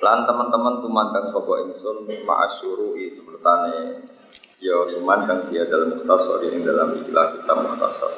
Lan 0.00 0.24
teman-teman 0.24 0.80
tumandang 0.80 1.28
sapa 1.28 1.68
ingsun 1.68 2.08
ma'asyuru 2.24 2.96
i 2.96 3.12
sebetane 3.12 4.00
ya 4.56 4.76
tumandang 4.88 5.52
dia 5.52 5.68
dalam 5.68 5.92
mukhtasar 5.92 6.40
ing 6.48 6.64
dalam 6.64 6.96
ikilah 7.04 7.36
kita 7.36 7.52
mukhtasar. 7.52 8.12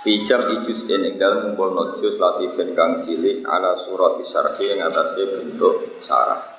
Fi 0.00 0.12
jam 0.26 0.42
ijus 0.50 0.90
ing 0.90 1.14
dalam 1.20 1.52
ngumpulno 1.52 1.94
juz 1.94 2.18
latifin 2.18 2.74
kang 2.74 2.98
cilik 2.98 3.46
ala 3.46 3.78
surat 3.78 4.18
syarhi 4.26 4.74
ing 4.74 4.82
atase 4.82 5.22
bentuk 5.30 6.02
syarah. 6.02 6.58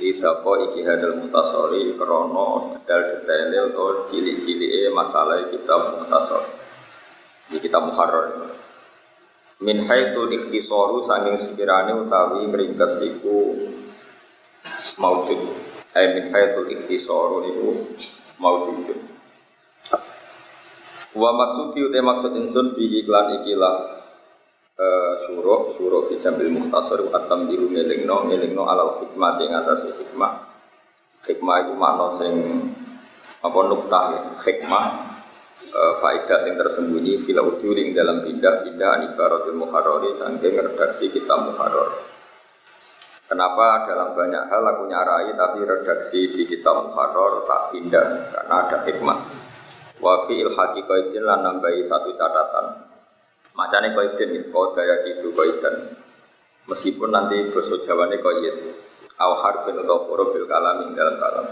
Idapa 0.00 0.52
iki 0.72 0.82
hadal 0.82 1.20
mukhtasari 1.20 1.94
krana 1.94 2.72
detail-detaile 2.72 3.70
utawa 3.70 4.08
cilik-cilike 4.10 4.90
masalah 4.90 5.44
kitab 5.52 6.00
mukhtasar. 6.00 6.42
Di 7.52 7.60
kitab 7.60 7.92
muharrar 7.92 8.56
min 9.62 9.86
haitsul 9.86 10.32
ikhtisaru 10.32 11.04
sanging 11.04 11.38
sekirane 11.38 11.94
utawi 11.94 12.48
ringkes 12.50 13.04
iku 13.04 13.54
maujud. 14.98 15.40
Ay 15.94 16.16
min 16.16 16.34
haitsul 16.34 16.66
ikhtisaru 16.72 17.44
niku 17.44 17.68
maujud 18.40 19.14
wa 21.14 21.30
maksudi 21.30 21.86
uta 21.86 22.00
maksud 22.02 22.32
insun 22.34 22.74
bihi 22.74 23.06
klan 23.06 23.38
ikilah 23.42 24.02
uh, 24.74 25.14
syuruh 25.22 25.70
syuruh 25.70 26.10
fi 26.10 26.18
jambil 26.18 26.50
mukhtasar 26.50 26.98
wa 27.06 27.22
tamdilu 27.30 27.70
ngelingno 27.70 28.26
ngelingno 28.26 28.66
alal 28.66 28.98
hikmah 28.98 29.38
ing 29.38 29.54
atas 29.54 29.86
hikmah. 29.94 30.50
Hikmah 31.24 31.56
iku 31.64 31.72
makna 31.78 32.06
sing 32.18 32.34
apa 33.40 33.58
nuktah 33.70 34.04
hikmah 34.42 35.13
uh, 35.74 35.94
faedah 35.98 36.38
yang 36.46 36.56
tersembunyi 36.56 37.18
fil 37.20 37.42
ujuring 37.42 37.92
dalam 37.92 38.22
pindah-pindah 38.22 38.88
anibaratul 39.02 39.58
muharrori 39.58 40.14
saking 40.14 40.54
redaksi 40.54 41.10
kita 41.10 41.34
muharrar. 41.34 42.14
Kenapa 43.24 43.88
dalam 43.88 44.14
banyak 44.14 44.44
hal 44.46 44.62
aku 44.62 44.84
nyarai 44.86 45.34
tapi 45.34 45.66
redaksi 45.66 46.30
di 46.30 46.44
kitab 46.46 46.86
muharrar 46.86 47.42
tak 47.44 47.62
pindah 47.74 48.06
karena 48.30 48.54
ada 48.68 48.78
hikmah. 48.86 49.18
Wa 49.98 50.28
fi 50.28 50.44
ilhaqi 50.44 50.86
qaidin 50.86 51.24
lan 51.26 51.42
nambahi 51.42 51.82
satu 51.82 52.14
catatan. 52.14 52.86
Macane 53.58 53.96
qaidin 53.96 54.52
kau 54.54 54.76
daya 54.76 55.02
gitu 55.08 55.34
qaidan. 55.34 55.98
Meskipun 56.64 57.12
nanti 57.12 57.52
bahasa 57.52 57.76
Jawane 57.80 58.20
qaid. 58.20 58.56
Aw 59.14 59.32
harfin 59.40 59.78
atau 59.78 60.10
huruf 60.10 60.34
fil 60.34 60.44
kalam 60.50 60.90
dalam 60.90 61.16
kalam. 61.22 61.46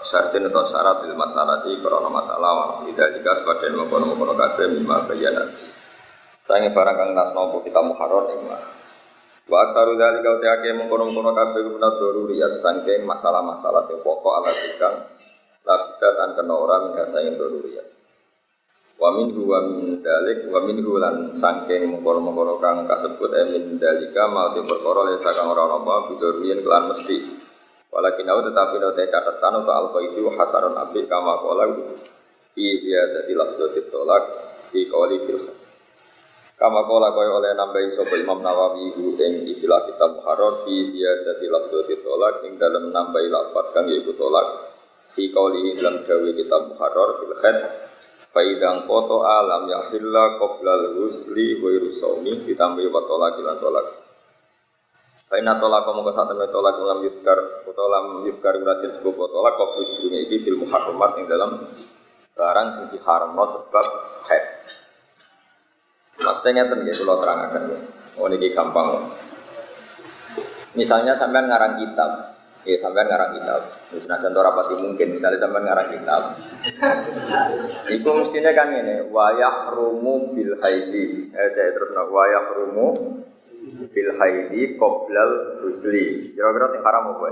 Syartin 0.00 0.48
atau 0.48 0.64
syarat 0.64 1.04
bil 1.04 1.12
masalah 1.12 1.60
di 1.60 1.76
korona 1.84 2.08
masalah 2.08 2.80
tidak 2.88 3.12
jika 3.12 3.44
sebagian 3.44 3.76
mengkono 3.76 4.08
mengkono 4.08 4.32
kabeh 4.32 4.72
lima 4.72 5.04
bayanan. 5.04 5.52
Saya 6.40 6.72
barang 6.72 6.96
kang 6.96 7.10
nas 7.12 7.36
nopo 7.36 7.60
kita 7.60 7.84
muharrar 7.84 8.32
ing 8.32 8.48
Wa 9.52 9.68
aksaru 9.68 10.00
dari 10.00 10.24
kau 10.24 10.40
tiake 10.40 10.72
mengkono 10.72 11.12
mengkono 11.12 11.36
kabeh 11.36 11.76
guna 11.76 11.92
doruriyat 12.00 12.56
sangking 12.56 13.04
masalah-masalah 13.04 13.84
sing 13.84 14.00
pokok 14.00 14.32
ala 14.40 14.48
tikang 14.48 14.96
lakukan 15.68 16.12
dan 16.16 16.30
kena 16.40 16.54
orang 16.56 16.96
yang 16.96 17.08
sayang 17.12 17.36
doruriyat. 17.36 17.84
Wa 18.96 19.12
minhu 19.12 19.44
wa 19.44 19.60
min 19.60 20.00
dalik 20.00 20.48
wa 20.48 20.60
minhu 20.64 20.96
lan 20.96 21.36
sangking 21.36 21.84
mengkono 21.92 22.24
mengkono 22.24 22.56
kang 22.64 22.88
kasebut 22.88 23.28
emin 23.28 23.76
dalika 23.76 24.24
mau 24.24 24.56
perkara 24.56 25.12
lesa 25.12 25.36
kang 25.36 25.52
ora 25.52 25.68
apa 25.68 26.08
bidoriyen 26.08 26.64
kelan 26.64 26.88
mesti 26.88 27.41
Walakin 27.92 28.24
aku 28.24 28.40
tetapi 28.48 28.80
note 28.80 29.04
catatan 29.04 29.52
untuk 29.60 29.76
alfa 29.76 29.98
itu 30.00 30.24
hasaron 30.32 30.72
api 30.80 31.04
kama 31.04 31.36
kola 31.44 31.68
fi 32.56 32.64
ziyadati 32.80 33.36
lafdati 33.36 33.84
tolak 33.92 34.24
fi 34.72 34.88
qawli 34.88 35.20
fil 35.28 35.36
Kama 36.56 36.88
kola 36.88 37.12
kaya 37.12 37.36
oleh 37.36 37.52
nambahi 37.52 37.92
sopa 37.92 38.16
Imam 38.16 38.40
Nawawi 38.40 38.96
hu 38.96 39.12
ing 39.20 39.44
istilah 39.44 39.84
kitab 39.84 40.16
Muharrar 40.16 40.64
fi 40.64 40.88
ziyadati 40.88 41.44
lafdati 41.52 42.00
tolak 42.00 42.40
ing 42.48 42.56
dalam 42.56 42.88
nambahi 42.96 43.28
lafad 43.28 43.76
kang 43.76 43.84
yaiku 43.84 44.16
tolak. 44.16 44.72
Fi 45.12 45.28
qawli 45.28 45.76
dalam 45.76 46.00
dawe 46.00 46.30
kitab 46.32 46.72
Muharrar 46.72 47.10
fil 47.20 47.34
Faidang 48.32 48.88
koto 48.88 49.20
alam 49.20 49.68
yahilla 49.68 50.40
qoblal 50.40 50.96
rusli 50.96 51.60
wa 51.60 51.68
irusawmi 51.68 52.40
ditambahi 52.48 52.88
wa 52.88 53.04
tolak 53.04 53.36
ilan 53.36 53.60
tolak 53.60 54.01
Kaina 55.32 55.56
tolak 55.56 55.88
kamu 55.88 56.04
kesat 56.12 56.28
temen 56.28 56.44
tolak 56.52 56.76
lam 56.76 57.00
yuskar 57.08 57.64
atau 57.64 57.88
lam 57.88 58.28
yuskar 58.28 58.52
beratin 58.60 58.92
sebuah 58.92 59.32
tolak 59.32 59.56
kau 59.56 59.80
dunia 59.80 60.28
ini 60.28 60.36
film 60.44 60.68
muharramat 60.68 61.10
yang 61.16 61.24
dalam 61.24 61.50
barang 62.36 62.68
sing 62.68 62.84
diharamno 62.92 63.40
sebab 63.40 63.86
haid. 64.28 64.44
Maksudnya 66.20 66.68
ngeten 66.68 66.84
nggih 66.84 66.96
kula 67.00 67.14
terangaken. 67.24 67.64
Oh 68.20 68.28
niki 68.28 68.52
gampang. 68.52 69.08
Misalnya 70.76 71.16
sampean 71.16 71.48
ngarang 71.48 71.80
kitab, 71.80 72.36
ya 72.68 72.76
sampean 72.76 73.08
ngarang 73.08 73.32
kitab. 73.32 73.60
Misalnya 73.88 74.20
contoh 74.28 74.42
rapati 74.44 74.74
mungkin, 74.84 75.16
misalnya 75.16 75.40
sampean 75.40 75.64
ngarang 75.64 75.88
kitab. 75.96 76.22
Iku 77.88 78.08
mestinya 78.20 78.52
kan 78.52 78.68
ini, 78.76 79.08
wayah 79.08 79.72
rumu 79.72 80.36
bil 80.36 80.60
haidi. 80.60 81.32
Eh, 81.32 81.48
saya 81.56 81.72
terus 81.72 81.96
wayah 81.96 82.44
rumu 82.52 83.16
bil 83.92 84.10
haidi 84.18 84.74
qoblal 84.76 85.62
rusli. 85.62 86.34
Kira-kira 86.34 86.66
sing 86.74 86.82
haram 86.82 87.04
apa? 87.16 87.28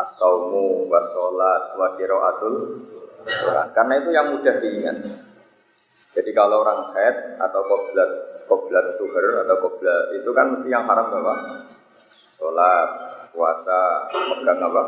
As-saumu 0.00 0.88
wa 0.88 1.00
sholat 1.12 1.62
wa 1.76 1.88
qiraatul 1.98 2.56
Karena 3.76 3.94
itu 4.00 4.10
yang 4.16 4.32
mudah 4.32 4.54
diingat. 4.64 4.96
Jadi 6.16 6.30
kalau 6.32 6.64
orang 6.64 6.96
haid 6.96 7.36
atau 7.38 7.60
qoblat 7.68 8.10
qoblat 8.48 8.98
tuhur 8.98 9.46
atau 9.46 9.56
qoblat 9.62 10.16
itu 10.16 10.30
kan 10.32 10.56
mesti 10.56 10.68
yang 10.72 10.88
haram 10.88 11.06
apa? 11.12 11.34
Sholat, 12.40 12.88
puasa, 13.30 14.10
pegang 14.10 14.58
apa? 14.58 14.82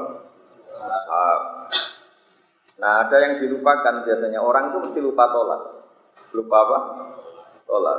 Nah 2.82 3.06
ada 3.06 3.16
yang 3.22 3.38
dilupakan 3.38 4.02
biasanya 4.02 4.42
orang 4.42 4.74
itu 4.74 4.78
mesti 4.82 4.98
lupa 4.98 5.30
tolak. 5.30 5.62
Lupa 6.34 6.56
apa? 6.56 6.78
Tolak. 7.68 7.98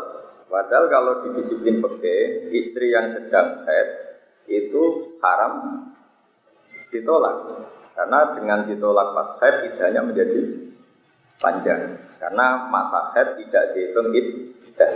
Padahal 0.53 0.85
kalau 0.85 1.13
di 1.25 1.41
disiplin 1.41 1.81
peke, 1.81 2.45
istri 2.53 2.93
yang 2.93 3.09
sedang 3.09 3.65
haid 3.65 3.89
itu 4.45 5.17
haram 5.17 5.81
ditolak. 6.93 7.65
Karena 7.97 8.37
dengan 8.37 8.69
ditolak 8.69 9.17
pas 9.17 9.33
haid 9.41 9.73
idahnya 9.73 10.05
menjadi 10.05 10.69
panjang. 11.41 11.97
Karena 12.21 12.69
masa 12.69 13.17
haid 13.17 13.41
tidak 13.41 13.73
dihitung 13.73 14.13
idah. 14.13 14.93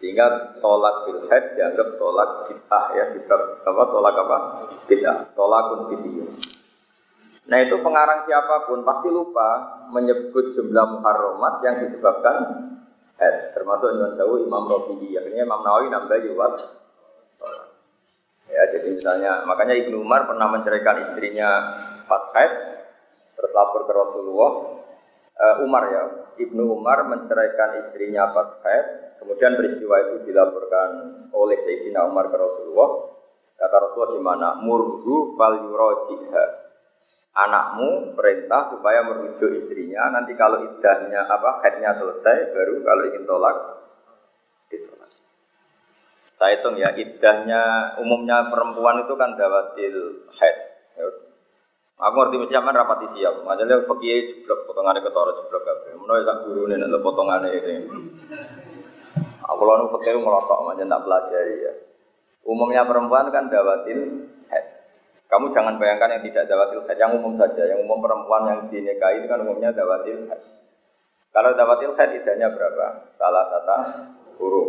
Sehingga 0.00 0.56
tolak 0.64 1.04
bil 1.04 1.28
haid 1.28 1.44
dianggap 1.60 2.00
tolak 2.00 2.48
kita 2.48 2.80
ya, 2.96 3.04
kita 3.12 3.36
apa 3.68 3.82
tolak 3.92 4.16
apa? 4.16 4.38
Tidak, 4.88 5.36
tolakun 5.36 5.92
video. 5.92 6.24
Nah 7.52 7.58
itu 7.60 7.76
pengarang 7.84 8.24
siapa 8.24 8.64
pun 8.64 8.80
pasti 8.80 9.12
lupa 9.12 9.76
menyebut 9.92 10.56
jumlah 10.56 10.86
muharramat 10.88 11.54
yang 11.68 11.84
disebabkan 11.84 12.36
head. 13.20 13.52
Termasuk 13.56 13.88
Imam 13.96 14.12
Sawu, 14.16 14.44
Imam 14.44 14.64
Rafi'i. 14.68 15.16
Akhirnya 15.16 15.44
Imam 15.44 15.60
Nawawi 15.64 15.88
nambah 15.92 16.18
juga 16.24 16.48
Ya, 18.46 18.62
jadi 18.70 18.94
misalnya, 18.94 19.42
makanya 19.42 19.74
Ibnu 19.74 20.06
Umar 20.06 20.30
pernah 20.30 20.46
menceraikan 20.46 21.02
istrinya 21.02 21.50
pas 22.06 22.22
haid, 22.30 22.52
terus 23.34 23.50
lapor 23.50 23.90
ke 23.90 23.92
Rasulullah. 23.92 24.52
Uh, 25.36 25.66
Umar 25.66 25.90
ya, 25.90 26.02
Ibnu 26.40 26.78
Umar 26.78 27.10
menceraikan 27.10 27.82
istrinya 27.82 28.30
pas 28.30 28.54
haid, 28.62 29.18
kemudian 29.18 29.58
peristiwa 29.58 29.98
itu 29.98 30.30
dilaporkan 30.30 30.88
oleh 31.34 31.58
Sayyidina 31.58 32.06
Umar 32.06 32.30
ke 32.30 32.38
Rasulullah. 32.38 33.18
Kata 33.58 33.76
Rasulullah 33.82 34.12
gimana? 34.14 34.48
Murhu 34.62 35.34
fal 35.34 35.66
yurajiha 35.66 36.44
anakmu 37.36 38.16
perintah 38.16 38.72
supaya 38.72 39.04
merujuk 39.04 39.52
istrinya 39.52 40.08
nanti 40.08 40.32
kalau 40.32 40.64
idahnya 40.64 41.28
apa 41.28 41.60
headnya 41.60 41.92
selesai 42.00 42.56
baru 42.56 42.80
kalau 42.80 43.02
ingin 43.12 43.24
tolak 43.28 43.56
ditolak 44.72 45.10
saya 46.40 46.56
hitung 46.56 46.80
ya 46.80 46.96
idahnya 46.96 47.92
umumnya 48.00 48.48
perempuan 48.48 49.04
itu 49.04 49.14
kan 49.20 49.36
dawatil 49.36 49.96
head 50.32 50.56
ya. 50.96 51.04
aku 52.00 52.14
ngerti 52.16 52.36
mesti 52.40 52.54
aman 52.56 52.72
rapati 52.72 53.06
siap 53.12 53.44
makanya 53.44 53.84
fakih 53.84 54.32
jeblok 54.32 54.64
potongannya 54.64 55.04
ketara 55.04 55.32
jeblok 55.36 55.62
kabeh 55.62 55.92
menawa 55.92 56.24
sak 56.24 56.36
guru 56.48 56.62
nek 56.72 56.88
potongannya 57.04 57.52
itu 57.52 57.68
Aku 59.46 59.62
lalu 59.62 59.88
pakai 59.94 60.18
ngelotok 60.18 60.74
aja 60.74 60.84
tak 60.84 61.02
pelajari 61.06 61.54
ya. 61.62 61.72
Umumnya 62.46 62.82
perempuan 62.86 63.30
kan 63.30 63.46
dawatin 63.46 64.26
head. 64.50 64.75
Kamu 65.26 65.50
jangan 65.50 65.74
bayangkan 65.76 66.18
yang 66.18 66.22
tidak 66.22 66.46
dawatil 66.46 66.86
head, 66.86 66.98
yang 67.02 67.12
umum 67.18 67.34
saja. 67.34 67.66
Yang 67.66 67.82
umum 67.82 67.98
perempuan 67.98 68.46
yang 68.46 68.60
dinikahi 68.70 69.22
itu 69.22 69.26
kan 69.26 69.42
umumnya 69.42 69.74
dawatil 69.74 70.22
head. 70.30 70.42
Kalau 71.34 71.50
dawatil 71.58 71.92
head 71.98 72.10
idahnya 72.14 72.54
berapa? 72.54 73.10
Salah 73.18 73.44
satu 73.50 73.78
huruf. 74.38 74.68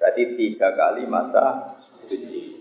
Berarti 0.00 0.38
tiga 0.38 0.72
kali 0.72 1.04
masa 1.04 1.76
suci. 2.08 2.58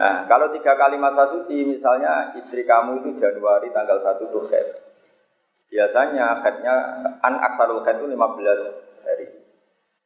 Nah, 0.00 0.24
kalau 0.24 0.48
tiga 0.54 0.78
kali 0.80 0.96
masa 0.96 1.28
suci, 1.28 1.76
misalnya 1.76 2.32
istri 2.38 2.64
kamu 2.64 3.04
itu 3.04 3.20
Januari 3.20 3.68
tanggal 3.68 4.00
1 4.00 4.32
tuh 4.32 4.48
head. 4.48 4.64
Biasanya 5.68 6.40
headnya, 6.40 6.74
an 7.20 7.36
aksarul 7.36 7.84
head 7.84 8.00
itu 8.00 8.08
15 8.08 9.04
hari. 9.04 9.28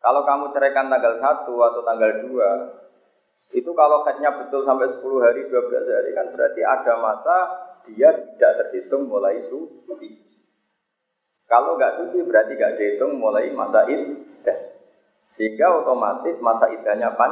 Kalau 0.03 0.27
kamu 0.27 0.51
ceraikan 0.51 0.91
tanggal 0.91 1.15
1 1.23 1.47
atau 1.47 1.81
tanggal 1.87 2.11
2, 2.27 2.27
itu 3.55 3.71
kalau 3.71 4.03
headnya 4.03 4.35
betul 4.35 4.67
sampai 4.67 4.91
10 4.99 4.99
hari, 5.23 5.47
12 5.47 5.87
hari 5.87 6.11
kan 6.11 6.27
berarti 6.35 6.61
ada 6.67 6.93
masa 6.99 7.37
dia 7.87 8.11
tidak 8.11 8.53
terhitung 8.67 9.07
mulai 9.07 9.39
suci. 9.47 10.27
Kalau 11.47 11.79
nggak 11.79 12.03
suci 12.03 12.19
berarti 12.27 12.59
nggak 12.59 12.75
dihitung 12.75 13.15
mulai 13.15 13.55
masa 13.55 13.87
iddah. 13.87 14.59
Sehingga 15.39 15.71
otomatis 15.83 16.35
masa 16.43 16.67
idahnya 16.67 17.15
pan 17.15 17.31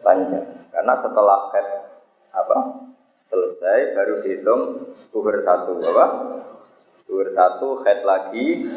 panjang. 0.00 0.56
Karena 0.72 0.94
setelah 1.04 1.52
head 1.52 1.68
apa 2.32 2.56
selesai 3.28 3.92
baru 3.92 4.14
dihitung 4.24 4.60
tuhur 5.12 5.36
satu 5.44 5.76
apa? 5.84 6.06
Tuhur 7.04 7.28
satu 7.28 7.84
head 7.84 8.08
lagi, 8.08 8.72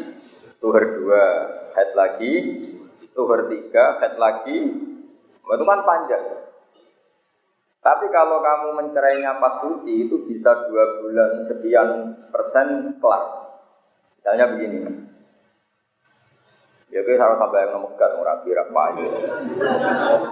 tuhur 0.60 0.84
dua 1.00 1.24
head 1.72 1.96
lagi, 1.96 2.34
tuhur 3.16 3.48
tiga, 3.48 3.96
head 4.04 4.20
lagi, 4.20 4.58
itu 5.50 5.64
kan 5.66 5.80
panjang. 5.82 6.39
Tapi 7.80 8.06
kalau 8.12 8.44
kamu 8.44 8.76
mencerainya 8.76 9.40
pas 9.40 9.56
suci 9.64 10.04
itu 10.04 10.28
bisa 10.28 10.52
dua 10.68 11.00
bulan 11.00 11.40
sekian 11.48 12.12
persen 12.28 13.00
kelar. 13.00 13.24
Misalnya 14.20 14.52
begini, 14.52 14.84
ya 16.92 17.00
kita 17.00 17.24
harus 17.24 17.40
sampai 17.40 17.64
yang 17.64 17.72
nomor 17.72 17.96
gat 17.96 18.12
murah 18.20 18.36
kira 18.44 18.68
payu. 18.68 19.08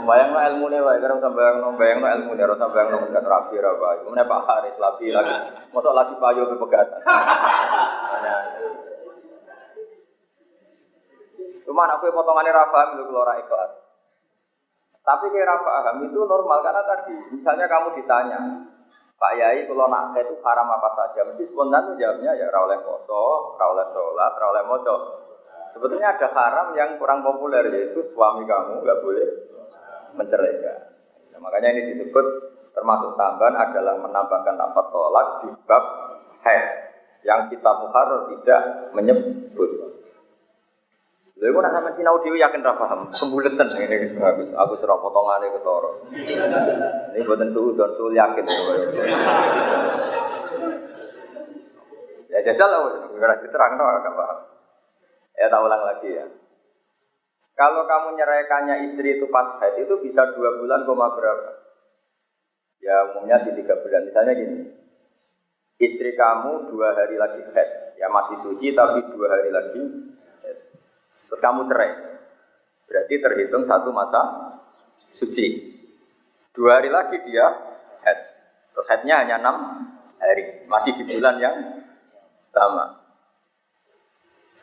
Bayang 0.05 0.37
no 0.37 0.39
ilmu 0.45 0.69
nih, 0.69 0.85
bayang 0.85 1.09
harus 1.09 1.25
sampai 1.25 1.41
yang 1.41 1.73
bayang 1.81 1.99
no 2.05 2.09
ilmu 2.21 2.37
nih 2.37 2.45
harus 2.45 2.61
sampai 2.61 2.85
yang 2.85 2.91
nomor 2.93 3.09
gat 3.17 3.25
murah 3.25 3.49
kira 3.49 3.71
payu. 3.81 4.01
Kemudian 4.05 4.29
Pak 4.29 4.45
Haris 4.45 4.77
lagi 4.77 5.09
lagi, 5.09 5.35
masuk 5.73 5.97
lagi 5.97 6.15
payu 6.21 6.43
ke 6.53 6.57
pegatan. 6.61 7.01
Cuman 11.65 11.89
aku 11.97 12.13
potongannya 12.13 12.53
Rafa 12.53 12.93
itu 12.93 13.09
keluar 13.09 13.41
ikhlas. 13.41 13.88
Tapi 15.09 15.33
Rafa 15.33 15.65
paham 15.65 16.05
itu 16.05 16.21
normal 16.21 16.61
karena 16.61 16.85
tadi, 16.85 17.17
misalnya 17.33 17.65
kamu 17.65 17.97
ditanya, 17.97 18.41
Pak 19.17 19.33
Yai 19.41 19.65
kalau 19.65 19.89
nak 19.89 20.13
itu 20.21 20.37
haram 20.45 20.69
apa 20.69 20.89
saja, 20.93 21.25
mesti 21.25 21.49
spontan 21.49 21.97
jawabnya 21.97 22.37
ya 22.37 22.53
rawleh 22.53 22.77
poso, 22.85 23.57
rawleh 23.57 23.89
sholat, 23.89 24.37
rawleh 24.37 24.69
moco. 24.69 24.97
Sebetulnya 25.73 26.13
ada 26.13 26.29
haram 26.29 26.77
yang 26.77 27.01
kurang 27.01 27.25
populer 27.25 27.67
yaitu 27.73 28.05
suami 28.13 28.45
kamu 28.45 28.85
nggak 28.85 29.01
boleh 29.01 29.29
menceraikan. 30.13 30.93
Nah, 31.33 31.41
makanya 31.41 31.73
ini 31.73 31.97
disebut 31.97 32.27
termasuk 32.77 33.17
tambahan 33.17 33.57
adalah 33.59 33.97
menambahkan 33.99 34.55
apa 34.61 34.81
tolak 34.93 35.27
di 35.41 35.49
bab 35.65 35.85
head 36.45 36.65
yang 37.25 37.51
kita 37.51 37.71
muharrar 37.81 38.29
tidak 38.31 38.61
menyebut. 38.93 39.98
Lha 41.39 41.55
iku 41.55 41.63
nak 41.63 41.71
sampean 41.71 41.95
sinau 41.95 42.19
dhewe 42.19 42.35
yakin 42.35 42.67
ra 42.67 42.75
paham. 42.75 43.15
Sembuleten 43.15 43.71
ini 43.79 44.11
aku 44.19 44.43
aku 44.59 44.75
serah 44.75 44.99
potongane 44.99 45.55
ketara. 45.55 45.91
Ini 47.15 47.23
boten 47.23 47.49
suhu 47.55 47.79
don 47.79 47.95
suhu 47.95 48.11
yakin. 48.11 48.43
Ya 52.27 52.39
jajal 52.43 52.69
lah, 52.69 52.81
ora 53.07 53.35
diterangno 53.39 53.85
agak 53.87 54.15
paham. 54.19 54.39
Ya 55.39 55.47
tak 55.47 55.63
ulang 55.63 55.83
lagi 55.87 56.11
ya. 56.11 56.27
Kalau 57.55 57.87
kamu 57.87 58.19
nyeraikannya 58.19 58.75
istri 58.91 59.19
itu 59.19 59.31
pas 59.31 59.63
haid 59.63 59.87
itu 59.87 59.95
bisa 60.03 60.35
dua 60.35 60.59
bulan 60.59 60.83
koma 60.87 61.15
berapa? 61.15 61.55
Ya 62.83 63.15
umumnya 63.15 63.47
di 63.47 63.55
tiga 63.63 63.79
bulan. 63.79 64.11
Misalnya 64.11 64.35
gini, 64.35 64.63
istri 65.79 66.19
kamu 66.19 66.71
dua 66.71 66.99
hari 66.99 67.15
lagi 67.15 67.43
haid, 67.47 67.99
ya 67.99 68.11
masih 68.11 68.43
suci 68.43 68.75
tapi 68.75 69.07
dua 69.11 69.27
hari 69.31 69.51
lagi 69.55 69.83
Terus 71.29 71.41
kamu 71.45 71.69
cerai. 71.69 71.93
Berarti 72.89 73.15
terhitung 73.21 73.69
satu 73.69 73.93
masa 73.93 74.21
suci. 75.13 75.77
Dua 76.57 76.81
hari 76.81 76.89
lagi 76.89 77.21
dia 77.29 77.47
head. 78.01 78.19
Terus 78.73 78.89
headnya 78.89 79.15
hanya 79.21 79.37
enam 79.45 79.57
hari. 80.17 80.65
Masih 80.65 80.97
di 80.97 81.05
bulan 81.05 81.37
yang 81.37 81.57
sama. 82.49 82.97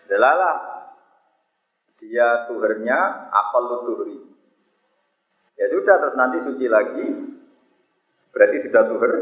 Delalah 0.10 0.58
dia 2.02 2.50
tuhernya 2.50 3.30
apel 3.30 3.64
tuhri. 3.86 4.18
Ya 5.56 5.70
sudah 5.70 5.96
terus 6.02 6.18
nanti 6.18 6.38
suci 6.42 6.66
lagi. 6.66 7.06
Berarti 8.34 8.58
sudah 8.68 8.82
tuher 8.90 9.14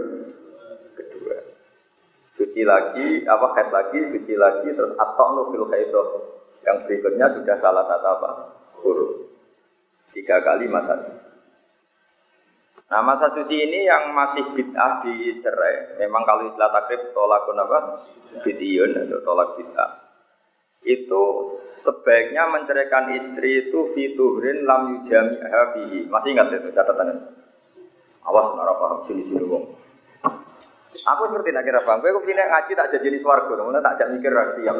kedua. 0.95 1.38
Suci 2.34 2.66
lagi, 2.66 3.22
apa 3.30 3.48
head 3.54 3.69
lagi, 3.69 4.00
suci 4.10 4.34
lagi, 4.34 4.74
terus 4.74 4.98
atok 4.98 5.28
nufil 5.38 5.69
kaidoh 5.69 6.34
yang 6.63 6.77
berikutnya 6.88 7.27
sudah 7.36 7.57
salah 7.60 7.83
satu 7.88 8.07
apa? 8.07 8.30
Huruf. 8.83 9.31
Tiga 10.15 10.39
kali 10.44 10.69
masa 10.69 11.00
Nah 12.94 13.01
masa 13.01 13.33
suci 13.33 13.57
ini 13.57 13.89
yang 13.89 14.13
masih 14.13 14.54
bid'ah 14.54 15.01
dicerai. 15.01 15.98
Memang 15.98 16.21
kalau 16.30 16.45
istilah 16.45 16.69
takrib 16.69 17.10
tolakun 17.15 17.57
apa? 17.57 18.06
Bid'iyun 18.45 18.94
atau 18.94 19.19
tolak 19.25 19.57
bid'ah. 19.57 19.92
Itu 20.83 21.48
sebaiknya 21.81 22.54
menceraikan 22.54 23.16
istri 23.18 23.66
itu 23.66 23.89
fituhrin 23.98 24.68
lam 24.68 24.94
yujami 24.94 25.42
hafihi. 25.42 26.00
Masih 26.12 26.38
ingat 26.38 26.54
itu 26.54 26.69
catatannya? 26.69 27.18
Awas 28.30 28.48
nara 28.54 28.77
paham 28.77 29.01
sini 29.09 29.25
sini 29.25 29.42
wong. 29.42 29.63
Aku 31.04 31.21
seperti 31.27 31.50
nak 31.51 31.66
kira 31.66 31.81
paham. 31.81 32.00
Gue 32.00 32.16
kepindah 32.16 32.48
ngaji 32.48 32.71
tak 32.77 32.88
jadi 32.95 33.04
jenis 33.09 33.25
warga, 33.27 33.51
kemudian 33.57 33.83
tak 33.83 33.95
jadi 34.00 34.12
mikir 34.16 34.31
siap. 34.59 34.75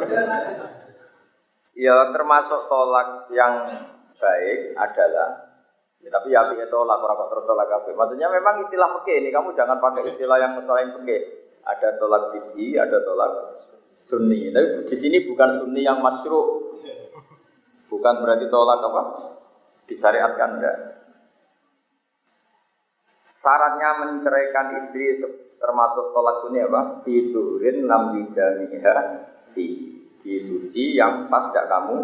Ya 1.74 2.14
termasuk 2.14 2.70
tolak 2.70 3.26
yang 3.34 3.66
baik 4.14 4.78
adalah 4.78 5.58
ya, 5.98 6.06
tapi 6.06 6.30
ya 6.30 6.46
itu 6.54 6.70
tolak 6.70 7.02
orang 7.02 7.26
terus 7.26 7.44
tolak? 7.50 7.66
Maksudnya 7.82 8.30
memang 8.30 8.62
istilah 8.62 8.94
peke 9.00 9.18
ini 9.18 9.34
kamu 9.34 9.58
jangan 9.58 9.82
pakai 9.82 10.06
istilah 10.14 10.38
yang 10.38 10.54
selain 10.62 10.94
peke. 10.94 11.18
Ada 11.66 11.98
tolak 11.98 12.30
tinggi, 12.30 12.78
ada 12.78 13.02
tolak 13.02 13.50
sunni. 14.06 14.54
Tapi 14.54 14.86
di 14.86 14.96
sini 15.00 15.26
bukan 15.26 15.64
sunni 15.64 15.82
yang 15.82 15.98
masyru. 15.98 16.70
Bukan 17.90 18.14
berarti 18.22 18.46
tolak 18.46 18.78
apa? 18.78 19.02
Disyariatkan 19.90 20.50
enggak. 20.60 20.76
Syaratnya 23.34 23.88
menceraikan 23.98 24.66
istri 24.78 25.18
termasuk 25.58 26.14
tolak 26.14 26.38
sunni 26.38 26.62
apa? 26.62 27.02
Tidurin 27.02 27.90
lam 27.90 28.14
dijamiha 28.14 28.94
fi 29.50 30.03
di 30.24 30.40
suci 30.40 30.96
yang 30.96 31.28
pas 31.28 31.52
tidak 31.52 31.68
kamu 31.68 31.96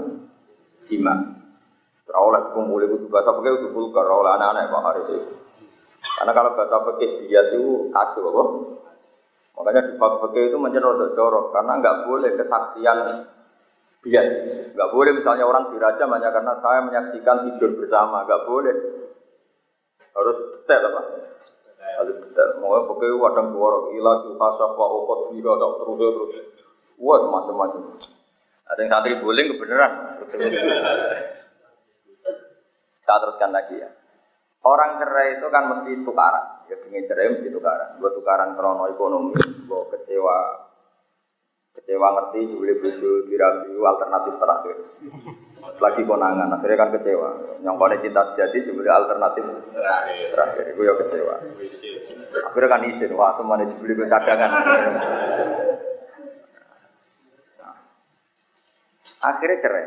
jima. 0.85 1.17
Rawlah 2.05 2.53
kumpul 2.53 2.85
itu 2.85 3.09
bahasa 3.09 3.33
fakih 3.33 3.65
itu 3.65 3.73
vulgar, 3.73 4.05
rawlah 4.05 4.37
anak-anak 4.37 4.69
Pak 4.69 4.83
Haris 4.85 5.09
itu. 5.09 5.33
Karena 6.21 6.33
kalau 6.37 6.53
bahasa 6.53 6.77
fakih 6.85 7.25
bias 7.25 7.49
itu 7.57 7.89
kacau 7.89 8.29
apa? 8.29 8.43
Makanya 9.57 9.81
di 9.89 9.93
bab 9.97 10.21
itu 10.37 10.59
menjadi 10.61 11.17
jorok 11.17 11.53
karena 11.57 11.81
nggak 11.81 11.97
boleh 12.05 12.31
kesaksian 12.37 12.99
bias. 14.05 14.29
Nggak 14.77 14.91
boleh 14.93 15.11
misalnya 15.17 15.49
orang 15.49 15.73
diraja 15.73 16.05
hanya 16.05 16.29
karena 16.29 16.55
saya 16.61 16.81
menyaksikan 16.85 17.37
tidur 17.49 17.73
bersama, 17.81 18.29
nggak 18.29 18.45
boleh. 18.45 18.77
Harus 20.13 20.37
detail 20.61 20.93
apa? 20.93 21.01
Harus 22.05 22.17
detail. 22.27 22.59
Mau 22.61 22.85
fakih 22.85 23.17
wadang 23.17 23.55
jorok, 23.57 23.97
ilah 23.97 24.29
juhasa 24.29 24.77
wa 24.77 24.87
ukot 24.93 25.33
terus 25.33 25.97
terus. 25.97 26.60
Wah 27.01 27.21
macam-macam. 27.33 27.97
Ada 28.71 28.81
yang 28.85 28.91
santri 28.93 29.17
boleh 29.19 29.45
kebenaran. 29.51 29.93
Saya 33.03 33.19
teruskan 33.25 33.51
lagi 33.51 33.81
ya. 33.81 33.91
Orang 34.61 35.01
cerai 35.01 35.41
itu 35.41 35.49
kan 35.49 35.65
mesti 35.73 36.05
tukaran. 36.05 36.69
Ya 36.69 36.77
dengan 36.77 37.09
cerai 37.09 37.33
mesti 37.33 37.49
tukaran. 37.49 37.97
Gue 37.97 38.13
tukaran 38.13 38.53
krono 38.55 38.85
ekonomi, 38.93 39.35
gue 39.41 39.83
kecewa 39.97 40.71
kecewa 41.71 42.07
ngerti 42.13 42.41
boleh 42.51 42.77
bojo 42.83 43.11
dirabi 43.31 43.71
alternatif 43.79 44.35
terakhir 44.43 44.77
lagi 45.79 46.03
konangan 46.03 46.51
akhirnya 46.59 46.77
kan 46.77 46.91
kecewa 46.99 47.31
pada 47.63 47.97
cinta 48.03 48.23
jadi 48.35 48.59
juga 48.67 48.91
alternatif 48.99 49.45
terakhir 50.35 50.65
itu 50.75 50.81
ya 50.83 50.95
kecewa 50.99 51.35
akhirnya 52.51 52.69
kan 52.69 52.83
izin 52.91 53.15
wah 53.15 53.31
semuanya 53.39 53.71
dibeli 53.71 53.95
cadangan 54.11 54.51
Akhirnya 59.21 59.59
cerai. 59.61 59.87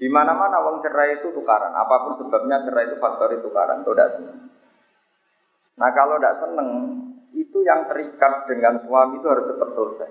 Di 0.00 0.08
mana-mana 0.08 0.64
wong 0.64 0.80
cerai 0.80 1.20
itu 1.20 1.30
tukaran. 1.30 1.76
Apa 1.76 2.08
pun 2.08 2.12
sebabnya 2.16 2.64
cerai 2.64 2.88
itu 2.90 2.96
faktor 2.96 3.36
itu 3.36 3.46
tukaran. 3.46 3.84
Itu 3.84 3.92
tidak 3.92 4.10
seneng. 4.16 4.38
Nah 5.76 5.90
kalau 5.92 6.16
tidak 6.18 6.36
seneng, 6.40 6.68
itu 7.36 7.58
yang 7.62 7.86
terikat 7.86 8.48
dengan 8.48 8.80
suami 8.82 9.20
itu 9.20 9.26
harus 9.28 9.46
cepat 9.46 9.70
selesai. 9.76 10.10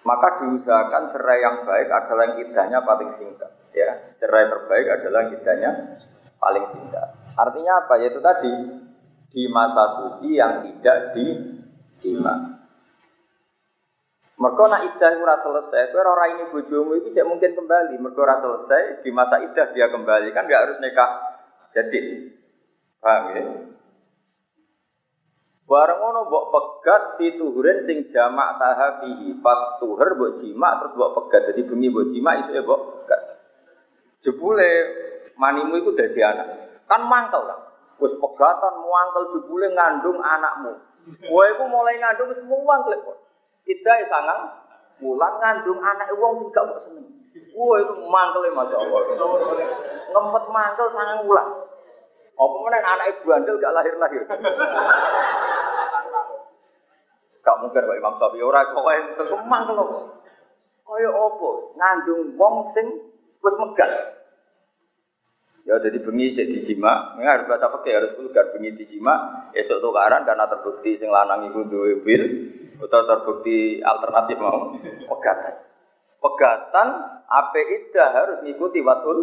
Maka 0.00 0.28
diusahakan 0.40 1.12
cerai 1.12 1.38
yang 1.44 1.56
baik 1.68 1.88
adalah 1.92 2.24
yang 2.32 2.36
idahnya 2.40 2.78
paling 2.84 3.10
singkat. 3.16 3.52
Ya, 3.76 4.00
cerai 4.16 4.48
terbaik 4.48 4.86
adalah 5.00 5.28
yang 5.28 5.32
idahnya 5.36 5.70
paling 6.40 6.66
singkat. 6.72 7.08
Artinya 7.36 7.72
apa? 7.84 7.94
Yaitu 8.00 8.20
tadi 8.24 8.52
di 9.30 9.42
masa 9.52 9.84
suci 10.00 10.36
yang 10.36 10.64
tidak 10.64 11.12
dijima. 11.12 12.59
Mereka 14.40 14.62
nak 14.72 14.82
idah 14.88 15.12
ora 15.20 15.36
selesai, 15.44 15.92
kowe 15.92 16.00
ora 16.00 16.32
ini 16.32 16.48
bojomu 16.48 16.96
itu 16.96 17.12
tidak 17.12 17.28
mungkin 17.28 17.52
kembali. 17.52 18.00
Mereka 18.00 18.20
ora 18.24 18.40
selesai 18.40 19.04
di 19.04 19.12
masa 19.12 19.36
idah 19.44 19.68
dia 19.76 19.92
kembali 19.92 20.32
kan 20.32 20.48
nggak 20.48 20.62
harus 20.64 20.80
nikah 20.80 21.10
jadi. 21.76 22.32
Paham 23.04 23.24
ya? 23.36 23.44
Bareng 25.68 26.00
ngono 26.02 26.20
mbok 26.32 26.44
pegat 26.50 27.02
fi 27.20 27.36
tuhurin 27.36 27.84
sing 27.84 28.08
jamak 28.08 28.56
taha 28.56 29.04
fihi. 29.04 29.36
Pas 29.44 29.76
tuhur 29.76 30.08
mbok 30.16 30.40
jima 30.40 30.80
terus 30.80 30.96
mbok 30.96 31.12
pegat. 31.20 31.52
Jadi 31.52 31.60
bengi 31.68 31.92
mbok 31.92 32.08
jima 32.08 32.40
isu 32.40 32.50
ya 32.56 32.64
mbok 32.64 32.80
pegat. 32.80 33.22
Jebule 34.24 34.70
manimu 35.36 35.84
itu 35.84 35.92
dadi 35.92 36.20
anak. 36.24 36.48
Kan 36.88 37.04
mangkel 37.06 37.44
kan. 37.44 37.60
Wis 38.00 38.16
pegatan 38.16 38.74
muangkel 38.88 39.36
jebule 39.36 39.68
ngandung 39.76 40.16
anakmu. 40.24 40.80
Kowe 41.28 41.44
iku 41.44 41.64
mulai 41.68 42.00
ngandung 42.00 42.32
wis 42.32 42.40
muangkel 42.48 42.96
kok. 43.04 43.29
Kita 43.70 43.90
ya 44.02 44.06
sangang 44.10 44.50
mulang 44.98 45.38
ngandung 45.38 45.78
anak 45.78 46.10
wong 46.18 46.42
sing 46.42 46.50
gak 46.50 46.66
seneng. 46.82 47.06
Wah 47.54 47.78
itu 47.78 47.94
mangkel 48.10 48.42
ya 48.42 48.50
Masya 48.50 48.76
Allah. 48.82 49.00
Ngempet 50.10 50.44
mangkel 50.50 50.86
sangang 50.90 51.22
mulang. 51.22 51.50
Apa 52.34 52.56
mana 52.66 52.78
anak 52.82 53.06
ibu 53.14 53.30
bandel 53.30 53.62
gak 53.62 53.70
lahir-lahir. 53.70 54.26
Gak 57.46 57.56
mungkin 57.62 57.86
Pak 57.86 57.94
Imam 58.02 58.14
Syafi'i 58.18 58.42
ora 58.42 58.66
kaya 58.66 59.00
mangkel 59.46 59.78
kok. 59.78 60.02
Kaya 60.82 61.10
apa? 61.14 61.50
Ngandung 61.78 62.22
wong 62.34 62.74
sing 62.74 62.86
wis 63.38 63.54
megat. 63.54 64.19
Ya 65.68 65.76
jadi 65.76 66.00
bengi 66.00 66.32
cek 66.32 66.48
dijima, 66.56 67.14
ini 67.20 67.28
harus 67.28 67.44
baca 67.44 67.68
pakai 67.68 67.92
harus 67.92 68.16
vulgar 68.16 68.48
bengi 68.56 68.72
dijima, 68.80 69.44
esok 69.52 69.84
tukaran 69.84 70.24
karena 70.24 70.48
terbukti 70.48 70.96
sing 70.96 71.12
lanang 71.12 71.52
iku 71.52 71.68
duwe 71.68 72.00
bil, 72.00 72.22
atau 72.80 73.04
terbukti 73.04 73.84
alternatif 73.84 74.40
mau 74.40 74.72
pegatan. 74.80 75.54
Pegatan 76.20 76.88
ape 77.28 77.60
ida 77.76 78.06
harus 78.08 78.38
ngikuti 78.40 78.80
watul 78.80 79.18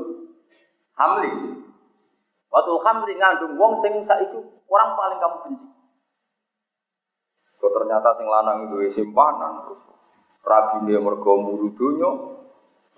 hamli. 0.93 1.57
Watul 2.53 2.85
hamli 2.85 3.13
ngandung 3.17 3.57
wong 3.57 3.81
sing 3.81 3.97
saiki 4.05 4.37
orang 4.69 4.89
paling 4.93 5.17
kamu 5.17 5.37
benci. 5.41 5.67
Kok 7.57 7.71
ternyata 7.81 8.13
sing 8.13 8.29
lanang 8.29 8.69
duwe 8.69 8.87
simpanan 8.93 9.65
terus 9.65 9.81
rabine 10.45 11.01
mergo 11.01 11.33
muru 11.41 11.73
donya, 11.73 12.11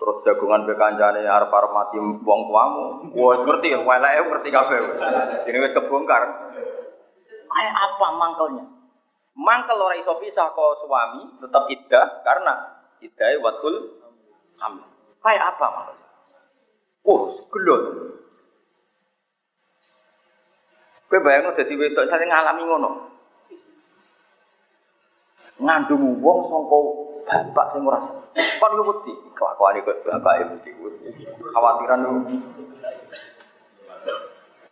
Terus 0.00 0.16
jagungan 0.24 0.64
be 0.64 0.72
kancane 0.80 1.28
arep 1.28 1.52
arep 1.52 1.72
mati 1.76 2.00
wong 2.00 2.40
tuamu. 2.48 3.12
Wah, 3.12 3.36
ngerti 3.44 3.76
ya, 3.76 3.84
weleke 3.84 4.20
ngerti 4.32 4.48
kabeh. 4.48 4.78
Wis 5.44 5.76
kebongkar. 5.76 6.24
Kayak 7.50 7.74
apa 7.76 8.06
mangkelnya? 8.16 8.64
Mangkel 9.36 9.76
ora 9.76 10.00
iso 10.00 10.16
pisah 10.16 10.56
kok 10.56 10.80
suami 10.80 11.36
tetap 11.44 11.68
iddah 11.68 12.24
karena 12.24 12.80
iddah 13.04 13.28
watul 13.44 14.00
hamil. 14.56 14.88
Kayak 15.20 15.52
apa 15.52 15.66
mangkelnya? 15.68 16.08
Oh, 17.04 17.28
gelon. 17.52 17.82
Kowe 21.12 21.18
bayangno 21.20 21.52
dadi 21.52 21.74
wedok 21.76 22.08
sing 22.08 22.30
ngalami 22.30 22.62
ngono. 22.64 22.90
Ngandung 25.60 26.24
wong 26.24 26.38
sangka 26.48 26.78
bapak 27.30 27.66
sing 27.70 27.86
ora 27.86 28.02
kon 28.58 28.74
yo 28.74 28.82
wedi 28.82 29.14
kelakuan 29.38 29.78
iki 29.78 29.94
bapak 30.02 30.34
iki 30.42 30.70
khawatiran 31.54 32.02
lu 32.02 32.26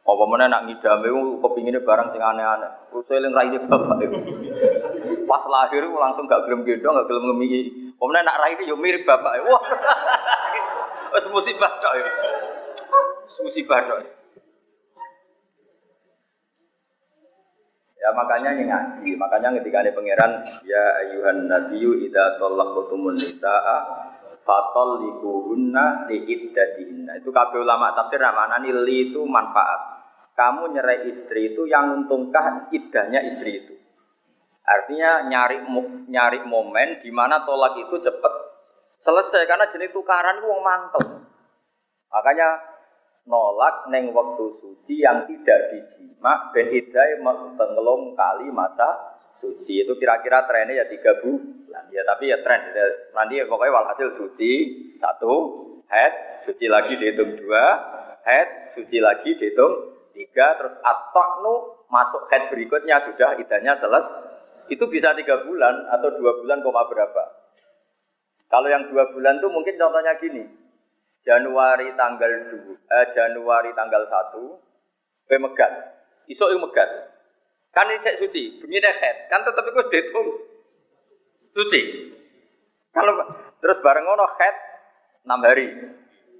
apa 0.08 0.24
mana 0.24 0.48
nak 0.48 0.64
ngidame 0.64 1.12
kepingine 1.44 1.84
barang 1.84 2.08
sing 2.08 2.24
aneh-aneh. 2.24 2.88
Terus 2.88 3.12
eling 3.12 3.36
raine 3.36 3.60
bapak 3.68 4.00
itu 4.08 4.16
pas 5.28 5.44
lahir 5.44 5.84
langsung 5.84 6.24
gak 6.24 6.48
gelem 6.48 6.64
gendong 6.64 6.96
gak 6.96 7.12
gelem 7.12 7.28
ngemi 7.28 7.68
apa 7.92 8.02
mana 8.08 8.24
nak 8.24 8.40
raine 8.40 8.62
yo 8.64 8.74
mirip 8.80 9.04
bapak 9.04 9.36
wah 9.44 9.62
wis 11.12 11.28
musibah 11.28 11.72
tok 11.76 11.92
ya 12.00 12.08
musibah 13.44 13.78
tok 13.84 14.00
Ya 17.98 18.14
makanya 18.14 18.54
ini 18.54 18.70
ngaji, 18.70 19.08
makanya 19.18 19.58
ketika 19.58 19.82
ada 19.82 19.90
pangeran 19.90 20.32
ya 20.62 20.82
ayuhan 21.02 21.50
nabiyyu 21.50 21.98
idza 22.06 22.38
talaqtumun 22.38 23.18
nisaa 23.18 23.76
fatalliquhunna 24.46 26.06
liiddatihinna. 26.06 27.18
Itu 27.18 27.34
kabeh 27.34 27.58
ulama 27.58 27.92
tafsir 27.98 28.22
maknane 28.22 28.70
li 28.86 29.10
itu 29.10 29.20
manfaat. 29.26 29.98
Kamu 30.38 30.78
nyerai 30.78 31.10
istri 31.10 31.52
itu 31.52 31.66
yang 31.66 31.90
untungkah 31.90 32.70
iddahnya 32.70 33.26
istri 33.26 33.66
itu. 33.66 33.74
Artinya 34.62 35.26
nyari 35.26 35.66
nyari 36.06 36.38
momen 36.46 37.02
di 37.02 37.10
mana 37.10 37.42
tolak 37.42 37.82
itu 37.82 37.98
cepat 37.98 38.32
selesai 39.02 39.42
karena 39.50 39.66
jenis 39.74 39.90
tukaran 39.90 40.38
itu 40.38 40.46
wong. 40.46 40.62
Makanya 42.08 42.48
nolak 43.28 43.86
neng 43.92 44.10
waktu 44.16 44.44
suci 44.56 45.04
yang 45.04 45.28
tidak 45.28 45.70
dijima 45.70 46.50
ben 46.50 46.72
idai 46.72 47.20
tenggelam 47.54 48.16
kali 48.16 48.48
masa 48.48 49.20
suci. 49.36 49.84
Itu 49.84 49.94
kira-kira 50.00 50.48
trennya 50.48 50.82
ya 50.82 50.86
tiga 50.88 51.20
bulan. 51.20 51.84
Ya 51.92 52.02
tapi 52.08 52.32
ya 52.32 52.40
tren. 52.40 52.72
Nanti 53.12 53.38
ya, 53.38 53.44
pokoknya 53.46 53.76
walhasil 53.76 54.16
suci 54.16 54.52
satu. 54.98 55.64
Head 55.88 56.44
suci 56.44 56.68
lagi 56.68 57.00
dihitung 57.00 57.36
dua. 57.38 57.64
Head 58.24 58.74
suci 58.74 58.98
lagi 58.98 59.36
dihitung 59.36 59.94
tiga. 60.16 60.56
Terus 60.58 60.74
atoknu 60.80 61.86
masuk 61.92 62.26
head 62.32 62.48
berikutnya 62.52 63.04
sudah 63.08 63.38
idahnya 63.40 63.76
selesai 63.80 64.36
itu 64.68 64.84
bisa 64.84 65.16
tiga 65.16 65.48
bulan 65.48 65.88
atau 65.88 66.12
dua 66.12 66.44
bulan 66.44 66.60
koma 66.60 66.84
berapa? 66.92 67.24
Kalau 68.48 68.68
yang 68.68 68.88
dua 68.92 69.08
bulan 69.12 69.40
tuh 69.40 69.48
mungkin 69.48 69.76
contohnya 69.80 70.16
gini 70.20 70.67
Januari 71.28 71.92
tanggal 71.92 72.48
2, 72.48 72.88
eh, 72.88 73.06
Januari 73.12 73.76
tanggal 73.76 74.08
1, 74.08 74.56
kowe 75.28 75.38
megat. 75.44 75.72
Iso 76.24 76.48
yo 76.48 76.56
megat. 76.56 76.88
Kan 77.68 77.92
ini 77.92 78.00
suci, 78.16 78.56
bengi 78.56 78.80
head. 78.80 79.28
Kan 79.28 79.44
tetep 79.44 79.60
iku 79.68 79.84
dihitung 79.92 80.28
suci. 81.52 81.80
Kalau 82.96 83.12
terus 83.60 83.76
bareng 83.84 84.08
ngono 84.08 84.24
head 84.40 84.56
6 85.28 85.44
hari. 85.44 85.68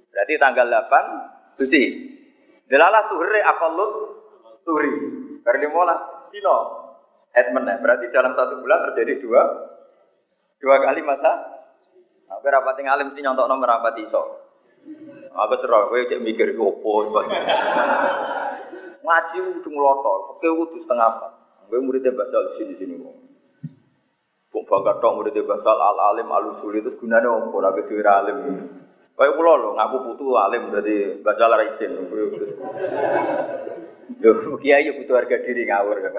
Berarti 0.09 0.33
tanggal 0.41 0.65
8 0.65 1.53
suci. 1.61 1.83
Delalah 2.65 3.05
tuhri 3.13 3.41
akallut 3.45 3.91
tuhri. 4.65 4.93
Bar 5.45 5.55
15 5.61 6.33
dino 6.33 6.57
head 7.37 7.53
meneh. 7.53 7.77
Berarti 7.77 8.09
dalam 8.09 8.33
satu 8.33 8.57
bulan 8.57 8.89
terjadi 8.89 9.21
dua 9.21 9.41
dua 10.57 10.75
kali 10.81 11.05
masa. 11.05 11.61
Nah, 12.25 12.41
rapat 12.41 12.81
alim 12.85 13.13
sih 13.13 13.21
nyontok 13.21 13.45
nomor 13.45 13.69
rapat 13.69 14.01
iso. 14.01 14.21
Aku 15.29 15.53
cerah, 15.61 15.87
gue 15.89 16.09
cek 16.09 16.21
mikir 16.25 16.57
opo 16.57 17.09
bos. 17.09 17.29
Ngaji 18.99 19.37
ngelotok, 19.65 20.17
oke 20.35 20.47
udah 20.47 20.79
setengah 20.81 21.07
apa? 21.07 21.27
Gue 21.69 21.79
muridnya 21.81 22.13
di 22.13 22.51
sini 22.57 22.73
sini 22.77 22.95
kok. 22.97 23.15
Kok 24.49 24.63
bangga 24.65 24.97
dong 24.97 25.21
muridnya 25.21 25.45
basal 25.45 25.77
al 25.77 25.99
alim 26.13 26.29
al 26.33 26.53
usul 26.57 26.73
itu 26.77 26.89
gunanya 26.97 27.29
opo 27.29 27.61
lagi 27.61 27.85
tuh 27.85 28.01
alim. 28.01 28.37
Kayak 29.19 29.35
pulau 29.35 29.59
lo, 29.59 29.69
ngaku 29.75 29.97
putu 30.07 30.31
alim 30.39 30.71
dari 30.71 31.19
basal 31.19 31.51
raisin. 31.53 31.91
Yo, 34.19 34.31
kiai 34.57 34.87
yo 34.89 34.97
butuh 34.97 35.15
harga 35.21 35.37
diri 35.45 35.69
ngawur 35.69 35.99
kan. 36.01 36.13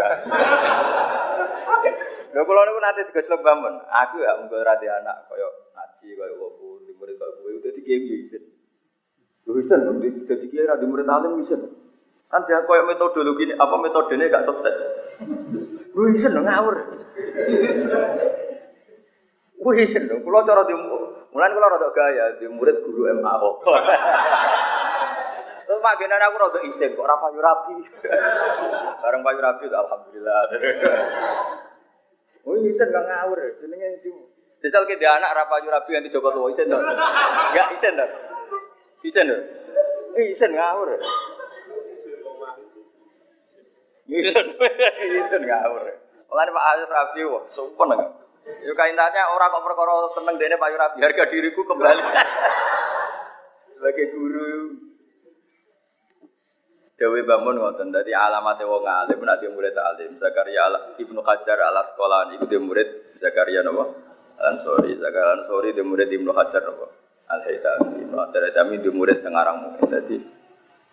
Lho 2.31 2.47
kula 2.47 2.63
niku 2.63 2.79
nate 2.79 3.03
digojlok 3.11 3.43
bangun. 3.43 3.75
Aku 3.91 4.23
ya 4.23 4.39
mung 4.39 4.53
ora 4.55 4.79
anak 4.79 5.27
kaya 5.27 5.49
ngaji 5.75 6.09
kaya 6.15 6.35
di 6.87 6.93
murid 6.95 7.19
kaya 7.19 7.33
kowe 7.43 7.59
dadi 7.59 7.81
kiai 7.83 8.07
isin. 8.23 8.43
Lho 9.51 9.59
isin 9.59 9.81
dadi 10.31 10.47
kiai 10.47 10.79
di 10.79 10.87
murid 10.87 11.11
alim 11.11 11.43
isin. 11.43 11.59
Kan 12.31 12.47
dia 12.47 12.63
kaya 12.63 12.87
metodologi 12.87 13.51
ini, 13.51 13.59
apa 13.59 13.75
metodenya 13.83 14.31
gak 14.31 14.47
sukses. 14.47 14.75
Lho 15.91 16.03
isin 16.15 16.39
ngawur. 16.39 16.77
Isin 19.75 20.03
lho, 20.07 20.23
kula 20.23 20.47
cara 20.47 20.63
di 20.63 20.75
Mulane 21.31 21.55
kula 21.55 21.71
rada 21.71 21.89
gaya 21.95 22.25
di 22.43 22.47
murid 22.51 22.83
guru 22.83 23.07
MA 23.07 23.33
kok. 23.39 23.55
Terus 25.63 25.79
Pak 25.79 25.95
Genan 26.03 26.23
aku 26.27 26.37
rada 26.43 26.59
isin 26.67 26.91
kok 26.95 27.07
ora 27.07 27.19
payu 27.19 27.39
rapi. 27.43 27.75
Bareng 29.03 29.23
payu 29.27 29.39
rapi 29.43 29.67
alhamdulillah. 29.67 30.41
Oh 32.47 32.55
isen 32.63 32.89
gak 32.95 33.05
ngawur, 33.07 33.39
jenenge 33.59 33.99
itu. 33.99 34.11
Jajal 34.61 34.85
ke 34.85 35.01
dia 35.01 35.17
anak 35.17 35.33
rapa 35.35 35.57
rapi 35.63 35.91
yang 35.97 36.05
di 36.05 36.13
Joko 36.13 36.31
Tua 36.31 36.51
isen 36.53 36.69
dong. 36.71 36.83
Enggak 36.83 37.69
isen 37.79 37.95
dong. 37.99 38.30
Isen 39.01 39.27
lho. 39.33 39.39
Isen 40.21 40.53
ngawur. 40.53 40.89
Isen, 44.11 44.47
isen 45.21 45.43
ngawur. 45.47 45.83
Mulane 46.29 46.51
Pak 46.53 46.67
Aziz 46.75 46.89
Rabi 46.91 47.21
wah 47.27 47.43
sopan 47.49 47.91
enggak. 47.97 48.11
Yo 48.67 48.73
kaintanya 48.75 49.31
orang 49.33 49.53
kok 49.53 49.65
perkara 49.65 49.93
seneng 50.13 50.37
dene 50.37 50.61
Pak 50.61 50.71
Rabi 50.77 50.99
harga 51.01 51.25
diriku 51.33 51.65
kembali. 51.65 52.03
Sebagai 53.81 54.07
guru 54.13 54.77
Dewi 57.01 57.25
bangun 57.25 57.57
ngoten, 57.57 57.97
dadi 57.97 58.13
alamatnya 58.13 58.69
wong 58.69 58.85
alim, 58.85 59.25
nanti 59.25 59.49
murid 59.49 59.73
alim. 59.73 60.21
Zakaria 60.21 60.69
ibnu 61.01 61.25
Hajar 61.25 61.57
ala 61.57 61.81
sekolah 61.89 62.29
ini 62.29 62.45
dia 62.45 62.61
murid 62.61 63.17
Zakaria 63.17 63.65
nopo 63.65 63.97
Ansori, 64.37 65.01
Zakaria 65.01 65.41
Ansori 65.41 65.73
dia 65.73 65.81
murid 65.81 66.13
ibnu 66.13 66.29
Hajar 66.37 66.61
nopo 66.61 67.00
Al 67.31 67.41
Haytami. 67.47 68.11
Hajar 68.11 68.43
Haytami 68.51 68.83
dia 68.83 68.91
murid 68.91 69.23
sengarang 69.23 69.63
mungkin. 69.63 69.87
Jadi 69.87 70.17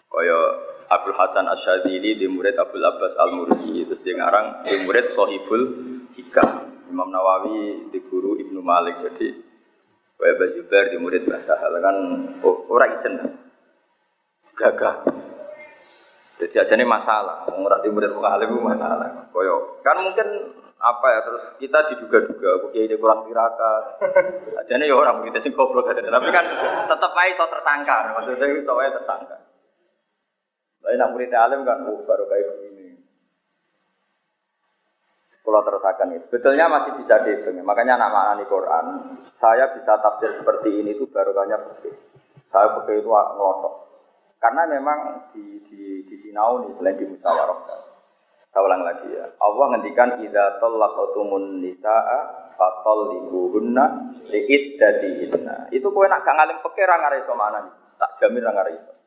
kaya 0.08 0.40
Abdul 0.88 1.18
Hasan 1.18 1.50
Asyadili 1.50 2.16
dia 2.16 2.30
murid 2.30 2.56
Abdul 2.56 2.86
Abbas 2.86 3.18
Al 3.18 3.34
Mursi, 3.36 3.84
terus 3.84 4.00
dia 4.06 4.16
ngarang 4.16 4.64
dia 4.64 4.86
murid 4.86 5.12
Sohibul 5.18 5.64
Hikam. 6.14 6.78
Imam 6.88 7.12
Nawawi 7.12 7.92
di 7.92 8.00
guru 8.06 8.40
Ibnu 8.40 8.64
Malik. 8.64 9.04
Jadi 9.04 9.28
kaya 10.18 10.34
Bajubar 10.38 10.84
dia 10.94 11.00
murid 11.02 11.28
bahasa 11.28 11.58
hal 11.60 11.74
kan 11.82 11.96
oh, 12.46 12.70
orang 12.70 12.96
isen 12.96 13.14
gagah. 14.58 15.06
Jadi 16.38 16.54
aja 16.62 16.74
ini 16.78 16.86
masalah, 16.86 17.50
timur 17.82 17.98
dan 17.98 18.14
muka 18.14 18.30
alim 18.30 18.62
masalah. 18.62 19.10
Koyo 19.34 19.82
kan 19.82 19.98
mungkin 20.06 20.54
apa 20.78 21.08
ya 21.10 21.20
terus 21.26 21.44
kita 21.58 21.80
diduga-duga, 21.90 22.70
oke 22.70 22.78
ini 22.78 22.96
kurang 23.02 23.26
tirakat. 23.26 23.84
Aja 24.62 24.74
ya 24.78 24.94
orang 24.94 25.26
kita 25.26 25.42
sih 25.42 25.50
goblok 25.50 25.90
aja, 25.90 26.06
tapi 26.06 26.30
kan 26.30 26.46
tetap 26.86 27.12
aja 27.18 27.34
so 27.34 27.46
tersangka, 27.50 28.14
maksudnya 28.14 28.46
itu 28.54 28.62
so 28.62 28.78
tersangka. 28.78 29.38
Tapi 30.86 30.94
nak 31.02 31.12
murid 31.18 31.34
alim 31.34 31.66
kan, 31.66 31.82
oh 31.90 32.06
baru 32.06 32.30
kayak 32.30 32.48
begini. 32.62 32.88
Kalau 35.42 35.64
terusakan 35.64 36.12
itu, 36.12 36.28
sebetulnya 36.28 36.68
masih 36.68 36.92
bisa 37.00 37.24
dihitung. 37.24 37.56
Makanya 37.64 37.96
anak 37.96 38.12
maknani 38.12 38.44
Quran, 38.52 38.86
saya 39.32 39.72
bisa 39.72 39.96
tafsir 40.04 40.36
seperti 40.36 40.84
ini 40.84 40.92
itu 40.92 41.08
baru 41.08 41.32
banyak 41.32 41.88
Saya 42.52 42.76
pakai 42.76 43.00
itu 43.00 43.08
ngelotok. 43.08 43.88
Karena 44.44 44.68
memang 44.68 45.32
di 45.32 45.56
di 45.72 46.04
di 46.04 46.16
sinau 46.20 46.68
nih 46.68 46.76
selain 46.76 47.00
di 47.00 47.08
musyawarah. 47.08 47.87
Saya 48.58 48.66
ulang 48.74 48.90
lagi 48.90 49.06
ya. 49.14 49.30
Allah 49.38 49.66
ngendikan 49.70 50.18
idza 50.18 50.58
talaqatumun 50.58 51.62
nisaa 51.62 52.50
fatalliquhunna 52.58 53.86
liiddatihinna. 54.34 55.70
Itu 55.70 55.94
kowe 55.94 56.10
nak 56.10 56.26
gak 56.26 56.34
ngalim 56.34 56.58
fikih 56.66 56.90
ra 56.90 56.98
ngare 56.98 57.22
iso 57.22 57.38
manani. 57.38 57.70
Tak 58.02 58.18
jamin 58.18 58.42
ra 58.42 58.58
ngare 58.58 58.74
iso. 58.74 58.98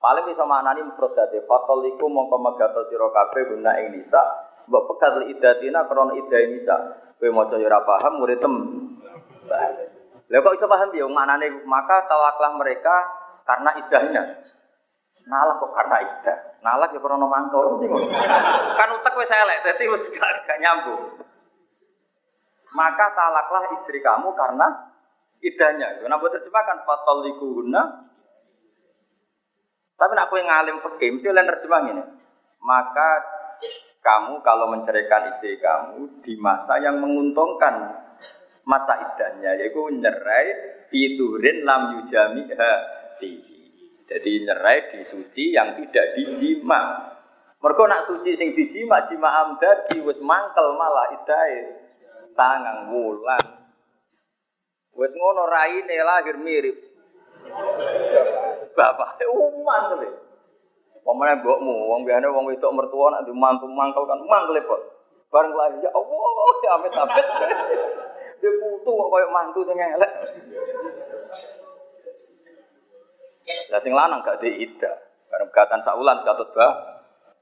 Paling 0.00 0.32
iso 0.32 0.48
manani 0.48 0.88
mufrad 0.88 1.12
dadi 1.12 1.36
fatalliqu 1.44 2.00
mongko 2.00 2.36
megato 2.48 2.88
sira 2.88 3.04
kabeh 3.12 3.52
guna 3.52 3.76
ing 3.84 3.92
nisa. 3.92 4.24
Mbok 4.72 4.96
pekat 4.96 5.12
li 5.20 5.36
iddatina 5.36 5.84
krana 5.84 6.16
iddah 6.16 6.40
nisa. 6.48 6.76
Kowe 7.20 7.28
maca 7.28 7.60
ya 7.60 7.68
ora 7.68 7.84
paham 7.84 8.24
murid 8.24 8.40
tem. 8.40 8.54
Lah 10.32 10.38
kok 10.40 10.56
iso 10.56 10.64
paham 10.64 10.96
ya 10.96 11.04
manane 11.12 11.52
maka 11.68 12.08
talaklah 12.08 12.56
mereka 12.56 13.04
karena 13.44 13.70
idahnya. 13.84 14.22
Nalak 15.24 15.56
kok 15.56 15.72
karena 15.72 15.96
ida. 16.04 16.34
Nalak 16.60 16.92
ya 16.92 17.00
krono 17.00 17.24
mantul 17.24 17.80
Kan 18.76 18.88
utek 18.92 19.16
wis 19.16 19.32
elek, 19.32 19.64
dadi 19.64 19.84
wis 19.88 20.04
gak, 20.12 20.60
nyambung. 20.60 21.16
Maka 22.76 23.06
talaklah 23.16 23.64
istri 23.72 24.04
kamu 24.04 24.36
karena 24.36 24.92
idahnya. 25.40 26.02
Kenapa 26.02 26.28
terjemahkan 26.28 26.84
guna. 27.40 27.82
Tapi 29.94 30.12
nak 30.12 30.26
kowe 30.26 30.42
ngalim 30.42 30.82
fikih 30.82 31.08
mesti 31.16 31.30
lain 31.30 31.48
terjemah 31.54 31.80
ini. 31.86 32.04
Maka 32.66 33.22
kamu 34.02 34.42
kalau 34.42 34.66
menceraikan 34.74 35.32
istri 35.32 35.56
kamu 35.56 36.20
di 36.20 36.34
masa 36.36 36.76
yang 36.82 36.98
menguntungkan 36.98 38.04
masa 38.66 38.96
idahnya 39.00 39.60
yaitu 39.60 39.80
nyerai 39.92 40.48
fiturin 40.88 41.62
lam 41.62 42.00
yujamiha 42.00 42.72
fihi 43.20 43.53
jadi 44.04 44.30
nyerai 44.44 44.92
di 44.92 45.00
suci 45.04 45.56
yang 45.56 45.80
tidak 45.80 46.06
dijima. 46.12 47.12
Mereka 47.64 47.82
nak 47.88 48.04
suci 48.04 48.36
sing 48.36 48.52
dijima 48.52 49.08
jima 49.08 49.48
amdadi 49.48 49.96
wis 50.04 50.20
mangkel 50.20 50.76
malah 50.76 51.08
idai 51.16 51.72
sangang 52.36 52.92
wulan. 52.92 53.64
Wis 54.92 55.12
ngono 55.16 55.48
raine 55.48 55.96
lahir 56.04 56.36
mirip. 56.36 56.76
Bapak 58.76 59.20
umat 59.24 59.82
kali. 59.96 60.08
Pemene 61.04 61.36
mbokmu, 61.36 61.92
wong 61.92 62.00
biasane 62.08 62.32
wong 62.32 62.48
wedok 62.48 62.72
mertua 62.72 63.12
nak 63.12 63.28
mantu 63.28 63.68
mangkel 63.68 64.08
kan 64.08 64.20
mangkel 64.24 64.56
kok. 64.64 64.80
Bareng 65.28 65.52
lahir 65.52 65.76
ya 65.84 65.90
Allah, 65.92 66.52
ya 66.64 66.70
amit-amit. 66.80 67.26
Dia 68.40 68.50
putu 68.60 68.88
kok 68.88 69.08
koyo 69.12 69.28
mantu 69.28 69.60
sing 69.68 69.76
elek. 69.76 70.12
Lah 73.44 73.80
sing 73.80 73.92
lanang 73.92 74.24
gak 74.24 74.40
di 74.40 74.64
ida. 74.64 74.92
Karena 75.28 75.46
gatan 75.52 75.80
saulan 75.84 76.22
katut 76.24 76.48
ba 76.56 76.68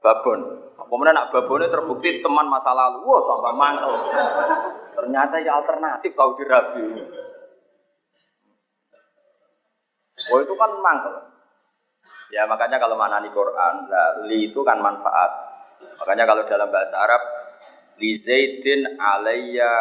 babon. 0.03 0.39
Kemudian 0.75 1.15
nak 1.15 1.31
babonnya 1.31 1.71
terbukti 1.71 2.19
teman 2.19 2.51
masa 2.51 2.75
lalu. 2.75 3.07
Wah, 3.07 3.21
tambah 3.23 3.53
mantel. 3.55 3.93
Ternyata 4.93 5.35
ya 5.39 5.63
alternatif 5.63 6.11
kau 6.13 6.35
dirabi. 6.35 6.83
Oh 10.31 10.39
itu 10.43 10.53
kan 10.59 10.71
mantel. 10.83 11.15
Ya 12.33 12.49
makanya 12.49 12.81
kalau 12.81 12.97
mana 12.97 13.21
di 13.21 13.29
Quran, 13.29 13.73
nah, 13.87 14.25
li 14.25 14.49
itu 14.49 14.59
kan 14.65 14.81
manfaat. 14.81 15.31
Makanya 16.01 16.25
kalau 16.25 16.41
dalam 16.49 16.65
bahasa 16.73 16.97
Arab, 16.97 17.21
li 18.01 18.17
zaidin 18.17 18.97
alayya 18.97 19.71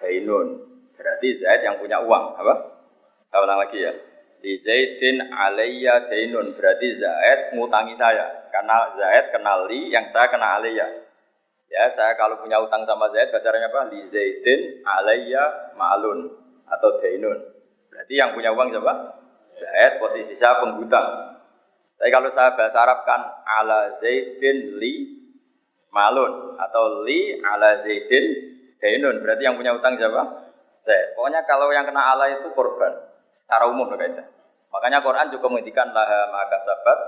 dainun. 0.00 0.70
Berarti 0.96 1.40
Zaid 1.40 1.64
yang 1.64 1.80
punya 1.80 1.96
uang, 2.04 2.36
apa? 2.36 2.54
Saya 3.32 3.40
ulang 3.40 3.56
lagi 3.56 3.80
ya 3.80 3.92
di 4.40 4.60
Zaidin 4.60 5.30
alayya 5.30 6.08
dainun. 6.08 6.56
Berarti 6.56 6.96
Zaid 6.96 7.54
ngutangi 7.54 7.94
saya. 7.96 8.48
Karena 8.50 8.92
Zaid 8.96 9.30
kenal 9.32 9.70
li 9.70 9.94
yang 9.94 10.08
saya 10.10 10.26
kena 10.28 10.58
alayya 10.58 11.08
ya 11.70 11.86
saya 11.94 12.18
kalau 12.18 12.42
punya 12.42 12.58
utang 12.58 12.82
sama 12.82 13.06
Zaid 13.14 13.30
bahasanya 13.30 13.70
apa? 13.70 13.80
Li 13.94 14.10
Zaidin 14.10 14.82
alayya 14.82 15.72
ma'lun 15.78 16.34
atau 16.66 16.98
dainun. 16.98 17.38
Berarti 17.88 18.14
yang 18.18 18.34
punya 18.34 18.50
uang 18.50 18.74
siapa? 18.74 18.94
Zaid 19.54 20.02
posisi 20.02 20.34
saya 20.34 20.58
penghutang. 20.60 21.38
Tapi 21.96 22.10
kalau 22.10 22.28
saya 22.34 22.58
bahasa 22.58 22.78
Arab 22.82 23.06
kan 23.06 23.22
ala 23.46 23.96
Zaidin 24.02 24.76
li 24.82 25.22
malun 25.94 26.58
atau 26.58 27.06
li 27.06 27.38
ala 27.38 27.78
Zaidin 27.86 28.24
dainun. 28.82 29.22
Berarti 29.22 29.42
yang 29.46 29.54
punya 29.54 29.70
utang 29.72 29.94
siapa? 29.94 30.50
Zaid. 30.82 31.14
Pokoknya 31.14 31.46
kalau 31.46 31.70
yang 31.70 31.86
kena 31.86 32.02
ala 32.18 32.26
itu 32.34 32.50
korban 32.50 33.09
secara 33.50 33.66
umum 33.66 33.90
kaidah. 33.90 34.30
Makanya 34.70 35.02
Quran 35.02 35.26
juga 35.34 35.50
menghentikan 35.50 35.90
laha 35.90 36.30
maka 36.30 36.62
sabat 36.62 36.98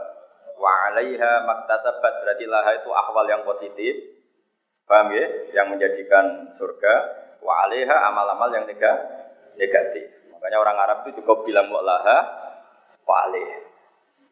wa 0.59 0.91
alaiha 0.91 1.47
maktasabat 1.47 2.13
berarti 2.19 2.51
laha 2.51 2.83
itu 2.83 2.91
ahwal 2.91 3.31
yang 3.31 3.47
positif. 3.47 3.95
Paham 4.83 5.15
ya? 5.15 5.55
Yang 5.55 5.67
menjadikan 5.71 6.51
surga 6.59 6.95
wa 7.39 7.63
alaiha 7.63 7.95
amal-amal 8.11 8.51
yang 8.51 8.67
negatif. 9.55 10.07
Makanya 10.35 10.59
orang 10.59 10.77
Arab 10.83 10.99
itu 11.07 11.23
cukup 11.23 11.47
bilang 11.47 11.71
wa 11.71 11.79
laha 11.79 12.19
wa 13.07 13.15
alaih. 13.31 13.63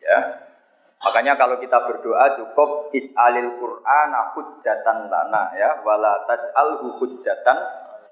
Ya. 0.02 0.18
Makanya 1.06 1.38
kalau 1.38 1.62
kita 1.62 1.86
berdoa 1.86 2.34
cukup 2.42 2.90
ij'alil 2.90 3.56
Qur'ana 3.56 4.34
hujjatan 4.34 5.06
lana 5.06 5.54
ya 5.54 5.78
wala 5.86 6.26
taj'alhu 6.26 6.98
hujjatan 6.98 7.56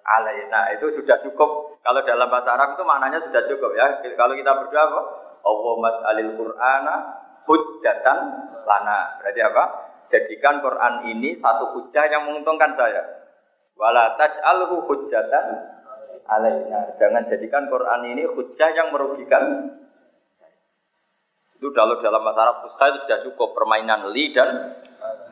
alaina 0.08 0.72
itu 0.72 0.88
sudah 0.96 1.20
cukup. 1.20 1.80
Kalau 1.84 2.00
dalam 2.04 2.28
bahasa 2.32 2.56
Arab 2.56 2.76
itu 2.76 2.84
maknanya 2.84 3.20
sudah 3.20 3.42
cukup 3.44 3.76
ya. 3.76 4.00
Kalau 4.16 4.32
kita 4.32 4.52
berdoa 4.56 4.82
apa? 4.88 5.00
Allahumma 5.44 5.90
alil 6.08 6.32
Qur'ana 6.34 6.94
hujjatan 7.44 8.18
lana. 8.64 9.00
Berarti 9.20 9.40
apa? 9.44 9.64
Jadikan 10.08 10.64
Quran 10.64 10.94
ini 11.12 11.36
satu 11.36 11.76
hujah 11.76 12.04
yang 12.08 12.24
menguntungkan 12.24 12.72
saya. 12.72 13.04
Wala 13.76 14.16
taj'alhu 14.16 14.88
hujjatan 14.88 15.46
alaina. 16.24 16.96
Jangan 16.96 17.28
jadikan 17.28 17.68
Quran 17.68 18.00
ini 18.16 18.24
hujah 18.24 18.68
yang 18.72 18.88
merugikan 18.90 19.76
itu 21.58 21.74
kalau 21.74 21.98
dalam 21.98 22.22
bahasa 22.22 22.40
Arab 22.46 22.56
fusha 22.62 22.86
itu 22.86 22.98
sudah 23.02 23.18
cukup 23.26 23.50
permainan 23.50 24.14
li 24.14 24.30
dan 24.30 24.78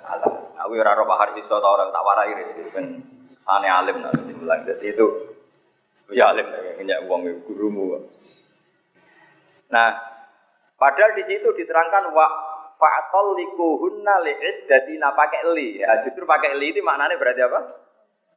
alam. 0.03 0.35
Aku 0.59 0.75
ora 0.75 0.99
roh 0.99 1.07
bahar 1.07 1.39
iso 1.39 1.55
orang 1.55 1.95
tak 1.95 2.03
warai 2.03 2.35
gitu 2.43 2.67
kan 2.75 3.15
Sane 3.47 3.71
alim 3.71 4.03
nanti 4.03 4.27
dibilang. 4.27 4.67
Jadi 4.67 4.91
itu 4.91 5.07
ya 6.11 6.35
alim 6.35 6.51
punya 6.51 6.99
uang 7.07 7.47
gurumu. 7.47 8.03
Nah, 9.71 9.95
padahal 10.75 11.15
di 11.15 11.23
situ 11.31 11.47
diterangkan 11.55 12.11
wa 12.11 12.27
fa'atol 12.75 13.39
likuhunna 13.39 14.19
li'iddatina 14.27 15.15
pakai 15.15 15.47
li. 15.55 15.79
Ya, 15.79 16.03
justru 16.03 16.27
pakai 16.27 16.59
li 16.59 16.75
itu 16.75 16.83
maknanya 16.83 17.15
berarti 17.15 17.43
apa? 17.47 17.61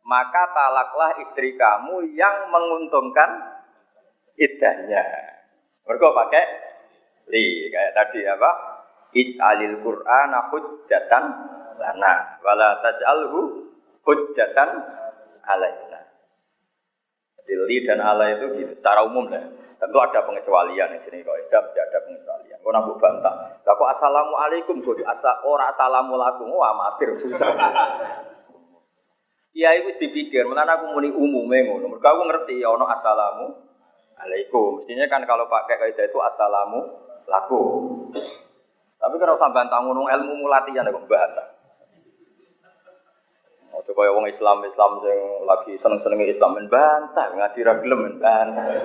Maka 0.05 0.43
talaklah 0.53 1.11
istri 1.25 1.57
kamu 1.57 2.13
yang 2.13 2.53
menguntungkan 2.53 3.29
iddahnya. 4.37 5.03
Mereka 5.89 6.05
pakai 6.05 6.43
li 7.33 7.73
kayak 7.73 7.97
tadi 7.97 8.29
apa? 8.29 8.51
Ij'alil 9.09 9.81
Qur'ana 9.81 10.53
hujjatan 10.53 11.23
lana 11.81 12.13
wala 12.45 12.77
taj'alhu 12.77 13.68
hujjatan 14.09 14.69
alaina. 15.45 16.01
Jadi 17.37 17.53
li 17.65 17.77
dan 17.85 18.01
ala 18.01 18.25
itu 18.33 18.57
gitu, 18.57 18.73
secara 18.77 19.05
umum 19.05 19.29
lah. 19.29 19.45
Tentu 19.79 19.95
ada 19.95 20.19
pengecualian 20.27 20.91
di 20.91 20.99
sini 21.07 21.23
kalau 21.23 21.39
mesti 21.39 21.79
ada 21.79 21.97
pengecualian. 22.03 22.57
Kau 22.59 22.73
nabu 22.75 22.99
bantah. 22.99 23.55
Kalau 23.63 23.87
assalamualaikum, 23.87 24.83
kau 24.83 24.91
asa 25.07 25.39
ora 25.47 25.71
assalamualaikum, 25.71 26.51
wah 26.51 26.75
amatir. 26.75 27.15
Iya 29.55 29.69
itu 29.79 29.89
dipikir, 30.03 30.43
mana 30.51 30.75
aku 30.75 30.91
muni 30.91 31.15
umumnya 31.15 31.71
ngono. 31.71 31.95
Mereka 31.95 32.09
aku 32.11 32.23
ngerti, 32.27 32.55
ono 32.67 32.85
assalamu 32.91 33.45
alaikum. 34.19 34.83
Mestinya 34.83 35.07
kan 35.07 35.23
kalau 35.23 35.47
pakai 35.47 35.79
kaidah 35.79 36.05
itu 36.11 36.19
assalamu 36.19 36.83
laku. 37.23 37.61
Tapi 38.99 39.15
kalau 39.15 39.39
sampai 39.39 39.63
bantah 39.63 39.79
ngono 39.79 40.11
ilmu 40.11 40.43
mulatian 40.43 40.91
kok 40.91 41.07
bantah. 41.07 41.58
Ojo 43.79 43.95
kaya 43.95 44.11
wong 44.11 44.27
Islam 44.27 44.59
Islam 44.67 44.99
yang 45.07 45.47
lagi 45.47 45.79
seneng-seneng 45.79 46.27
Islam 46.27 46.51
men 46.51 46.67
bantah 46.67 47.31
ngaji 47.31 47.59
ra 47.63 47.79
gelem 47.79 48.19
bantah. 48.19 48.75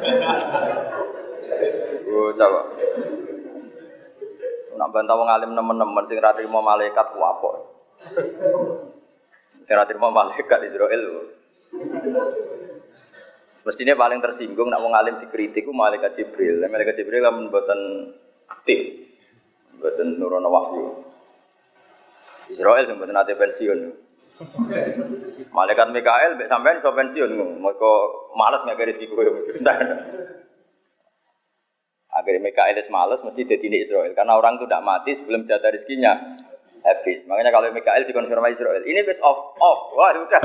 Oh, 2.15 2.31
coba. 2.31 2.61
Nak 4.79 4.89
bantah 4.95 5.15
wong 5.19 5.27
alim 5.27 5.51
nemen-nemen 5.51 6.07
sing 6.07 6.23
ra 6.23 6.31
trimo 6.31 6.63
malaikat 6.63 7.11
ku 7.11 7.19
apa? 7.19 7.51
Sing 9.67 9.75
ra 9.75 9.83
trimo 9.83 10.15
malaikat 10.15 10.63
Israel. 10.63 11.27
Mestinya 13.67 13.99
paling 13.99 14.23
tersinggung 14.23 14.71
nak 14.71 14.79
wong 14.79 14.95
alim 14.95 15.19
dikritik 15.19 15.67
ku 15.67 15.75
malaikat 15.75 16.15
Jibril. 16.15 16.63
Malaikat 16.71 17.03
Jibril 17.03 17.27
kan 17.27 17.35
mboten 17.51 17.81
aktif. 18.47 19.11
Mboten 19.75 20.23
nurono 20.23 20.47
wahyu. 20.55 20.87
Israel 22.47 22.87
sing 22.87 22.95
mboten 22.95 23.19
ate 23.19 23.35
pensiun. 23.35 24.04
Malaikat 25.55 25.95
Mikael 25.95 26.35
mbek 26.35 26.51
sampean 26.51 26.83
iso 26.83 26.91
pensiun 26.91 27.63
mergo 27.63 27.93
males 28.35 28.67
ngake 28.67 28.91
rezeki 28.91 29.07
kowe. 29.07 29.23
Akhirnya 32.15 32.43
Mikael 32.43 32.79
es 32.79 32.91
males 32.91 33.23
mesti 33.23 33.47
jadi 33.47 33.67
Israel 33.79 34.11
karena 34.15 34.35
orang 34.35 34.59
itu 34.59 34.67
tidak 34.67 34.87
mati 34.87 35.15
sebelum 35.15 35.47
jatah 35.47 35.71
rezekinya 35.71 36.13
habis. 36.83 37.23
Makanya 37.31 37.51
kalau 37.55 37.71
Mikael 37.71 38.05
dikonfirmasi 38.05 38.55
Israel, 38.61 38.85
ini 38.85 39.07
best 39.07 39.23
off 39.25 39.57
off. 39.57 39.95
Wah, 39.97 40.13
sudah. 40.13 40.41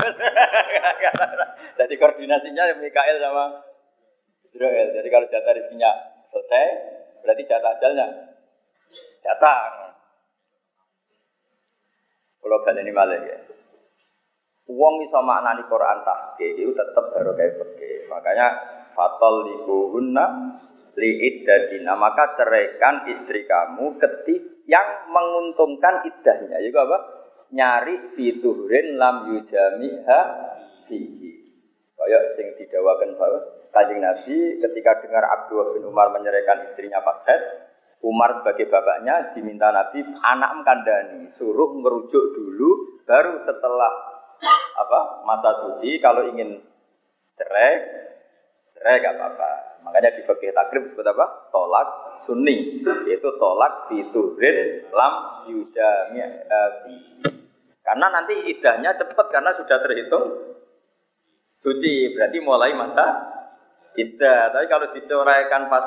Jadi 1.78 1.94
koordinasinya 2.00 2.80
Mikael 2.80 3.20
sama 3.20 3.60
Israel. 4.48 4.88
Jadi 4.96 5.08
kalau 5.12 5.26
jatah 5.28 5.52
rezekinya 5.52 5.90
selesai, 6.32 6.64
berarti 7.22 7.42
jatah 7.44 7.70
ajalnya 7.76 8.06
datang. 9.20 9.94
Kalau 12.40 12.58
kalian 12.64 12.88
ini 12.88 12.92
malah 12.96 13.20
ya. 13.20 13.36
Uang 14.70 15.02
iso 15.02 15.18
maknani 15.18 15.66
Quran 15.66 15.98
tahke 16.06 16.46
itu 16.54 16.70
tetap 16.70 17.10
baru 17.10 17.34
kayak 17.34 17.58
pergi. 17.58 18.06
Makanya 18.06 18.46
fatal 18.94 19.42
likuhunna 19.50 20.26
liiddadina 20.94 21.98
maka 21.98 22.38
ceraikan 22.38 23.10
istri 23.10 23.46
kamu 23.50 23.98
ketik 23.98 24.62
yang 24.70 25.10
menguntungkan 25.10 26.06
iddahnya. 26.06 26.62
Juga 26.62 26.86
apa? 26.86 26.98
Nyari 27.50 28.14
fiturin 28.14 28.94
lam 28.94 29.34
yujamiha 29.34 30.20
fihi. 30.86 31.32
Kayak 31.98 32.24
sing 32.38 32.46
didawakan 32.56 33.18
bahwa 33.18 33.38
Kanjeng 33.70 34.02
Nabi 34.02 34.58
ketika 34.58 34.98
dengar 34.98 35.22
Abdullah 35.30 35.74
bin 35.74 35.86
Umar 35.86 36.10
menyerahkan 36.10 36.66
istrinya 36.66 36.98
pas 37.06 37.22
head, 37.22 37.70
Umar 38.02 38.40
sebagai 38.40 38.66
bapaknya 38.66 39.30
diminta 39.36 39.70
Nabi 39.70 40.00
anak 40.24 40.64
kandani 40.64 41.28
suruh 41.30 41.76
merujuk 41.78 42.34
dulu 42.34 42.98
baru 43.04 43.44
setelah 43.44 44.09
apa? 44.76 45.00
Masa 45.28 45.50
suci 45.64 46.00
kalau 46.00 46.26
ingin 46.30 46.60
cerai 47.36 47.72
cerai 48.76 49.02
gak 49.04 49.14
apa-apa. 49.16 49.50
Makanya 49.80 50.12
di 50.12 50.22
fikih 50.28 50.52
takrib 50.52 50.88
disebut 50.88 51.06
apa? 51.08 51.48
Tolak 51.52 52.10
sunni 52.20 52.84
yaitu 53.08 53.30
tolak 53.40 53.88
fiturin 53.88 54.84
lam 54.92 55.44
yujami 55.48 56.20
karena 57.80 58.06
nanti 58.12 58.34
idahnya 58.52 58.94
cepat 58.94 59.26
karena 59.32 59.50
sudah 59.56 59.78
terhitung 59.82 60.24
suci 61.60 62.14
berarti 62.14 62.38
mulai 62.44 62.76
masa 62.76 63.04
idah 63.96 64.52
tapi 64.52 64.66
kalau 64.68 64.86
dicoraikan 64.94 65.66
pas 65.72 65.86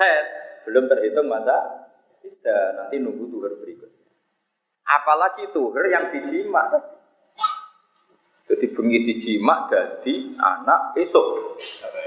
head 0.00 0.26
belum 0.66 0.90
terhitung 0.90 1.28
masa 1.28 1.86
idah 2.24 2.82
nanti 2.82 2.98
nunggu 2.98 3.30
tuhur 3.30 3.52
berikutnya 3.62 4.10
apalagi 4.88 5.52
tuhur 5.52 5.84
yang 5.86 6.10
dijima 6.10 6.66
jadi 8.46 8.66
bengi 8.70 8.98
dijima 9.02 9.66
jadi 9.66 10.14
anak 10.38 10.94
esok 11.02 11.58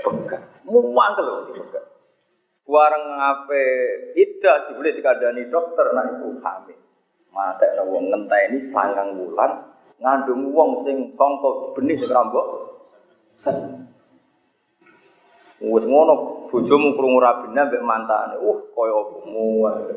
pegang. 0.07 0.45
Muang 0.63 1.11
kalau 1.19 1.51
pegang. 1.51 1.87
Warang 2.63 3.03
ngape 3.17 3.63
ida 4.15 4.71
dibeli 4.71 4.95
dikadani 4.95 5.51
dokter 5.51 5.91
nak 5.91 6.15
ibu 6.15 6.39
hamil. 6.39 6.79
Mata 7.35 7.67
wong 7.83 8.07
ini 8.09 8.59
sangang 8.71 9.19
bulan 9.19 9.51
ngandung 9.99 10.55
wong 10.55 10.87
sing 10.87 11.11
songkok 11.19 11.75
benih 11.75 11.99
sing 11.99 12.07
rambok. 12.07 12.45
Wes 15.59 15.83
ngono 15.83 16.47
bojomu 16.47 16.95
krungu 16.95 17.19
rabine 17.19 17.67
mbek 17.67 17.83
mantane. 17.83 18.39
Uh 18.39 18.63
kaya 18.71 18.99
muang. 19.27 19.91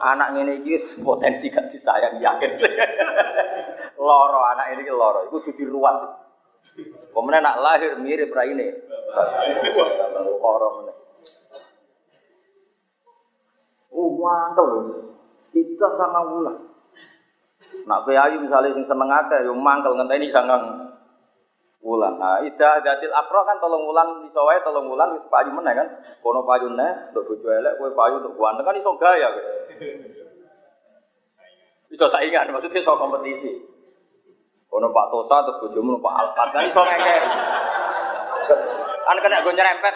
Anak 0.00 0.32
ngene 0.32 0.64
iki 0.64 0.80
potensi 1.04 1.52
gak 1.52 1.68
disayang 1.68 2.16
yakin. 2.16 2.52
Loro 4.06 4.40
anak 4.54 4.78
ini 4.78 4.86
loro, 4.86 5.26
itu 5.26 5.50
sudah 5.50 5.66
ruwet. 5.66 5.96
Kemudian 7.10 7.42
nak 7.42 7.58
lahir 7.58 7.98
mirip 7.98 8.30
rai 8.30 8.54
ini. 8.54 8.70
Loro 10.38 10.68
mana? 10.78 10.92
Oh 13.90 14.12
mantel, 14.14 14.70
kita 15.50 15.88
sama 15.98 16.20
ulah. 16.30 16.56
Nak 17.86 18.06
ayu 18.06 18.38
misalnya 18.44 18.76
sing 18.76 18.86
seneng 18.86 19.10
akeh, 19.10 19.46
yo 19.46 19.56
mangkel 19.56 19.98
ngenteni 19.98 20.30
sangang 20.30 20.92
wulan. 21.80 22.18
Nah, 22.18 22.42
ida 22.42 22.82
datil 22.82 23.14
akro 23.14 23.46
kan 23.46 23.62
tolong 23.62 23.86
wulan 23.86 24.26
iso 24.26 24.42
wae 24.42 24.58
tolong 24.66 24.90
wulan 24.90 25.14
wis 25.14 25.22
payu 25.30 25.54
meneh 25.54 25.70
kan. 25.70 25.88
Kono 26.18 26.42
payune 26.42 27.14
untuk 27.14 27.30
bojo 27.30 27.46
elek, 27.46 27.78
kowe 27.78 27.90
payu 27.94 28.18
untuk 28.18 28.34
ganteng 28.34 28.66
kan 28.66 28.76
iso 28.76 28.90
gaya 28.98 29.28
kowe. 29.30 29.42
Iso 31.94 32.06
saingan, 32.10 32.50
maksudnya 32.50 32.82
iso 32.82 32.92
kompetisi. 32.98 33.52
Ono 34.74 34.88
Pak 34.90 35.06
Tosa 35.14 35.36
terus 35.46 35.58
bojomu 35.62 36.02
Pak 36.02 36.14
Alfat 36.14 36.48
kan 36.50 36.62
iso 36.66 36.82
ngeke. 36.82 37.16
Kan 39.06 39.16
kena 39.22 39.44
gue 39.44 39.54
nyerempet. 39.54 39.94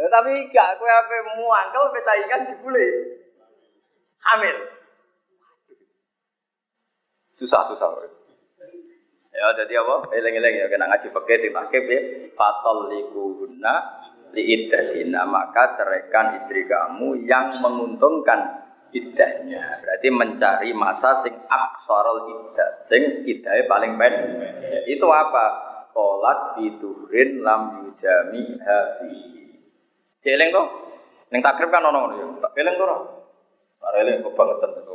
Eh, 0.00 0.08
tapi 0.08 0.32
gak 0.48 0.80
kowe 0.80 0.88
ape 0.88 1.16
muangkel 1.36 1.92
wis 1.92 2.04
saingan 2.08 2.48
jebule. 2.48 2.86
Hamil. 4.24 4.56
Susah-susah. 7.36 7.88
Ya 9.30 9.46
jadi 9.60 9.76
apa? 9.84 10.08
Eleng-eleng 10.16 10.56
ya 10.56 10.66
kena 10.72 10.88
ngaji 10.88 11.12
pakai 11.12 11.40
sing 11.44 11.52
takib 11.52 11.84
ya. 11.84 12.00
Fatal 12.32 12.88
likuhunna 12.88 13.74
liiddahina 14.32 15.28
maka 15.28 15.76
ceraikan 15.76 16.38
istri 16.38 16.64
kamu 16.64 17.28
yang 17.28 17.60
menguntungkan 17.60 18.69
idahnya. 18.90 19.80
Berarti 19.82 20.08
mencari 20.10 20.70
masa 20.74 21.18
sing 21.22 21.34
aksarul 21.46 22.30
idah. 22.30 22.70
Sing 22.86 23.24
idahnya 23.26 23.64
paling 23.66 23.94
pendek 23.96 24.86
itu 24.86 25.06
apa? 25.08 25.68
Tolak 25.90 26.54
fiturin 26.54 27.42
lam 27.42 27.82
yujami 27.82 28.56
hafi. 28.62 29.18
Jeleng 30.22 30.48
kok 30.54 30.68
neng 31.34 31.40
takrib 31.42 31.70
kan 31.70 31.86
ono 31.86 32.14
ya. 32.14 32.26
Tak 32.46 32.52
eleng 32.54 32.74
to 32.78 32.84
ora 33.80 33.96
eleng 33.98 34.22
kebangetan 34.22 34.70
to 34.84 34.94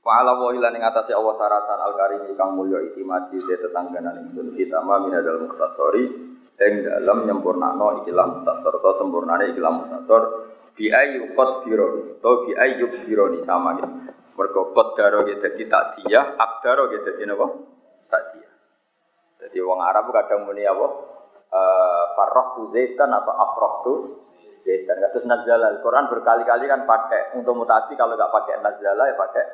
Fa'ala 0.00 0.32
wa 0.32 0.48
ila 0.56 0.72
ning 0.72 0.80
atase 0.80 1.12
Allah 1.12 1.36
sarasan 1.36 1.76
al 1.76 1.92
karim 1.92 2.24
kang 2.32 2.56
mulya 2.56 2.80
itimati 2.80 3.36
tetangganan 3.36 4.24
ingsun. 4.24 4.56
Kita 4.56 4.80
ma 4.80 4.96
minadal 4.96 5.44
mukhtasari 5.44 6.08
ing 6.60 6.84
dalam 6.84 7.24
nyempurnakno 7.24 8.04
ikilah 8.04 8.26
mutasor 8.28 8.84
atau 8.84 8.92
sempurnane 9.00 9.56
ikilah 9.56 9.72
mutasor 9.72 10.22
bi 10.76 10.92
ayu 10.92 11.32
qadironi 11.32 12.20
atau 12.20 12.44
bi 12.44 12.52
ayu 12.52 12.86
dironi 13.04 13.40
sama 13.48 13.80
gitu. 13.80 13.88
Mergo 14.36 14.72
qadaro 14.72 15.28
gitu 15.28 15.40
dadi 15.40 15.64
takdiyah, 15.68 16.36
abdaro 16.36 16.88
gitu 16.92 17.12
dadi 17.12 17.24
napa? 17.28 17.46
Takdiyah. 18.08 18.52
Jadi 19.40 19.56
wong 19.60 19.80
Arab 19.80 20.12
kadang 20.12 20.48
muni 20.48 20.64
apa? 20.64 20.86
Eh 21.50 22.04
tu 22.56 22.62
zaitan 22.72 23.10
atau 23.12 23.68
tu 23.84 23.92
zaitan. 24.64 24.96
Kados 25.00 25.24
nazala 25.28 25.76
Al-Qur'an 25.76 26.08
berkali-kali 26.12 26.68
kan 26.68 26.84
pakai 26.88 27.36
untuk 27.36 27.56
mutasi 27.56 27.96
kalau 27.96 28.16
nggak 28.16 28.32
pakai 28.32 28.60
nazala 28.60 29.02
ya 29.08 29.14
pakai 29.16 29.44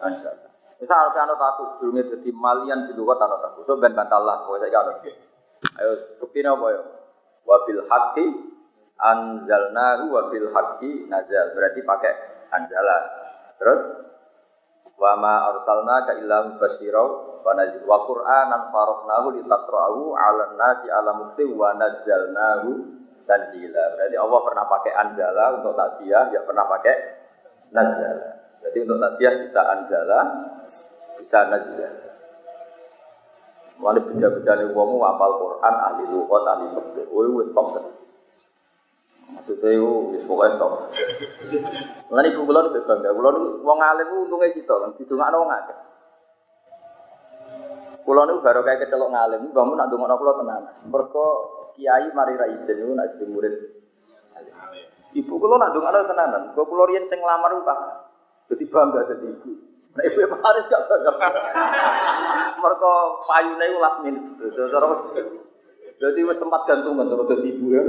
nazala. 0.00 0.48
Misal 0.78 1.10
kan 1.10 1.28
aku 1.28 1.44
aku 1.44 1.62
sebelumnya 1.74 2.06
jadi 2.06 2.30
malian 2.30 2.86
di 2.86 2.94
luar 2.94 3.18
tanah 3.18 3.50
aku, 3.50 3.66
so 3.66 3.74
ben 3.82 3.98
bantalah, 3.98 4.46
kau 4.46 4.54
saya 4.62 4.70
kalau 4.70 4.94
Ayo 5.78 6.18
bukti 6.22 6.40
apa 6.42 6.66
ya? 6.70 6.82
Wabil 7.48 7.82
haqqi 7.88 8.26
anzalnahu 8.98 10.04
wabil 10.14 10.48
haqqi 10.54 11.06
nazal. 11.10 11.46
Berarti 11.54 11.80
pakai 11.82 12.12
anjala. 12.52 12.96
Terus 13.58 13.82
wa 14.98 15.12
ma 15.14 15.34
arsalnaka 15.54 16.18
illa 16.18 16.50
mubasysira 16.50 17.02
wa 17.42 17.52
nadhir 17.54 17.86
wa 17.86 18.02
qur'anan 18.02 18.74
faraqnahu 18.74 19.26
litaqra'ahu 19.38 20.00
'alan 20.18 20.52
nasi 20.58 20.86
'ala 20.90 21.10
mukti 21.14 21.46
wa 21.46 21.74
nazzalnahu 21.78 22.70
tanzila. 23.28 23.84
Berarti 23.94 24.16
Allah 24.16 24.40
pernah 24.42 24.64
pakai 24.66 24.92
anjala 24.96 25.44
untuk 25.60 25.76
takziah, 25.76 26.24
ya 26.32 26.40
pernah 26.42 26.64
pakai 26.64 26.96
nazala. 27.76 28.28
Jadi 28.64 28.78
untuk 28.88 28.98
takziah 28.98 29.32
bisa 29.44 29.60
anjala, 29.68 30.18
bisa 31.20 31.38
nazala. 31.46 32.17
Mulai 33.78 34.02
beja-bejane 34.02 34.74
wong 34.74 34.98
apal 35.06 35.38
Quran, 35.38 35.74
ahli 35.86 36.04
lughat, 36.10 36.42
ahli 36.50 36.66
fikih. 36.74 37.04
Kowe 37.14 37.26
wis 37.38 37.46
top. 37.54 37.78
Maksudnya 39.28 39.70
itu 39.70 39.90
wis 40.10 40.22
pokoke 40.26 40.58
top. 40.58 40.72
Mulane 42.10 42.26
ibu 42.34 42.42
kula 42.42 42.66
nek 42.66 42.82
bangga, 42.82 43.14
kula 43.14 43.28
niku 43.38 43.48
wong 43.62 43.78
alim 43.78 44.06
ku 44.10 44.16
untunge 44.26 44.50
sito 44.50 44.74
didongakno 44.98 45.36
wong 45.46 45.50
akeh. 45.54 45.78
Kula 48.02 48.26
niku 48.26 48.42
baru 48.42 48.60
kayak 48.66 48.78
kecelok 48.82 49.14
ngalim, 49.14 49.42
bangun 49.54 49.78
nak 49.78 49.86
ndongakno 49.86 50.14
kula 50.18 50.32
tenan. 50.42 50.62
Mergo 50.90 51.26
kiai 51.78 52.10
mari 52.10 52.34
ra 52.34 52.50
isin 52.50 52.82
niku 52.82 52.98
jadi 52.98 53.24
murid. 53.30 53.54
Ibu 55.14 55.34
kula 55.38 55.54
nak 55.54 55.70
ndongakno 55.70 55.98
tenanan, 56.02 56.42
kok 56.50 56.66
kula 56.66 56.82
riyen 56.90 57.06
sing 57.06 57.22
nglamar 57.22 57.54
ku. 57.54 57.62
Dadi 58.50 58.64
bangga 58.66 59.06
dadi 59.06 59.26
ibu. 59.28 59.67
Nah, 59.98 60.06
ibu 60.06 60.30
Pak 60.30 60.40
Haris 60.46 60.70
gak 60.70 60.86
bangga. 60.86 61.10
Mergo 62.62 62.94
payune 63.26 63.64
ku 63.66 63.78
last 63.82 63.98
minute. 64.06 64.26
Wis 65.98 66.38
sempat 66.38 66.62
gantungan 66.70 67.10
terus 67.10 67.26
dadi 67.26 67.50
ibu 67.50 67.66
ya. 67.74 67.82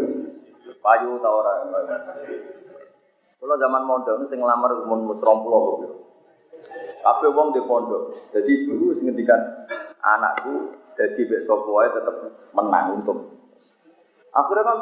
Payu 0.81 1.21
ta 1.21 1.29
ora. 1.29 1.69
Kalau 3.37 3.55
zaman 3.61 3.85
mondok 3.85 4.25
sing 4.25 4.41
nglamar 4.41 4.73
umur 4.89 5.21
30 5.21 6.01
Kabeh 6.99 7.29
wong 7.29 7.53
di 7.53 7.61
pondok. 7.61 8.33
Jadi 8.33 8.65
dulu 8.65 8.97
sing 8.97 9.13
ngendikan 9.13 9.69
anakku 10.01 10.73
jadi 10.97 11.21
besok 11.29 11.69
wae 11.69 11.93
tetep 11.93 12.15
menang 12.57 12.97
untuk. 12.97 13.37
Akhirnya 14.33 14.65
kan 14.65 14.77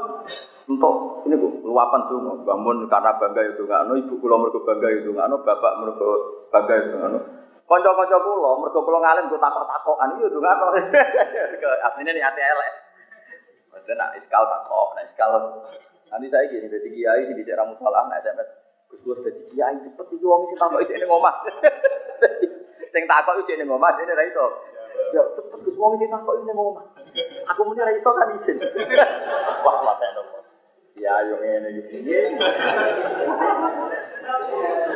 untuk 0.68 1.24
ini 1.24 1.36
bu 1.40 1.64
luapan 1.64 2.12
tuh 2.12 2.20
bangun 2.44 2.92
karena 2.92 3.16
bangga 3.16 3.42
itu 3.48 3.64
nggak 3.64 3.88
no 3.88 3.96
ibu 3.96 4.20
kulo 4.20 4.36
mereka 4.36 4.60
bangga 4.68 4.88
itu 4.92 5.10
nggak 5.16 5.28
no 5.32 5.40
bapak 5.40 5.74
mereka 5.80 6.08
bangga 6.52 6.76
itu 6.76 6.94
nggak 7.00 7.12
no 7.16 7.20
konco 7.64 7.90
konco 7.96 8.18
kulo 8.20 8.52
mereka 8.60 8.80
kulo 8.84 8.98
ngalim 9.00 9.32
gue 9.32 9.40
takok 9.40 9.64
takokan 9.64 10.20
itu 10.20 10.38
nggak 10.38 10.56
no 10.60 10.68
aslinya 11.88 12.12
nih 12.12 12.24
hati 12.24 12.42
elek. 12.44 12.72
Maksudnya 13.72 13.96
nak 13.96 14.12
iskal 14.20 14.44
takok 14.44 14.88
nak 15.00 15.08
iskal. 15.08 15.30
Nanti 16.12 16.28
saya 16.28 16.48
gini 16.52 16.68
jadi 16.68 16.88
kiai 16.92 17.22
sih 17.32 17.36
bisa 17.36 17.56
ramu 17.56 17.76
salah 17.80 18.04
nak 18.12 18.20
sms 18.24 18.68
gus 18.92 19.02
gus 19.04 19.20
jadi 19.24 19.42
kiai 19.52 19.76
cepet 19.84 20.08
iki 20.16 20.26
wong 20.26 20.48
sing 20.48 20.58
takok 20.60 20.80
ini 20.88 21.06
ngomah 21.08 21.36
sing 22.94 23.04
takok 23.04 23.36
iki 23.44 23.60
ini 23.60 23.64
ngomah 23.68 23.92
ini 24.00 24.14
raiso 24.16 24.46
ya 25.12 25.24
cepet 25.36 25.60
gus 25.68 25.76
wong 25.76 26.00
sing 26.00 26.08
takok 26.08 26.36
ini 26.40 26.52
ngomah 26.56 26.86
aku 27.52 27.62
muni 27.68 27.84
raiso 27.84 28.10
kan 28.16 28.32
isin 28.32 28.58
wah 29.68 29.76
mata 29.84 30.08
dong 30.16 30.28
Ya, 30.98 31.14
yang 31.30 31.62
ini 31.62 31.82
gini. 31.94 32.10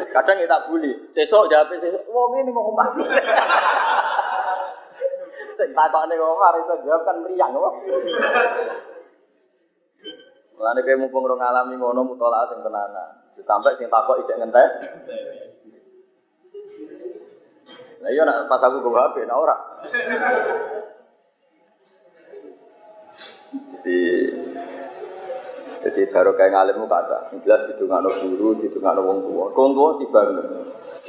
Kadang 0.09 0.37
kita 0.41 0.57
bully. 0.65 0.91
Sesok 1.13 1.45
jawab 1.45 1.69
sesok. 1.77 2.09
Wong 2.09 2.41
ini 2.41 2.49
mau 2.49 2.65
omah. 2.73 2.89
Sing 5.55 5.69
takokne 5.77 6.17
omah 6.17 6.57
iso 6.57 6.73
jawab 6.81 7.05
kan 7.05 7.21
mriyang 7.21 7.53
kok. 7.53 7.75
Mulane 10.57 10.79
kowe 10.81 10.95
mumpung 10.97 11.25
ora 11.29 11.35
ngalami 11.37 11.77
ngono 11.77 12.01
mutolaah 12.01 12.49
sing 12.49 12.65
tenanan. 12.65 13.09
Sampai 13.45 13.77
sing 13.77 13.85
takok 13.85 14.25
ijek 14.25 14.37
ngentek. 14.41 14.69
Nah 18.01 18.09
iya 18.09 18.25
nak 18.25 18.49
pas 18.49 18.57
aku 18.65 18.81
gue 18.81 18.97
HP, 18.97 19.29
nah 19.29 19.37
ora. 19.37 19.53
Jadi 23.51 23.97
jadi 25.91 26.07
baru 26.09 26.31
kayak 26.35 26.51
ngalimmu 26.55 26.85
kata, 26.87 27.35
jelas 27.43 27.67
di 27.67 27.73
tengah 27.79 27.99
guru, 28.03 28.55
di 28.59 28.67
tengah 28.71 28.95
wong 28.99 29.19
tua. 29.27 29.45
Wong 29.51 29.71
tua 29.75 29.89
tiba 29.99 30.21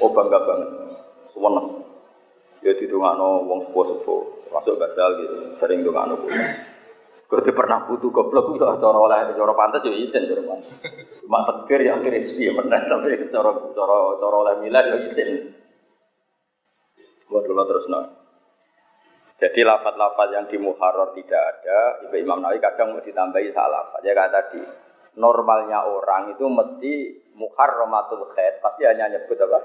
oh 0.03 0.11
bangga 0.11 0.39
banget, 0.43 0.71
seneng. 1.31 1.67
Ya 2.63 2.73
di 2.75 2.87
tengah 2.87 3.13
wong 3.19 3.61
sepuh 3.71 3.85
sepuh, 3.87 4.23
masuk 4.51 4.75
basal 4.79 5.09
gitu, 5.23 5.37
sering 5.59 5.83
no 5.87 6.15
guru. 6.19 6.43
Kalau 7.33 7.49
pernah 7.49 7.89
butuh 7.89 8.13
goblok, 8.13 8.61
ya 8.61 8.77
cara 8.77 8.99
oleh 9.01 9.33
cara 9.33 9.55
pantas 9.57 9.81
ya 9.89 9.93
izin 9.97 10.29
cara 10.29 10.45
pantas. 10.45 10.69
Cuma 11.25 11.41
tegir 11.49 11.89
yang 11.89 12.05
kirim 12.05 12.29
sih 12.29 12.45
ya 12.45 12.53
benar, 12.53 12.85
tapi 12.85 13.17
cara 13.33 13.51
cara 13.73 13.97
cara 14.21 14.37
oleh 14.37 14.55
milad 14.61 14.85
ya 14.85 14.97
izin. 15.09 15.49
Buat 17.33 17.49
dulu 17.49 17.65
terus 17.65 17.89
nah. 17.89 18.22
Jadi 19.43 19.67
lafat-lafat 19.67 20.39
yang 20.39 20.47
di 20.47 20.55
muharrar 20.55 21.11
tidak 21.19 21.43
ada, 21.43 22.07
Ibu 22.07 22.15
Imam 22.15 22.39
Nawawi 22.39 22.63
kadang 22.63 22.95
mau 22.95 23.03
ditambahi 23.03 23.51
salah. 23.51 23.91
Ya 24.07 24.15
kayak 24.15 24.31
tadi, 24.31 24.63
normalnya 25.19 25.83
orang 25.83 26.31
itu 26.31 26.47
mesti 26.47 26.93
muharramatul 27.35 28.31
khair, 28.39 28.63
pasti 28.63 28.87
hanya 28.87 29.11
nyebut 29.11 29.35
apa? 29.43 29.59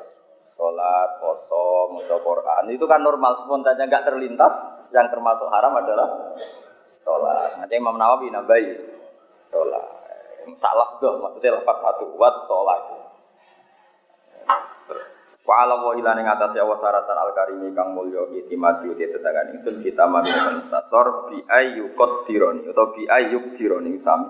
Sholat, 0.58 1.22
poso, 1.22 1.94
musa 1.94 2.18
Quran. 2.18 2.74
Itu 2.74 2.90
kan 2.90 3.06
normal, 3.06 3.46
spontannya 3.46 3.86
nggak 3.86 4.10
terlintas. 4.10 4.54
Yang 4.90 5.14
termasuk 5.14 5.46
haram 5.54 5.78
adalah 5.78 6.10
sholat. 7.06 7.62
Nanti 7.62 7.78
Imam 7.78 8.02
Nawawi 8.02 8.34
nambahi 8.34 8.66
sholat. 9.54 9.86
Salah 10.58 10.90
doh, 10.98 11.22
maksudnya 11.22 11.54
lafat 11.54 11.78
satu, 11.86 12.18
wat 12.18 12.50
sholat. 12.50 12.82
Wa 15.48 15.64
ala 15.64 15.80
wa 15.80 15.96
ila 15.96 16.12
ning 16.12 16.28
atase 16.28 16.60
Allah 16.60 16.76
saratan 16.76 17.16
al 17.16 17.32
karimi 17.32 17.72
kang 17.72 17.96
mulya 17.96 18.28
itimati 18.36 18.92
uti 18.92 19.08
tetangan 19.08 19.56
ingsun 19.56 19.80
kita 19.80 20.04
mami 20.04 20.28
tasor 20.68 21.32
bi 21.32 21.40
ayu 21.48 21.96
qadironi 21.96 22.68
atau 22.68 22.92
bi 22.92 23.08
ayu 23.08 23.56
dironi 23.56 23.96
sami. 24.04 24.28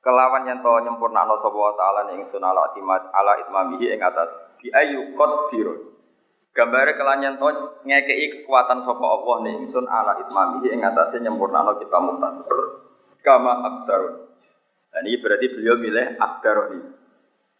Kelawan 0.00 0.48
yen 0.48 0.64
to 0.64 0.72
nyempurnakno 0.80 1.44
sapa 1.44 1.76
taala 1.76 2.00
ning 2.08 2.24
ingsun 2.24 2.40
ala 2.40 2.72
itimat 2.72 3.12
ala 3.12 3.36
itmamihi 3.44 3.92
ing 3.92 4.00
atas 4.00 4.32
bi 4.56 4.72
ayu 4.72 5.12
qadironi. 5.12 5.92
Gambare 6.56 6.96
kelan 6.96 7.28
yen 7.28 7.36
to 7.36 7.76
ngekeki 7.84 8.48
kekuatan 8.48 8.88
sapa 8.88 9.04
Allah 9.04 9.36
ning 9.44 9.68
ingsun 9.68 9.84
ala 9.84 10.16
itmamihi 10.24 10.72
ing 10.72 10.88
atase 10.88 11.20
nyempurnakno 11.20 11.76
kita 11.84 12.00
muhtasor 12.00 12.58
kama 13.20 13.60
abdarun. 13.60 14.24
Dan 14.88 15.04
ini 15.04 15.20
berarti 15.20 15.46
beliau 15.52 15.76
milih 15.76 16.16
abdaroni. 16.16 16.97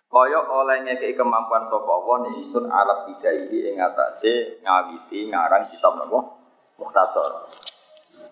Kaya 0.08 0.40
oleh 0.40 0.88
ngekei 0.88 1.12
kemampuan 1.12 1.68
sapa 1.68 1.90
Allah 1.92 2.16
nih 2.24 2.34
isun 2.48 2.64
alat 2.64 3.12
bidaihi 3.12 3.68
ing 3.68 3.76
atase 3.76 4.56
ngawiti 4.64 5.28
ngarang 5.28 5.68
kitab 5.68 6.00
napa 6.00 6.40
Mukhtasar. 6.80 7.52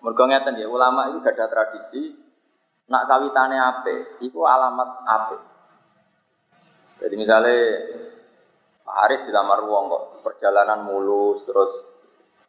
Mergo 0.01 0.23
ngeten 0.25 0.57
ya 0.57 0.65
ulama 0.71 1.11
itu 1.11 1.21
gak 1.21 1.37
ada 1.37 1.45
tradisi 1.51 2.15
nak 2.87 3.05
kawitane 3.05 3.59
ape, 3.59 4.23
itu 4.23 4.39
alamat 4.41 4.89
ape. 5.05 5.37
Jadi 6.97 7.13
misalnya 7.19 7.55
Pak 8.87 8.95
Haris 9.03 9.21
dilamar 9.27 9.67
wong 9.67 9.83
kok 9.91 10.03
perjalanan 10.23 10.81
mulus 10.81 11.43
terus 11.45 11.69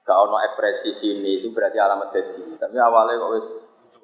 gak 0.06 0.16
ono 0.16 0.40
ekspresi 0.40 0.94
sini 0.96 1.36
itu 1.36 1.52
berarti 1.52 1.76
alamat 1.76 2.08
jadi. 2.16 2.56
Tapi 2.56 2.76
awalnya 2.80 3.20
kok 3.20 3.32
wis 3.36 3.46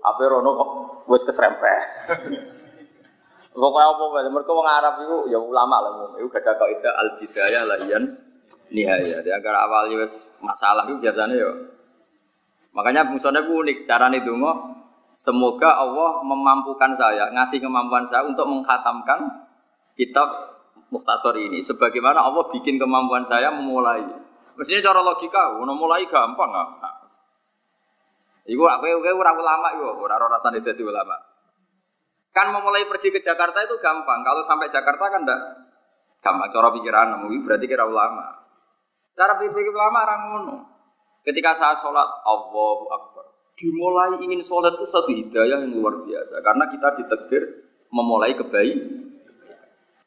ape 0.05 0.25
rono 0.29 0.51
kok 0.53 0.71
wis 1.09 1.23
keserempet. 1.25 1.81
Pokoknya 3.55 3.87
apa 3.87 4.05
wae, 4.11 4.27
mereka 4.27 4.51
wong 4.51 4.67
Arab 4.67 4.95
itu 4.99 5.17
ya 5.31 5.39
ulama 5.39 5.79
lah, 5.79 5.93
itu 6.19 6.27
gak 6.27 6.43
ada 6.43 6.59
kaidah 6.59 6.93
al 6.99 7.09
bidayah 7.23 7.63
lahian 7.71 8.03
nihaya. 8.75 9.23
Dia 9.23 9.39
agar 9.39 9.63
awalnya 9.71 10.03
wes 10.03 10.11
masalah 10.43 10.83
itu 10.91 10.99
biasanya 10.99 11.39
ya. 11.39 11.51
Makanya 12.75 13.07
fungsinya 13.07 13.39
itu 13.47 13.55
unik, 13.55 13.79
caranya 13.87 14.19
itu 14.19 14.35
Semoga 15.15 15.79
Allah 15.79 16.27
memampukan 16.27 16.99
saya, 16.99 17.31
ngasih 17.31 17.63
kemampuan 17.63 18.03
saya 18.03 18.27
untuk 18.27 18.51
menghatamkan 18.51 19.47
kitab 19.95 20.27
Muhtasor 20.91 21.39
ini. 21.39 21.63
Sebagaimana 21.63 22.27
Allah 22.27 22.51
bikin 22.51 22.83
kemampuan 22.83 23.23
saya 23.31 23.55
memulai. 23.55 24.03
Mestinya 24.59 24.91
cara 24.91 25.07
logika, 25.07 25.55
mulai 25.63 26.03
gampang 26.11 26.51
nggak? 26.51 26.95
Ibu 28.51 28.63
aku 28.67 28.85
aku 28.91 29.11
orang 29.15 29.39
ulama 29.39 29.67
ibu, 29.79 30.05
orang 30.05 30.31
rasanya 30.31 30.59
itu 30.61 30.83
ulama. 30.85 31.17
Kan 32.35 32.51
memulai 32.51 32.83
pergi 32.91 33.15
ke 33.15 33.23
Jakarta 33.23 33.63
itu 33.63 33.79
gampang. 33.79 34.27
Kalau 34.27 34.43
sampai 34.43 34.67
Jakarta 34.67 35.07
kan 35.07 35.23
enggak 35.23 35.41
gampang. 36.19 36.51
Cara 36.51 36.69
pikiran 36.75 37.23
mungkin 37.23 37.47
berarti 37.47 37.67
kira 37.71 37.87
ulama. 37.87 38.43
Cara 39.15 39.39
pikir 39.39 39.71
ulama 39.71 39.99
orang 40.03 40.21
ngono. 40.35 40.57
Ketika 41.23 41.55
saya 41.55 41.79
sholat 41.79 42.05
Allahu 42.27 42.91
Akbar. 42.91 43.25
Dimulai 43.55 44.19
ingin 44.19 44.43
sholat 44.43 44.75
itu 44.75 44.87
satu 44.91 45.15
hidayah 45.15 45.63
yang 45.63 45.79
luar 45.79 46.03
biasa. 46.03 46.43
Karena 46.43 46.67
kita 46.67 46.89
ditegir 46.99 47.43
memulai 47.95 48.35
kebaikan. 48.35 49.07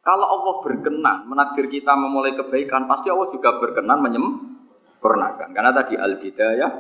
Kalau 0.04 0.24
Allah 0.24 0.56
berkenan 0.64 1.28
menakdir 1.28 1.68
kita 1.68 1.92
memulai 1.96 2.32
kebaikan, 2.32 2.88
pasti 2.88 3.12
Allah 3.12 3.28
juga 3.32 3.60
berkenan 3.60 4.00
menyempurnakan. 4.04 5.52
Karena 5.52 5.72
tadi 5.72 5.96
al-bidayah 5.96 6.72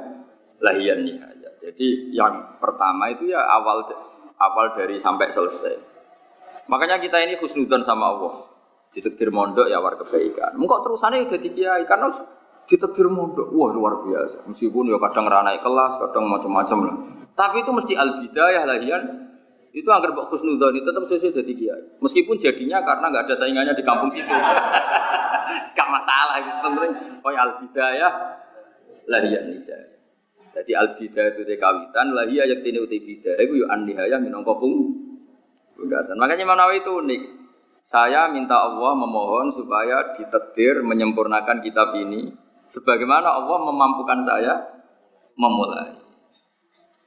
lahiyan 0.59 0.99
nihayah. 1.03 1.53
Jadi 1.59 2.15
yang 2.15 2.59
pertama 2.59 3.11
itu 3.11 3.31
ya 3.31 3.43
awal 3.43 3.83
awal 4.37 4.73
dari 4.77 5.01
sampai 5.01 5.29
selesai. 5.33 5.75
Makanya 6.67 6.99
kita 7.01 7.17
ini 7.23 7.39
khusnudon 7.39 7.81
sama 7.81 8.13
Allah. 8.13 8.33
Ditekdir 8.91 9.29
mondok 9.29 9.67
ya 9.67 9.83
war 9.83 9.99
kebaikan. 9.99 10.55
Mengkok 10.55 10.87
terusannya 10.87 11.27
udah 11.27 11.39
kiai 11.39 11.83
karena 11.83 12.07
ditekdir 12.67 13.07
mondok. 13.11 13.51
Wah 13.51 13.71
luar 13.71 14.03
biasa. 14.03 14.47
Meskipun 14.47 14.91
ya 14.91 14.97
kadang 14.99 15.27
ranai 15.27 15.59
kelas, 15.59 15.99
kadang 15.99 16.25
macam-macam 16.31 16.77
lah. 16.87 16.95
Tapi 17.37 17.61
itu 17.61 17.71
mesti 17.71 17.93
al 17.93 18.09
bidayah 18.23 18.63
lahian 18.65 19.03
itu 19.77 19.85
agar 19.93 20.09
Mbak 20.09 20.25
Khusnudon 20.33 20.73
itu 20.73 20.87
tetap 20.89 21.03
sesuai 21.05 21.33
jadi 21.37 21.53
kiai. 21.53 21.83
Meskipun 22.01 22.35
jadinya 22.41 22.81
karena 22.81 23.05
nggak 23.13 23.23
ada 23.29 23.35
saingannya 23.37 23.73
di 23.77 23.83
kampung 23.85 24.09
situ. 24.09 24.31
Gak 25.47 25.89
masalah, 25.93 26.43
itu 26.43 26.51
penting. 26.59 26.91
Oh 27.23 27.31
ya 27.31 27.45
al 27.45 27.51
bidayah 27.61 28.11
lahian 29.07 29.53
nisa. 29.53 29.96
Jadi 30.57 30.73
al 30.73 30.97
itu 30.97 31.53
kawitan, 31.61 32.17
lahia 32.17 32.49
yang 32.49 32.65
tini 32.65 32.81
uti 32.81 32.97
bidayah 32.97 33.45
itu 33.45 33.61
yuk 33.61 33.69
anihaya 33.69 34.17
minongko 34.17 34.57
pung 34.57 34.73
punggasan. 35.77 36.17
Makanya 36.17 36.49
Manawi 36.49 36.81
itu 36.81 36.97
unik. 36.97 37.21
Saya 37.85 38.25
minta 38.33 38.57
Allah 38.65 38.97
memohon 38.97 39.53
supaya 39.53 40.17
ditetir 40.17 40.81
menyempurnakan 40.81 41.61
kitab 41.61 41.93
ini 41.95 42.33
sebagaimana 42.67 43.37
Allah 43.37 43.57
memampukan 43.69 44.25
saya 44.25 44.59
memulai. 45.37 45.95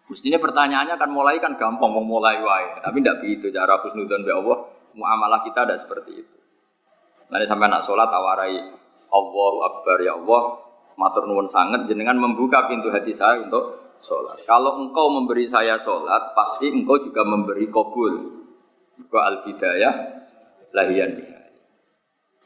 Mestinya 0.09 0.39
pertanyaannya 0.41 0.97
kan 0.97 1.11
mulai 1.11 1.37
kan 1.43 1.55
gampang 1.59 1.91
mau 1.91 2.03
mulai 2.03 2.39
wae, 2.41 2.83
tapi 2.83 3.03
tidak 3.03 3.19
begitu 3.23 3.47
cara 3.51 3.79
husnudzon 3.83 4.23
be 4.27 4.33
Allah. 4.33 4.59
Muamalah 4.91 5.47
kita 5.47 5.67
tidak 5.67 5.79
seperti 5.87 6.23
itu. 6.23 6.37
Nanti 7.31 7.47
sampai 7.47 7.71
nak 7.71 7.87
sholat 7.87 8.11
awarai 8.11 8.59
Allahu 9.11 9.59
Akbar 9.63 10.03
ya 10.03 10.19
Allah, 10.19 10.43
matur 11.01 11.25
nuwun 11.25 11.49
sangat 11.49 11.89
jenengan 11.89 12.21
membuka 12.21 12.69
pintu 12.69 12.93
hati 12.93 13.17
saya 13.17 13.41
untuk 13.41 13.97
sholat. 14.05 14.37
Kalau 14.45 14.85
engkau 14.85 15.09
memberi 15.09 15.49
saya 15.49 15.81
sholat, 15.81 16.37
pasti 16.37 16.69
engkau 16.69 17.01
juga 17.01 17.25
memberi 17.25 17.65
kabul. 17.73 18.45
Buka 19.01 19.21
al 19.25 19.41
bidayah 19.41 19.95
lahian 20.77 21.17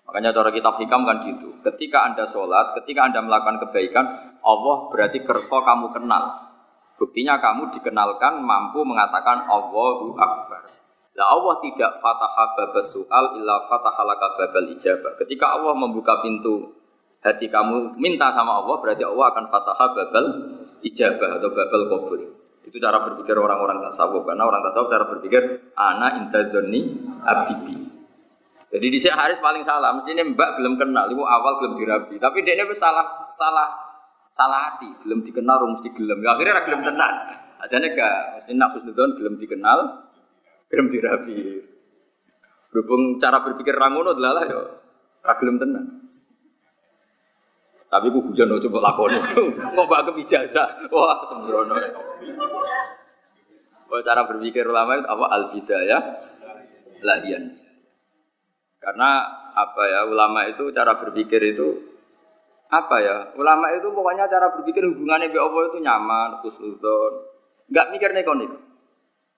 Makanya 0.07 0.31
cara 0.31 0.55
kitab 0.55 0.79
hikam 0.79 1.03
kan 1.03 1.19
gitu. 1.27 1.59
Ketika 1.67 2.07
anda 2.07 2.31
sholat, 2.31 2.79
ketika 2.79 3.11
anda 3.11 3.19
melakukan 3.19 3.59
kebaikan, 3.67 4.07
Allah 4.47 4.77
berarti 4.87 5.27
kerso 5.27 5.59
kamu 5.67 5.91
kenal. 5.91 6.55
Buktinya 6.95 7.43
kamu 7.43 7.75
dikenalkan 7.75 8.39
mampu 8.39 8.87
mengatakan 8.87 9.51
Allahu 9.51 10.15
Akbar. 10.15 10.63
Lah 11.19 11.27
Allah 11.31 11.59
tidak 11.59 11.99
fataha 11.99 12.45
babas 12.55 12.87
soal 12.95 13.35
illa 13.39 13.67
fataha 13.67 14.03
laka 14.07 14.29
babal 14.39 14.71
ijabah. 14.79 15.19
Ketika 15.19 15.59
Allah 15.59 15.75
membuka 15.75 16.23
pintu 16.23 16.84
hati 17.25 17.49
kamu 17.49 17.97
minta 17.97 18.29
sama 18.37 18.61
Allah 18.61 18.77
berarti 18.85 19.01
Allah 19.01 19.33
akan 19.33 19.45
fataha 19.49 19.87
babal 19.97 20.27
ijabah 20.85 21.41
atau 21.41 21.49
babal 21.51 21.83
kabul. 21.89 22.21
Itu 22.65 22.77
cara 22.81 23.01
berpikir 23.01 23.37
orang-orang 23.37 23.81
tasawuf 23.89 24.29
karena 24.29 24.45
orang 24.45 24.61
tasawuf 24.61 24.93
cara 24.93 25.05
berpikir 25.09 25.73
ana 25.73 26.21
intadzoni 26.21 26.93
abdibi. 27.25 27.77
Jadi 28.75 28.87
di 28.91 28.99
Haris 29.07 29.39
paling 29.39 29.63
salah, 29.63 29.95
mestinya 29.95 30.27
mbak 30.27 30.59
belum 30.59 30.75
kenal, 30.75 31.07
ibu 31.07 31.23
awal 31.23 31.63
belum 31.63 31.79
dirabi. 31.79 32.19
Tapi 32.19 32.43
dia 32.43 32.59
ini 32.59 32.67
salah 32.75 33.07
salah 33.33 33.71
salah 34.35 34.61
hati, 34.75 34.91
belum 35.07 35.23
dikenal 35.23 35.63
rum 35.63 35.79
mesti 35.79 35.95
gelem. 35.95 36.19
Ya, 36.21 36.35
akhirnya 36.35 36.67
belum 36.67 36.83
tenan. 36.83 37.13
Ajane 37.63 37.95
gak 37.95 38.15
mesti 38.43 38.53
nak 38.59 38.75
husnudon 38.77 39.15
belum 39.15 39.35
dikenal, 39.39 39.79
belum 40.69 40.87
dirapi. 40.91 41.39
Berhubung 42.75 43.23
cara 43.23 43.39
berpikir 43.47 43.79
rangono 43.79 44.13
adalah 44.13 44.43
yo 44.51 44.61
ra 45.23 45.39
gelem 45.39 45.57
tenan. 45.63 46.04
Tapi 47.95 48.11
ku 48.11 48.19
hujan 48.27 48.51
coba 48.51 48.91
lakoni. 48.91 49.23
Mau 49.71 49.87
ke 50.11 50.13
ijazah. 50.27 50.91
Wah, 50.91 51.23
sembrono. 51.31 51.79
Oh, 53.87 54.03
cara 54.03 54.27
berpikir 54.27 54.67
ulama 54.67 54.99
itu 54.99 55.07
apa 55.07 55.25
al-bidayah 55.31 56.03
lahian. 57.07 57.55
Karena 58.83 59.23
apa 59.55 59.83
ya 59.87 60.01
ulama 60.11 60.43
itu 60.51 60.75
cara 60.75 60.99
berpikir 60.99 61.39
itu 61.55 61.95
apa 62.75 62.99
ya 62.99 63.17
ulama 63.39 63.71
itu 63.71 63.87
pokoknya 63.95 64.27
cara 64.27 64.51
berpikir 64.51 64.83
hubungannya 64.83 65.31
dengan 65.31 65.47
Allah 65.47 65.63
itu 65.71 65.79
nyaman 65.79 66.31
khusnudon 66.43 67.13
nggak 67.71 67.87
mikir 67.95 68.11
nekonik 68.11 68.51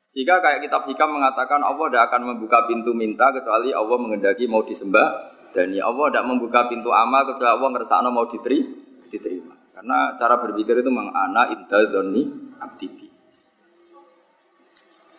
sehingga 0.09 0.41
kayak 0.41 0.65
kitab 0.65 0.89
hikam 0.89 1.21
mengatakan 1.21 1.61
Allah 1.61 1.85
tidak 1.93 2.09
akan 2.09 2.33
membuka 2.33 2.65
pintu 2.65 2.97
minta 2.97 3.29
kecuali 3.29 3.77
Allah 3.77 4.01
mengendaki 4.01 4.49
mau 4.49 4.65
disembah 4.65 5.36
dan 5.57 5.73
ya 5.73 5.89
Allah 5.89 6.13
tidak 6.13 6.29
membuka 6.29 6.69
pintu 6.69 6.93
amal 6.93 7.25
kecuali 7.25 7.49
Allah 7.49 7.69
ngerasa 7.73 8.05
mau 8.13 8.29
diterima 8.29 8.69
diterima. 9.09 9.57
Karena 9.73 10.13
cara 10.21 10.37
berpikir 10.37 10.85
itu 10.85 10.89
memang 10.93 11.13
ana 11.17 11.49
inda 11.53 11.81
zonni 11.89 12.29
abdibi 12.61 13.07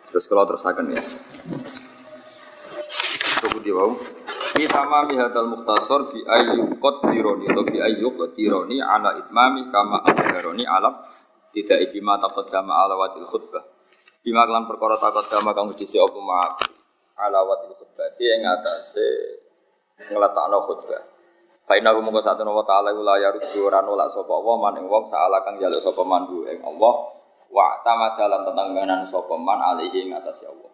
terus 0.08 0.24
kalau 0.24 0.48
terusakan 0.48 0.88
ya. 0.88 1.02
Cukup 3.44 3.60
di 3.62 3.70
bawah. 3.70 3.98
Fi 4.56 4.64
tamami 4.66 5.14
hadal 5.20 5.52
mukhtasar 5.52 6.10
bi 6.10 6.24
ayyu 6.24 6.74
qadironi 6.80 7.44
atau 7.52 7.62
bi 7.62 7.78
ayyu 7.78 8.16
qadironi 8.16 8.80
ala 8.80 9.20
itmami 9.20 9.68
kama 9.68 10.00
akhbaroni 10.02 10.64
alam. 10.64 10.96
Tidak 11.52 11.78
ibima 11.88 12.16
taqaddama 12.18 12.72
ala 12.72 12.96
wadil 12.96 13.28
khutbah. 13.28 13.62
Bima 14.24 14.48
kelan 14.48 14.64
perkara 14.64 14.96
taqaddama 14.96 15.52
kang 15.52 15.68
wis 15.70 15.76
dhisik 15.76 16.00
apa 16.00 16.18
ma 16.24 16.40
ala 17.28 17.44
wadil 17.44 17.76
khutbah. 17.76 18.08
Di 18.16 18.24
ing 18.26 18.42
atase 18.48 19.06
ngletakno 20.06 20.58
khutbah. 20.62 21.02
Fa 21.68 21.76
inna 21.76 21.92
hum 21.92 22.08
satu 22.22 22.46
wa 22.48 22.64
ta'ala 22.64 22.96
la 22.96 23.14
yaruddu 23.20 23.60
ora 23.60 23.84
nolak 23.84 24.08
sapa 24.14 24.32
wa 24.32 24.56
man 24.56 24.80
ing 24.80 24.88
wong 24.88 25.04
saala 25.04 25.44
kang 25.44 25.60
jaluk 25.60 25.84
sapa 25.84 26.00
mandu 26.00 26.48
ing 26.48 26.64
Allah 26.64 26.94
wa 27.52 27.66
tamadalan 27.84 28.40
tetangganan 28.48 29.04
sapa 29.04 29.34
man 29.36 29.60
alihi 29.76 30.08
ing 30.08 30.16
atase 30.16 30.48
Allah. 30.48 30.72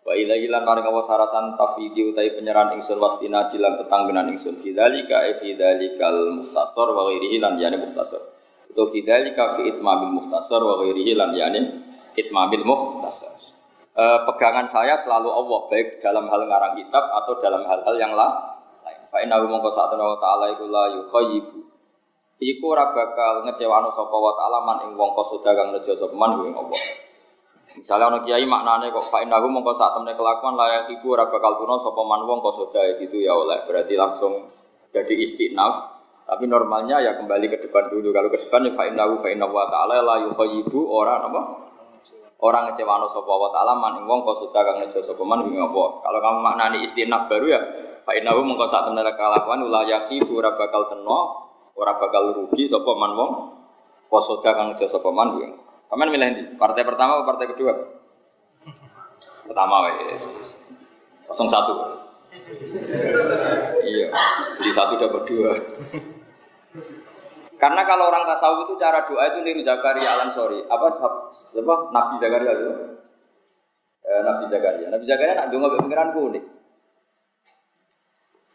Wa 0.00 0.16
ilahi 0.16 0.48
lan 0.48 0.64
maring 0.64 0.88
Allah 0.88 1.04
sarasan 1.04 1.60
tafidi 1.60 2.08
utai 2.08 2.32
penyerahan 2.32 2.72
ingsun 2.80 2.96
wastina 2.96 3.52
jilan 3.52 3.76
tetanggenan 3.76 4.32
ingsun 4.32 4.56
fidzalika 4.56 5.28
e 5.28 5.36
fidzalikal 5.36 6.40
muhtasar 6.40 6.88
wa 6.88 7.12
ghairihi 7.12 7.36
lan 7.36 7.60
yani 7.60 7.76
muhtasar. 7.76 8.24
Itu 8.72 8.88
fidzalika 8.88 9.60
fi 9.60 9.68
itmamil 9.68 10.08
muhtasar 10.24 10.64
wa 10.64 10.80
ghairihi 10.80 11.12
lan 11.20 11.36
yani 11.36 11.84
itmamil 12.16 12.64
muhtasar. 12.64 13.36
E, 13.92 14.04
pegangan 14.24 14.64
saya 14.72 14.96
selalu 14.96 15.28
Allah 15.28 15.60
baik 15.68 16.00
dalam 16.00 16.32
hal 16.32 16.48
ngarang 16.48 16.80
kitab 16.80 17.04
atau 17.20 17.36
dalam 17.36 17.68
hal-hal 17.68 17.96
yang 18.00 18.16
lain. 18.16 18.59
Fa 19.10 19.18
inna 19.18 19.42
mongko 19.42 19.70
satuna 19.74 20.06
wa 20.06 20.18
ta'ala 20.22 20.54
iku 20.54 20.64
la 20.70 20.84
yukhayyibu. 21.02 21.58
Iku 22.40 22.64
ora 22.72 22.94
bakal 22.94 23.44
ngecewano 23.44 23.90
sapa 23.92 24.16
wa 24.16 24.32
ta'ala 24.38 24.58
man 24.64 24.78
ing 24.86 24.94
wong 24.94 25.12
kosoda 25.18 25.50
kang 25.52 25.74
nejo 25.74 25.92
sapa 25.98 26.14
man 26.14 26.40
ing 26.46 26.54
Allah. 26.54 26.80
Misalnya 27.70 28.06
ono 28.10 28.18
kiai 28.22 28.46
maknane 28.46 28.90
kok 28.90 29.10
fa 29.10 29.22
innahu 29.22 29.46
mongko 29.46 29.74
sak 29.78 29.98
temne 29.98 30.14
kelakuan 30.14 30.58
layak 30.58 30.90
ibu 30.90 31.14
ora 31.14 31.26
bakal 31.30 31.58
tuna 31.58 31.78
sapa 31.78 32.02
man 32.02 32.26
wong 32.26 32.38
kok 32.42 32.54
sodae 32.58 32.98
gitu 32.98 33.18
ya 33.22 33.34
oleh 33.34 33.62
berarti 33.66 33.94
langsung 33.94 34.46
jadi 34.90 35.14
istinaf 35.14 36.02
tapi 36.26 36.50
normalnya 36.50 36.98
ya 36.98 37.14
kembali 37.18 37.46
ke 37.46 37.58
depan 37.66 37.90
dulu 37.90 38.10
kalau 38.10 38.26
ke 38.30 38.38
depan 38.42 38.66
ya 38.66 38.74
fa 38.74 38.86
innahu 38.90 39.22
fa 39.22 39.28
inna 39.30 39.46
wa 39.46 39.70
ta'ala 39.70 40.02
la 40.02 40.16
yukhayyibu 40.30 40.78
ora 40.90 41.22
apa 41.22 41.69
orang 42.40 42.72
ngecewano 42.72 43.06
sapa 43.12 43.32
wa 43.32 43.48
ta'ala 43.52 43.76
man 43.76 44.00
wong 44.04 44.24
kok 44.24 44.36
sodae 44.40 44.64
kang 44.64 44.76
ngejo 44.80 45.00
sapa 45.04 45.22
man 45.24 45.44
ing 45.44 45.60
apa 45.60 45.82
kalau 46.00 46.18
kamu 46.18 46.38
maknani 46.40 46.78
istinaf 46.84 47.28
baru 47.28 47.46
ya 47.52 47.60
fa 48.00 48.16
innahu 48.16 48.40
mongko 48.44 48.64
sak 48.64 48.88
temne 48.88 49.04
kelakuan 49.04 49.60
layak 49.68 50.08
ibu 50.08 50.40
ora 50.40 50.56
bakal 50.56 50.88
teno 50.88 51.20
ora 51.76 52.00
bakal 52.00 52.32
rugi 52.32 52.64
sapa 52.64 52.92
man 52.96 53.12
wong 53.12 53.30
kok 54.08 54.22
sodae 54.24 54.52
kang 54.56 54.72
ngejo 54.72 54.88
sapa 54.88 55.12
man 55.12 55.36
ing 55.40 55.52
Kamu 55.90 56.06
milih 56.06 56.22
nanti 56.22 56.42
Partai 56.54 56.86
pertama 56.86 57.18
atau 57.18 57.26
partai 57.26 57.50
kedua? 57.50 57.74
Pertama 59.42 59.90
wes. 59.90 60.22
Kosong 61.26 61.50
satu. 61.50 61.74
iya. 63.82 64.06
Jadi 64.62 64.70
satu 64.70 64.94
dapat 64.94 65.22
dua. 65.26 65.50
Karena 67.60 67.84
kalau 67.84 68.08
orang 68.08 68.24
tasawuf 68.24 68.64
itu 68.64 68.80
cara 68.80 69.04
doa 69.04 69.20
itu 69.28 69.44
niru 69.44 69.60
Zakaria 69.60 70.16
Alan 70.16 70.32
Sorry. 70.32 70.64
Apa 70.64 70.88
apa 70.88 71.74
Nabi 71.92 72.14
Zakaria 72.16 72.52
itu? 72.56 72.72
Eh, 74.00 74.20
Nabi 74.24 74.44
Zakaria. 74.48 74.88
Nabi 74.88 75.04
Zakaria 75.04 75.36
nak 75.36 75.52
dengar 75.52 75.76
pengiran 75.76 76.10
kuning. 76.16 76.46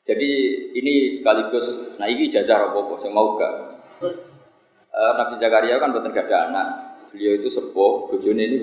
Jadi 0.05 0.29
ini 0.77 1.09
sekaligus, 1.09 1.97
nah 1.97 2.05
ini 2.05 2.29
jazah 2.29 2.69
apa 2.69 2.77
saya 2.97 3.13
mau 3.13 3.37
gak? 3.37 3.53
Eh, 4.89 5.13
Nabi 5.21 5.37
Zakaria 5.37 5.77
kan 5.77 5.93
betul 5.93 6.09
gak 6.09 6.25
ada 6.25 6.49
anak 6.49 6.67
beliau 7.15 7.39
itu 7.39 7.47
sepuh, 7.47 8.11
bojone 8.11 8.43
ini 8.43 8.57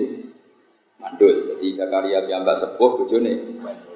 mandul. 1.01 1.55
Jadi 1.55 1.67
Zakaria 1.73 2.21
piyambak 2.21 2.53
sepuh, 2.53 2.99
bojone 2.99 3.59
mandul. 3.63 3.95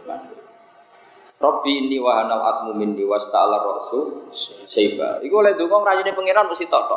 Robbi 1.38 1.86
ini 1.86 2.01
wahanal 2.01 2.41
atmu 2.41 2.74
minni 2.74 3.05
wasta'ala 3.05 3.61
rasul 3.61 4.34
syaiba. 4.68 5.24
Iku 5.24 5.39
oleh 5.39 5.55
dukung 5.55 5.88
rajane 5.88 6.11
pangeran 6.11 6.51
mesti 6.51 6.68
tok 6.68 6.91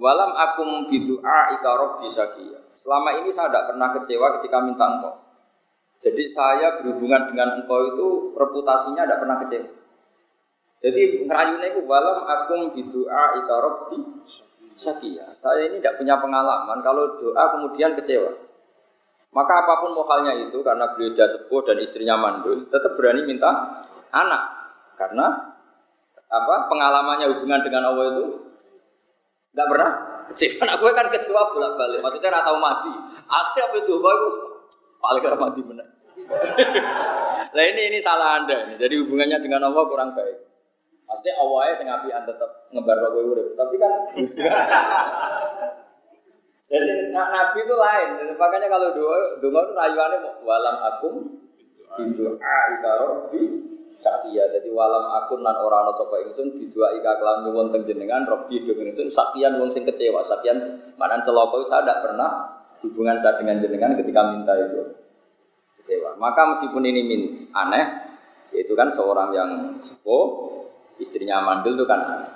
Walam 0.00 0.32
akum 0.32 0.88
bidu'a 0.88 1.52
ika 1.52 1.70
robbi 1.76 2.08
sakia. 2.08 2.56
Selama 2.72 3.20
ini 3.20 3.28
saya 3.28 3.52
tidak 3.52 3.76
pernah 3.76 3.88
kecewa 3.92 4.26
ketika 4.40 4.56
minta 4.64 4.88
engkau. 4.88 5.14
Jadi 6.00 6.24
saya 6.24 6.80
berhubungan 6.80 7.28
dengan 7.28 7.60
engkau 7.60 7.92
itu 7.92 8.08
reputasinya 8.32 9.04
tidak 9.04 9.20
pernah 9.20 9.36
kecewa. 9.44 9.68
Jadi 10.82 11.28
ngerayunya 11.28 11.66
itu 11.76 11.80
walam 11.84 12.24
akum 12.24 12.72
bidu'a 12.72 13.36
ika 13.36 13.54
robbi 13.60 14.00
sakia. 14.72 15.28
Saya 15.36 15.68
ini 15.68 15.78
tidak 15.78 16.00
punya 16.00 16.16
pengalaman 16.16 16.80
kalau 16.80 17.20
doa 17.20 17.44
kemudian 17.52 17.92
kecewa. 17.92 18.32
Maka 19.32 19.64
apa 19.64 19.84
pun 19.84 19.96
mohalnya 19.96 20.36
itu 20.36 20.60
karena 20.60 20.92
beliau 20.92 21.12
sudah 21.12 21.28
sepuh 21.28 21.60
dan 21.64 21.80
istrinya 21.80 22.20
mandul, 22.20 22.68
tetap 22.68 22.92
berani 22.96 23.24
minta 23.24 23.48
anak. 24.12 24.42
Karena 24.96 25.51
apa 26.32 26.54
pengalamannya 26.72 27.28
hubungan 27.36 27.60
dengan 27.60 27.92
Allah 27.92 28.16
itu 28.16 28.24
tidak 29.52 29.66
pernah 29.68 29.90
kecewa. 30.32 30.64
Aku 30.80 30.88
kan 30.96 31.12
kecewa 31.12 31.52
bolak 31.52 31.76
balik. 31.76 32.00
Maksudnya 32.00 32.32
ratau 32.32 32.56
mati. 32.56 32.88
Akhirnya 33.28 33.68
apa 33.68 33.76
itu? 33.84 33.94
Bagus. 34.00 34.34
Paling 34.96 35.22
mati 35.36 35.60
benar. 35.60 35.88
Nah 37.52 37.68
ini 37.68 37.92
ini 37.92 37.98
salah 38.00 38.40
anda. 38.40 38.64
Jadi 38.80 38.96
hubungannya 39.04 39.36
dengan 39.36 39.68
Allah 39.68 39.84
kurang 39.84 40.16
baik. 40.16 40.40
Maksudnya 41.04 41.36
awalnya 41.36 41.76
saya 41.76 41.86
ngapian 41.92 42.24
tetap 42.24 42.48
ngebar 42.72 42.96
kowe 43.12 43.22
urip. 43.28 43.52
Tapi 43.52 43.74
kan 43.76 43.92
Jadi 46.72 47.12
Nabi 47.12 47.58
itu 47.60 47.74
lain. 47.76 48.08
Makanya 48.40 48.72
kalau 48.72 48.96
doa, 48.96 49.36
doa 49.44 49.60
itu 49.68 49.72
rayuannya 49.76 50.18
walam 50.40 50.76
akum 50.80 51.14
bintu 51.92 52.40
ika 52.40 52.92
robbi 53.04 53.42
sakya. 54.02 54.50
Jadi 54.50 54.68
walam 54.74 55.06
akun 55.22 55.46
nan 55.46 55.54
ora 55.62 55.86
ana 55.86 55.94
sapa 55.94 56.18
ingsun 56.26 56.58
didua 56.58 56.90
ika 56.98 57.22
kelan 57.22 57.46
nyuwun 57.46 57.70
teng 57.70 57.86
jenengan 57.86 58.26
robbi 58.26 58.66
do 58.66 58.74
ingsun 58.74 59.06
sakyan 59.06 59.62
wong 59.62 59.70
sing 59.70 59.86
kecewa. 59.86 60.18
Sakyan 60.26 60.58
mana 60.98 61.22
celaka 61.22 61.62
saya 61.62 61.86
tidak 61.86 61.98
pernah 62.02 62.30
hubungan 62.82 63.14
saya 63.14 63.38
dengan 63.38 63.62
jenengan 63.62 63.94
ketika 63.94 64.20
minta 64.34 64.52
itu 64.58 64.82
kecewa. 65.78 66.18
Maka 66.18 66.50
meskipun 66.50 66.82
ini 66.82 67.00
min 67.06 67.22
aneh, 67.54 67.86
yaitu 68.50 68.74
kan 68.74 68.90
seorang 68.90 69.30
yang 69.30 69.50
sepuh 69.78 70.50
istrinya 70.98 71.38
mandul 71.40 71.78
itu 71.78 71.86
kan 71.86 72.26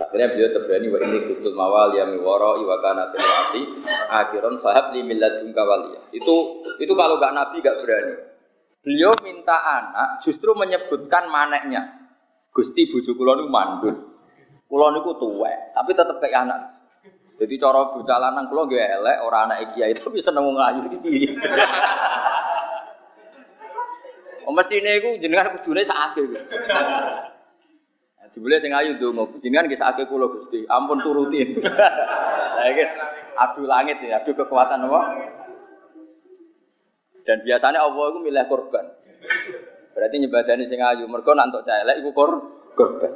Akhirnya 0.00 0.32
beliau 0.32 0.48
terberani 0.48 0.88
wa 0.88 0.98
ini 1.04 1.18
khiftul 1.28 1.52
mawal 1.52 1.92
ya 1.92 2.08
miwara 2.08 2.56
iwa 2.56 2.76
kana 2.80 3.12
tilati 3.12 3.84
akhiran 4.08 4.56
fahab 4.56 4.96
li 4.96 5.04
milladun 5.04 5.52
kawaliya. 5.52 6.00
Itu 6.08 6.64
itu 6.80 6.92
kalau 6.96 7.20
gak 7.20 7.36
nabi 7.36 7.60
gak 7.60 7.84
berani. 7.84 8.29
Beliau 8.80 9.12
minta 9.20 9.60
anak 9.60 10.24
justru 10.24 10.56
menyebutkan 10.56 11.28
maneknya. 11.28 12.00
Gusti 12.48 12.88
bujuk 12.88 13.12
kula 13.12 13.36
niku 13.36 13.50
mandul. 13.52 13.94
Kula 14.64 14.88
niku 14.96 15.12
tuwek, 15.20 15.76
tapi 15.76 15.92
tetep 15.92 16.16
kayak 16.16 16.48
anak. 16.48 16.60
Jadi 17.36 17.54
cara 17.60 17.92
bocah 17.92 18.18
lanang 18.20 18.48
kula 18.48 18.68
nggih 18.68 18.80
elek, 18.80 19.16
ora 19.24 19.48
anak 19.48 19.76
kiai 19.76 19.92
tapi 20.00 20.20
seneng 20.20 20.48
ngayu 20.48 20.80
iki. 20.96 21.36
Oh 24.48 24.52
mestine 24.56 24.96
iku 24.96 25.20
jenengan 25.20 25.52
kudune 25.56 25.84
sakake. 25.84 26.24
Jebule 28.30 28.62
sing 28.62 28.70
ayu 28.70 28.94
ndonga, 28.94 29.26
jenengan 29.42 29.66
nggih 29.68 29.80
sakake 29.80 30.08
kula 30.08 30.30
Gusti, 30.30 30.64
ampun 30.70 31.02
turutin. 31.04 31.58
Iki 32.60 32.84
adu 33.40 33.64
langit 33.64 34.04
ya, 34.04 34.20
adu 34.20 34.36
kekuatan 34.36 34.84
apa? 34.84 35.00
Dan 37.26 37.44
biasanya 37.44 37.84
Allah 37.84 38.04
itu 38.10 38.18
milih 38.24 38.44
korban. 38.48 38.84
Berarti 39.92 40.16
nyebadani 40.16 40.64
sing 40.64 40.80
ayu, 40.80 41.04
mergo 41.10 41.36
nak 41.36 41.52
entuk 41.52 41.62
celek 41.66 42.00
iku 42.00 42.10
kor 42.16 42.30
korban. 42.72 43.12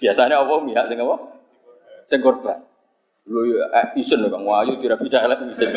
Biasanya 0.00 0.40
Allah 0.40 0.58
milih 0.64 0.84
sing 0.88 0.98
apa? 0.98 1.16
Sing 2.08 2.20
korban. 2.24 2.58
Lho 3.22 3.46
ya 3.46 3.64
eh 3.70 3.86
isen 4.02 4.26
Bang 4.26 4.42
ayu 4.42 4.74
tidak 4.82 4.98
bisa 4.98 5.22
elek 5.22 5.46
isen. 5.54 5.70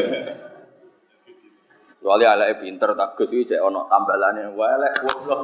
Kecuali 2.01 2.25
elek 2.25 2.61
pinter 2.61 2.89
tak 2.97 3.13
gus 3.17 3.33
iki 3.33 3.53
cek 3.53 3.61
ana 3.61 3.85
tambalane 3.85 4.49
wae 4.53 4.69
elek 4.77 4.93
goblok 5.05 5.41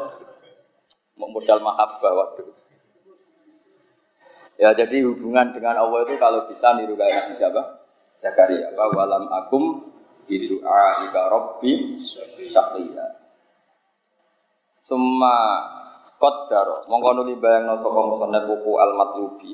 modal 1.18 1.62
mahabbah 1.62 2.14
waktu 2.18 2.42
Ya 4.62 4.70
jadi 4.78 5.02
hubungan 5.06 5.58
dengan 5.58 5.74
Allah 5.74 6.06
itu 6.06 6.22
kalau 6.22 6.46
bisa 6.46 6.78
niru 6.78 6.94
kayak 6.94 7.34
Nabi? 7.34 7.62
Zakaria. 8.14 8.70
Apa 8.70 8.94
walam 8.94 9.26
akum 9.26 9.90
bidu'a 10.32 11.12
ika 11.12 11.22
rabbi 11.28 12.00
syafiya. 12.40 13.04
Summa 14.80 15.36
qaddaro 16.16 16.88
mongko 16.88 17.20
nuli 17.20 17.36
bayangno 17.36 17.84
sapa 17.84 18.00
musannaf 18.00 18.48
buku 18.48 18.72
al 18.80 18.96
matlubi 18.96 19.52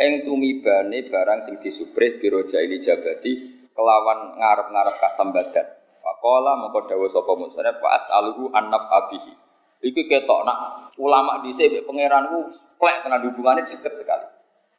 ing 0.00 0.24
tumibane 0.24 1.04
barang 1.12 1.44
sing 1.44 1.60
disubrih 1.60 2.16
biroja 2.16 2.64
ini 2.64 2.80
jabati 2.80 3.32
kelawan 3.76 4.40
ngarep-ngarep 4.40 4.96
kasambadan. 4.96 5.66
Faqala 6.00 6.56
mongko 6.56 6.88
dawuh 6.88 7.12
sapa 7.12 7.32
musannaf 7.36 7.76
fa 7.84 7.88
as'aluhu 8.00 8.48
an 8.56 8.72
abihi 8.72 9.44
Iki 9.84 10.08
ketok 10.08 10.48
nak 10.48 10.88
ulama 10.96 11.44
di 11.44 11.52
sini 11.52 11.84
pangeranku 11.84 12.48
plek 12.80 13.04
tenan 13.04 13.20
hubungannya 13.28 13.68
deket 13.68 14.00
sekali. 14.00 14.24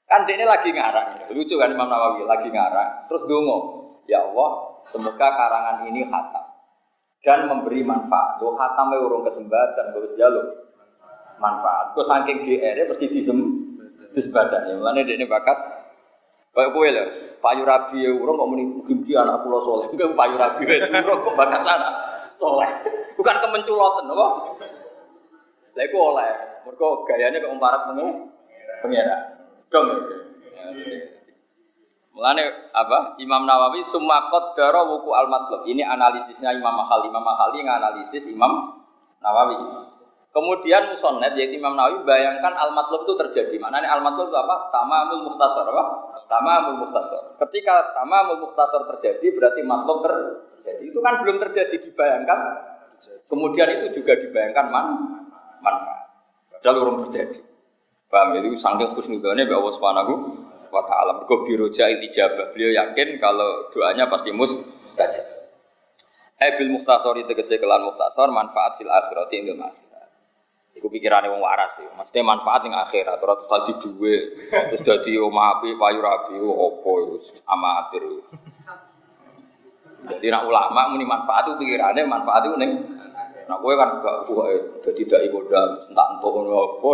Kan 0.10 0.26
ini 0.26 0.46
lagi 0.46 0.74
ngarang, 0.74 1.30
lucu 1.34 1.58
kan 1.58 1.74
Imam 1.74 1.90
Nawawi 1.90 2.26
lagi 2.26 2.50
ngarang. 2.50 3.10
Terus 3.10 3.26
dungo, 3.26 3.58
ya 4.06 4.22
Allah, 4.22 4.75
semoga 4.90 5.28
karangan 5.34 5.86
ini 5.90 6.06
khatam 6.08 6.46
dan 7.26 7.50
memberi 7.50 7.82
manfaat. 7.82 8.38
Tuh 8.38 8.54
khatam 8.54 8.94
urung 8.94 9.26
kesempatan, 9.26 9.92
terus 9.92 10.14
jalur 10.14 10.46
manfaat. 11.42 11.92
Kau 11.98 12.06
saking 12.06 12.46
GR 12.46 12.78
pasti 12.86 13.06
disem 13.10 13.38
disebatan 14.14 14.70
ya. 14.70 14.74
Mulane 14.78 15.04
ini 15.04 15.26
bakas 15.28 15.60
Kayak 16.56 16.72
kue 16.72 16.88
lah, 16.88 17.04
payu 17.44 17.68
rabi 17.68 18.00
ya 18.00 18.16
urung 18.16 18.40
kok 18.40 18.48
muni 18.48 18.64
mugi 18.64 19.12
anak 19.12 19.44
pulau 19.44 19.60
soleh. 19.60 19.92
Enggak 19.92 20.16
payu 20.16 20.40
rabi 20.40 20.64
ya 20.64 20.88
urung 21.04 21.28
kok 21.28 21.36
bakas 21.36 21.68
anak 21.68 21.94
soleh. 22.40 22.70
Bukan 23.20 23.36
kemenculotan, 23.44 24.08
apa? 24.08 24.28
Lah 25.76 25.84
iku 25.84 25.98
oleh. 26.00 26.32
Mergo 26.64 27.04
gayane 27.04 27.44
kok 27.44 27.52
umparat 27.52 27.92
pengen 27.92 28.32
pengira. 28.80 29.20
Dong. 29.68 29.88
Mulane 32.16 32.72
apa? 32.72 33.20
Imam 33.20 33.44
Nawawi 33.44 33.84
summa 33.92 34.32
qaddara 34.32 34.88
wuku 34.88 35.12
al 35.12 35.28
matlub. 35.28 35.68
Ini 35.68 35.84
analisisnya 35.84 36.56
Imam 36.56 36.72
Mahali. 36.72 37.12
Imam 37.12 37.20
Mahali 37.20 37.60
nganalisis 37.60 38.24
Imam 38.32 38.80
Nawawi. 39.20 39.60
Kemudian 40.32 40.96
musonnet 40.96 41.36
yaitu 41.36 41.60
Imam 41.60 41.76
Nawawi 41.76 42.08
bayangkan 42.08 42.56
al 42.56 42.72
matlub 42.72 43.04
itu 43.04 43.20
terjadi. 43.20 43.60
Maknanya 43.60 43.92
al 43.92 44.00
matlub 44.00 44.32
itu 44.32 44.38
apa? 44.40 44.72
Tamamul 44.72 45.28
muhtasar 45.28 45.68
apa? 45.68 45.84
Tamamul 46.32 46.88
muhtasar. 46.88 47.36
Ketika 47.36 47.92
tamamul 47.92 48.48
muhtasar 48.48 48.88
terjadi 48.96 49.36
berarti 49.36 49.62
matlub 49.68 50.00
terjadi. 50.08 50.84
Itu 50.88 51.04
kan 51.04 51.20
belum 51.20 51.36
terjadi 51.36 51.76
dibayangkan. 51.84 52.40
Kemudian 53.28 53.68
itu 53.76 54.00
juga 54.00 54.16
dibayangkan 54.16 54.66
man 54.72 54.86
manfaat. 55.60 56.08
Padahal 56.48 56.80
orang 56.80 56.98
terjadi. 57.12 57.44
Paham 58.08 58.40
ya? 58.40 58.40
Itu 58.40 58.56
saking 58.56 58.90
khusnudane 58.96 59.44
bahwa 59.52 59.68
Subhanahu 59.76 60.14
wa 60.70 60.84
taala. 60.86 61.22
Mergo 61.22 61.46
biroja 61.46 61.90
ijabah. 61.90 62.54
Beliau 62.54 62.72
yakin 62.74 63.20
kalau 63.22 63.70
doanya 63.74 64.10
pasti 64.10 64.30
mustajab. 64.32 65.28
Eh 66.36 66.52
bil 66.60 66.76
muhtasor 66.76 67.16
itu 67.20 67.32
kesekelan 67.32 67.88
muhtasor 67.88 68.28
manfaat 68.32 68.76
fil 68.76 68.92
akhirat 68.92 69.32
ing 69.32 69.56
akhirat. 69.56 70.10
Iku 70.76 70.92
pikirane 70.92 71.32
wong 71.32 71.40
waras 71.40 71.80
sih. 71.80 71.88
Maksudnya 71.96 72.28
manfaat 72.28 72.68
ing 72.68 72.76
akhirat 72.76 73.18
ora 73.24 73.40
terus 73.40 73.64
di 73.72 73.74
duwe 73.80 74.16
terus 74.52 74.84
dadi 74.84 75.16
omah 75.16 75.60
api 75.60 75.80
payu 75.80 76.00
rapi 76.04 76.36
opo 76.44 76.92
itu 77.08 77.40
amatir. 77.48 78.04
Jadi 80.06 80.28
nak 80.30 80.46
ulama 80.46 80.92
muni 80.92 81.08
manfaat 81.08 81.50
itu 81.50 81.56
pikirannya 81.58 82.04
manfaat 82.06 82.46
itu 82.46 82.58
ning 82.60 82.72
Nah, 83.46 83.62
gue 83.62 83.74
kan 83.78 84.02
gak 84.02 84.26
gue 84.26 84.48
jadi 84.82 85.02
tidak 85.06 85.22
ikut 85.30 85.44
dalam 85.54 85.78
entah 85.78 86.08
entah 86.18 86.34
apa, 86.34 86.90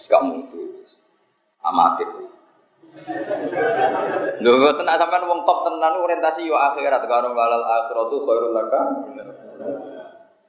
sekarang 0.00 0.40
itu 0.40 0.60
amatir. 1.60 2.08
Lho 4.40 4.70
tenan 4.74 4.96
sampean 4.98 5.24
wong 5.30 5.40
top 5.46 5.58
tenan 5.68 5.94
orientasi 6.02 6.48
yo 6.48 6.58
akhirat 6.58 7.06
karo 7.06 7.30
walal 7.30 7.62
akhiratu 7.62 8.16
khairul 8.26 8.52
laka. 8.56 8.80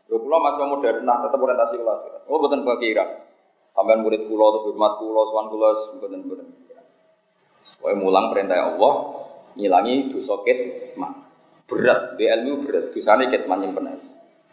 Lho 0.10 0.16
kula 0.18 0.38
masih 0.42 0.66
modern 0.66 1.06
nah 1.06 1.22
tetep 1.22 1.38
orientasi 1.38 1.76
ke 1.78 1.86
akhirat. 1.86 2.22
Oh 2.26 2.42
mboten 2.42 2.66
kira. 2.82 3.06
Sampean 3.72 4.04
murid 4.04 4.26
kula 4.26 4.46
terus 4.58 4.74
hormat 4.74 4.94
kula 4.98 5.22
sowan 5.30 5.46
kula 5.54 5.70
mboten 6.02 6.20
mboten. 6.26 6.48
Supaya 7.62 7.94
mulang 7.94 8.34
perintah 8.34 8.58
Allah 8.74 8.94
ngilangi 9.56 10.10
dosa 10.10 10.36
kitman. 10.42 11.30
Berat, 11.70 12.20
di 12.20 12.28
ilmu 12.28 12.68
berat, 12.68 12.92
dosane 12.92 13.32
kitman 13.32 13.64
nyimpen. 13.64 13.96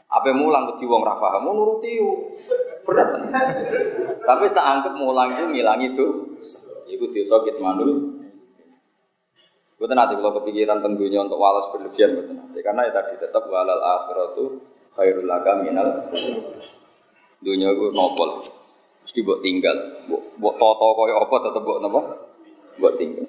Apa 0.06 0.30
mulang 0.30 0.70
ke 0.70 0.86
wong 0.86 1.02
ra 1.02 1.18
paham 1.18 1.50
nuruti 1.50 1.98
berat. 2.86 3.10
Tapi 4.22 4.44
tak 4.54 4.66
anggap 4.66 4.94
mulang 4.94 5.34
itu 5.34 5.44
ngilangi 5.50 5.86
itu. 5.98 6.06
Iku 6.88 7.04
kit 7.12 7.56
manul. 7.60 8.18
Betul 9.78 9.94
nanti 9.94 10.18
kalau 10.18 10.42
kepikiran 10.42 10.82
tentunya 10.82 11.22
untuk 11.22 11.38
walas 11.38 11.70
berlebihan 11.70 12.18
betul 12.18 12.34
nanti 12.34 12.60
karena 12.66 12.90
ya 12.90 12.92
tadi 12.98 13.14
tetap 13.14 13.46
walal 13.46 13.78
akhiratu 13.78 14.58
khairul 14.98 15.28
laka 15.30 15.62
minal. 15.62 16.10
Dunia 17.38 17.70
itu 17.70 17.94
nopol 17.94 18.42
mesti 19.06 19.22
buat 19.22 19.38
tinggal 19.38 19.78
buat 20.36 20.58
toto 20.58 20.88
kaya 20.98 21.14
apa 21.14 21.36
tetap 21.46 21.62
buat 21.62 21.78
nopo? 21.78 22.00
Buat 22.82 22.98
tinggal. 22.98 23.26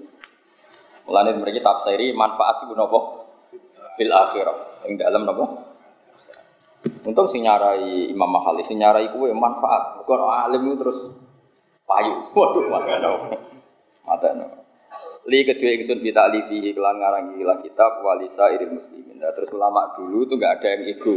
Mulanya 1.06 1.38
mereka 1.38 1.62
tafsiri 1.62 2.18
manfaat 2.18 2.66
itu 2.66 2.74
nopo? 2.74 3.30
Fil 3.98 4.10
akhirah. 4.10 4.90
Yang 4.90 5.06
dalam 5.06 5.30
nopo? 5.30 5.46
Untung 7.06 7.28
sing 7.30 7.44
nyarai 7.44 8.10
Imam 8.10 8.30
Mahali, 8.30 8.64
sing 8.64 8.80
nyarai 8.80 9.14
kue 9.14 9.30
manfaat. 9.36 10.02
Bukan 10.02 10.20
alim 10.26 10.66
itu 10.66 10.76
terus 10.82 11.00
payu. 11.90 12.14
Waduh, 12.38 12.70
Mata 14.06 14.30
no. 14.38 14.46
Li 15.30 15.46
kedua 15.46 15.70
ingsun 15.78 16.02
fi 16.02 16.10
ta'lifihi 16.10 16.74
kelan 16.74 16.98
ngarang 16.98 17.38
ikilah 17.38 17.62
kitab 17.62 18.02
walisa 18.02 18.50
irin 18.50 18.78
muslimin. 18.78 19.22
Nah, 19.22 19.30
terus 19.36 19.54
ulama 19.54 19.94
dulu 19.94 20.26
itu 20.26 20.34
nggak 20.38 20.54
ada 20.62 20.68
yang 20.74 20.84
ego. 20.90 21.16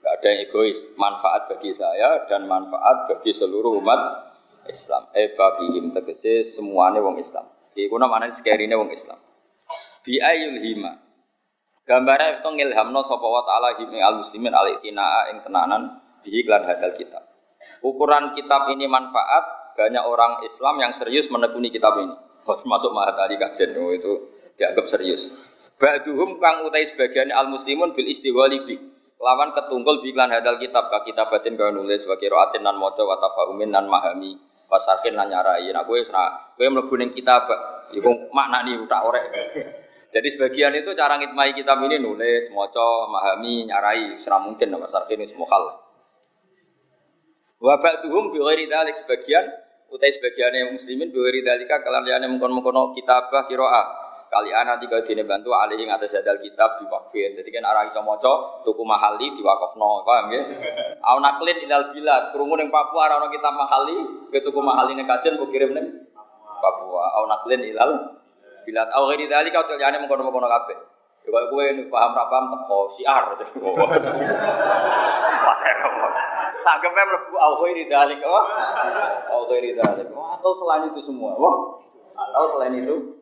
nggak 0.00 0.12
ada 0.16 0.26
yang 0.30 0.40
egois. 0.46 0.78
Manfaat 0.94 1.50
bagi 1.50 1.74
saya 1.74 2.24
dan 2.30 2.46
manfaat 2.46 3.10
bagi 3.10 3.34
seluruh 3.34 3.82
umat 3.82 4.32
Islam. 4.70 5.02
Eh 5.12 5.34
babihim 5.34 5.90
tegese 5.90 6.54
semuanya 6.54 7.02
wong 7.02 7.18
Islam. 7.18 7.48
Iku 7.74 7.96
namanya 7.98 8.30
sekerine 8.30 8.76
wong 8.78 8.94
Islam. 8.94 9.18
Bi 10.06 10.22
ayul 10.22 10.62
hima. 10.62 10.94
Gambarnya 11.84 12.38
itu 12.38 12.48
ngilhamno 12.54 13.02
sapa 13.02 13.26
wa 13.26 13.42
ta'ala 13.42 13.82
him 13.82 13.90
al 13.98 14.22
muslimin 14.22 14.54
al 14.54 14.78
itinaa 14.78 15.34
ing 15.34 15.42
tenanan 15.42 15.82
di 16.22 16.38
iklan 16.38 16.62
hadal 16.62 16.94
kitab. 16.94 17.24
Ukuran 17.82 18.32
kitab 18.38 18.70
ini 18.70 18.86
manfaat 18.86 19.59
banyak 19.80 20.04
orang 20.04 20.44
Islam 20.44 20.76
yang 20.76 20.92
serius 20.92 21.32
menekuni 21.32 21.72
kitab 21.72 21.96
ini. 21.96 22.12
Masuk 22.44 22.92
Mahatali 22.92 23.40
kajian 23.40 23.72
oh, 23.80 23.96
itu 23.96 24.12
dianggap 24.60 24.84
serius. 24.92 25.32
Ba'duhum 25.80 26.36
kang 26.36 26.68
utai 26.68 26.84
sebagian 26.84 27.32
al 27.32 27.48
muslimun 27.48 27.96
bil 27.96 28.04
istiwali 28.04 28.60
bi. 28.68 28.76
Lawan 29.16 29.56
ketunggul 29.56 30.04
bi 30.04 30.12
hadal 30.12 30.60
kitab 30.60 30.92
ka 30.92 31.00
kitabatin 31.08 31.56
kau 31.56 31.72
nulis 31.72 32.04
wa 32.04 32.20
qiraatin 32.20 32.60
nan 32.60 32.76
maca 32.76 33.00
wa 33.00 33.16
tafahumin 33.16 33.72
nan 33.72 33.88
mahami 33.88 34.36
wasarkin 34.68 35.16
lan 35.16 35.32
nyarai. 35.32 35.72
Nah 35.72 35.88
kowe 35.88 35.96
ora 35.96 36.52
kowe 36.52 36.66
mlebu 36.68 36.94
ning 37.00 37.10
kitab 37.16 37.48
iku 37.96 38.28
maknani 38.36 38.76
tak 38.84 39.00
orek. 39.00 39.24
Jadi 40.14 40.28
sebagian 40.36 40.74
itu 40.74 40.90
cara 40.92 41.16
ngitmai 41.22 41.54
kitab 41.54 41.78
ini 41.86 42.02
nulis, 42.02 42.50
maca, 42.50 43.06
memahami, 43.06 43.70
nyarai, 43.70 44.18
serah 44.18 44.42
mungkin 44.42 44.66
nama 44.66 44.90
sarfin 44.90 45.22
itu 45.22 45.38
hal. 45.38 45.64
Wa 47.62 47.78
ba'duhum 47.78 48.34
bi 48.34 48.42
ghairi 48.42 48.66
dzalik 48.66 49.06
sebagian 49.06 49.69
utai 49.90 50.14
sebagian 50.14 50.54
yang 50.54 50.70
muslimin 50.78 51.10
bi 51.10 51.18
ghairi 51.18 51.42
dzalika 51.42 51.82
kalian 51.82 52.06
liyane 52.06 52.26
mengkon-mengkon 52.30 52.94
kitabah 52.94 53.50
qiraah. 53.50 53.86
Kalian 54.30 54.62
nanti 54.62 54.86
kalau 54.86 55.02
dini 55.02 55.26
bantu 55.26 55.50
alih 55.50 55.74
yang 55.74 55.98
atas 55.98 56.14
jadal 56.14 56.38
kitab 56.38 56.78
diwakfin. 56.78 57.34
Jadi 57.34 57.50
kan 57.50 57.66
arah 57.66 57.90
iso 57.90 57.98
maca 57.98 58.62
tuku 58.62 58.78
mahali 58.86 59.34
diwakafno, 59.34 60.06
paham 60.06 60.30
ya? 60.30 60.46
Au 61.02 61.18
naklin 61.18 61.66
ilal 61.66 61.90
bilad, 61.90 62.30
krungu 62.30 62.54
ning 62.54 62.70
Papua 62.70 63.10
ora 63.10 63.26
kitab 63.26 63.58
mahali, 63.58 64.30
ke 64.30 64.38
tuku 64.46 64.62
mahali 64.62 64.94
ning 64.94 65.10
kajen 65.10 65.34
mbok 65.34 65.50
kirim 65.50 65.74
ning 65.74 66.06
Papua. 66.62 67.10
Au 67.18 67.26
naklin 67.26 67.74
ilal 67.74 68.22
bilad. 68.62 68.86
Au 68.94 69.10
ghairi 69.10 69.26
dzalika 69.26 69.66
utai 69.66 69.82
liyane 69.82 69.98
mengkon-mengkon 69.98 70.46
kabeh. 70.46 70.78
Ya 71.26 71.28
kok 71.34 71.50
kowe 71.50 71.66
paham 71.90 72.10
ra 72.14 72.24
paham 72.30 72.44
teko 72.54 72.78
siar. 72.94 73.34
Tanggapnya 76.60 77.04
melebu 77.08 77.36
au 77.36 77.52
ghairi 77.64 77.84
dalik. 77.88 78.20
Oh. 78.24 78.44
Au 79.32 79.42
ghairi 79.48 79.72
dalik. 79.76 80.08
Oh, 80.12 80.36
atau 80.36 80.52
selain 80.56 80.88
itu 80.92 81.00
semua. 81.00 81.32
Oh. 81.36 81.80
Atau 82.14 82.56
selain 82.56 82.76
itu 82.76 83.20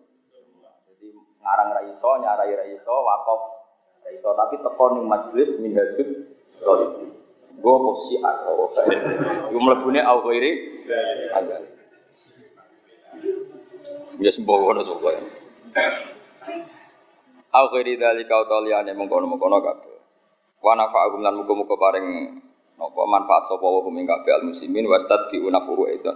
ngarang 1.38 1.70
raiso, 1.80 2.10
nyarai 2.20 2.52
raiso, 2.52 2.92
wakaf 2.92 3.40
raiso, 4.04 4.36
tapi 4.36 4.60
tekon 4.60 5.00
ning 5.00 5.06
majelis 5.08 5.56
minhajud 5.62 6.08
dolib. 6.60 6.92
Gue 7.58 7.74
posisi 7.82 8.22
atau 8.22 8.70
gue 9.50 9.58
melebuni 9.58 9.98
au 10.02 10.18
ghairi 10.22 10.50
ada. 11.34 11.56
Ya 14.18 14.30
sembuh 14.30 14.56
kono 14.62 14.82
sembuh. 14.82 15.14
Au 17.48 17.66
ghairi 17.72 17.96
dalika 17.96 18.34
utawa 18.44 18.82
mengkono-mengkono 18.82 19.58
kabeh. 19.62 19.96
Wa 20.58 20.74
nafa'akum 20.74 21.22
lan 21.22 21.38
muga-muga 21.38 21.78
paring 21.78 22.08
napa 22.78 23.02
manfaat 23.04 23.50
sapa 23.50 23.66
wa 23.66 23.82
hum 23.82 23.98
ing 23.98 24.06
kabeh 24.06 24.38
al 24.38 24.44
muslimin 24.46 24.86
wastad 24.86 25.26
bi 25.28 25.42
unafuhu 25.42 25.90
itu 25.90 26.14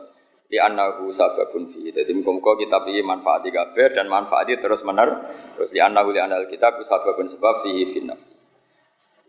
di 0.53 0.61
annahu 0.61 1.09
sababun 1.09 1.65
fi. 1.73 1.89
Jadi 1.89 2.13
muga-muga 2.13 2.61
kitab 2.61 2.85
iki 2.85 3.01
manfaati 3.01 3.49
kabeh 3.49 3.97
dan 3.97 4.05
manfaati 4.13 4.61
terus 4.61 4.85
mener 4.85 5.09
terus 5.57 5.73
di 5.73 5.81
annahu 5.81 6.13
li 6.13 6.21
anal 6.21 6.45
kitab 6.45 6.77
sababun 6.85 7.25
sebab 7.25 7.65
fi 7.65 7.89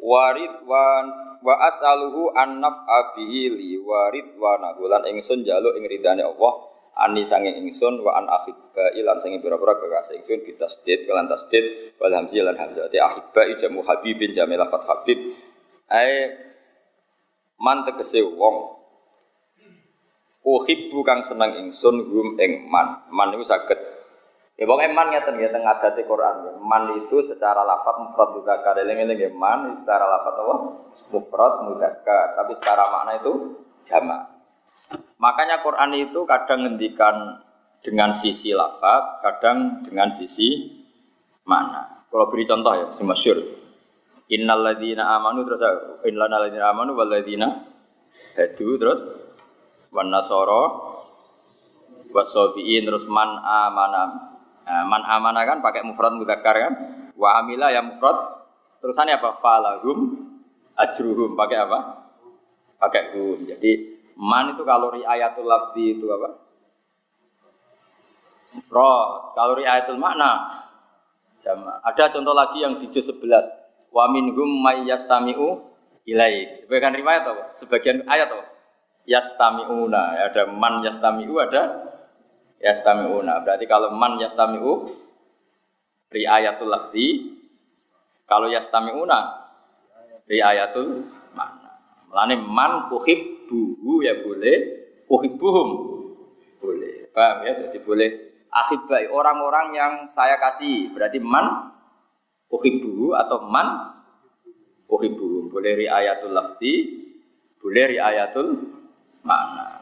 Warid 0.03 0.67
wa 0.67 0.99
wa 1.39 1.55
as'aluhu 1.63 2.35
an 2.35 2.59
naf'a 2.59 3.15
bihi 3.15 3.55
li 3.55 3.79
warid 3.79 4.35
wa 4.35 4.59
nahulan 4.59 5.07
ingsun 5.15 5.47
jaluk 5.47 5.79
ing 5.79 5.87
Allah 6.03 6.53
ani 7.07 7.23
sange 7.23 7.55
ingsun 7.55 8.03
wa 8.03 8.19
an 8.19 8.27
akhibba 8.27 8.91
ilan 8.99 9.15
sange 9.23 9.39
pira-pira 9.39 9.79
kekasih 9.79 10.19
ingsun 10.19 10.43
bitasdid 10.43 11.07
kelan 11.07 11.31
tasdid 11.31 11.95
wal 12.03 12.11
hamzah 12.11 12.43
lan 12.51 12.59
di 12.91 12.99
akhibba 12.99 13.47
jamu 13.63 13.79
habibin 13.87 14.35
jamilah 14.35 14.67
fat 14.67 14.83
habib. 14.91 15.19
Ai 15.87 16.31
man 17.59 17.85
tegese 17.85 18.21
wong 18.23 18.83
Uhibbu 20.43 21.07
kang 21.07 21.23
seneng 21.23 21.55
ingsun 21.55 22.03
hum 22.03 22.35
ing 22.35 22.67
man. 22.67 23.07
Man 23.07 23.31
itu 23.31 23.47
saged. 23.47 23.79
Ya 24.59 24.67
pokoke 24.67 24.91
man 24.91 25.07
ngeten 25.07 25.39
ya 25.39 25.47
teng 25.47 25.63
adate 25.63 26.03
Quran. 26.03 26.59
Man 26.59 26.99
itu 26.99 27.23
secara 27.23 27.63
lafaz 27.63 27.95
mufrad 28.03 28.35
mudzakkar. 28.35 28.75
Eling-eling 28.75 29.23
ya 29.23 29.31
man 29.31 29.79
secara 29.79 30.03
lafaz 30.03 30.35
apa? 30.35 30.55
Mufrad 31.15 31.53
mudzakkar. 31.63 32.35
Tapi 32.35 32.51
secara 32.59 32.83
makna 32.91 33.23
itu 33.23 33.33
jamak. 33.87 34.35
Makanya 35.15 35.63
Quran 35.63 35.95
itu 35.95 36.27
kadang 36.27 36.67
ngendikan 36.67 37.39
dengan 37.79 38.11
sisi 38.11 38.51
lafaz, 38.51 39.23
kadang 39.23 39.79
dengan 39.87 40.11
sisi 40.11 40.59
makna. 41.47 42.03
Kalau 42.11 42.27
beri 42.27 42.43
contoh 42.43 42.75
ya, 42.75 42.87
si 42.91 43.01
masyur. 43.07 43.62
Innal 44.31 44.63
ladzina 44.63 45.19
amanu 45.19 45.43
terus 45.43 45.59
innal 46.07 46.31
ladzina 46.31 46.71
amanu 46.71 46.95
wal 46.95 47.11
ladzina 47.11 47.67
hadu 48.39 48.79
terus 48.79 49.03
wan 49.91 50.07
nasara 50.07 50.63
wasabiin 52.13 52.87
terus 52.87 53.03
man 53.09 53.41
amana. 53.41 54.31
Nah, 54.63 54.83
man 54.87 55.03
amana 55.03 55.43
kan 55.43 55.59
pakai 55.59 55.83
mufrad 55.83 56.15
mudzakkar 56.15 56.55
kan? 56.55 56.73
Wa 57.19 57.43
amila 57.43 57.67
ya 57.73 57.83
mufrad. 57.83 58.15
Terusannya 58.79 59.19
apa? 59.19 59.39
Falahum 59.39 59.99
ajruhum 60.75 61.35
pakai 61.35 61.57
apa? 61.67 61.79
Pakai 62.79 63.15
hum. 63.15 63.43
Jadi 63.47 63.71
man 64.15 64.55
itu 64.55 64.63
kalau 64.63 64.91
riayatul 64.91 65.47
lafzi 65.47 65.99
itu 65.99 66.07
apa? 66.07 66.29
Mufrad. 68.55 69.35
Kalau 69.35 69.53
riayatul 69.57 69.99
makna. 69.99 70.63
Ada 71.83 72.07
contoh 72.15 72.31
lagi 72.31 72.63
yang 72.63 72.79
di 72.79 72.87
juz 72.87 73.11
11. 73.11 73.62
Wa 73.93 74.09
minhum 74.09 74.49
may 74.65 74.89
yastami'u 74.89 75.61
ilaik. 76.09 76.65
Sebagian 76.65 76.97
riwayat 76.97 77.23
apa? 77.29 77.43
Sebagian 77.61 78.01
ayat 78.09 78.33
apa? 78.33 78.53
yastami'una. 79.07 80.31
Ada 80.31 80.49
man 80.51 80.83
yastami'u, 80.83 81.35
ada 81.39 81.63
yastami'una. 82.63 83.43
Berarti 83.43 83.65
kalau 83.67 83.91
man 83.95 84.19
yastami'u 84.19 84.87
riayatul 86.11 86.71
lafzi, 86.71 87.37
kalau 88.27 88.47
yastami'una 88.47 89.19
riayatul 90.27 91.03
mana. 91.35 91.71
Melane 92.07 92.35
man 92.39 92.87
buhu 92.87 93.95
ya 94.05 94.23
boleh, 94.23 94.57
uhibbuhum 95.09 95.69
boleh. 96.63 97.11
Paham 97.11 97.37
ya? 97.45 97.53
Jadi 97.67 97.77
boleh 97.83 98.09
baik 98.87 99.09
orang-orang 99.09 99.73
yang 99.73 99.93
saya 100.07 100.37
kasih. 100.37 100.93
Berarti 100.93 101.17
man 101.17 101.72
buhu 102.53 103.17
atau 103.17 103.49
man 103.49 103.97
uhibbuhum. 104.85 105.49
Boleh 105.49 105.73
riayatul 105.73 106.33
lafzi, 106.37 106.73
boleh 107.57 107.97
riayatul 107.97 108.49
makna. 109.25 109.81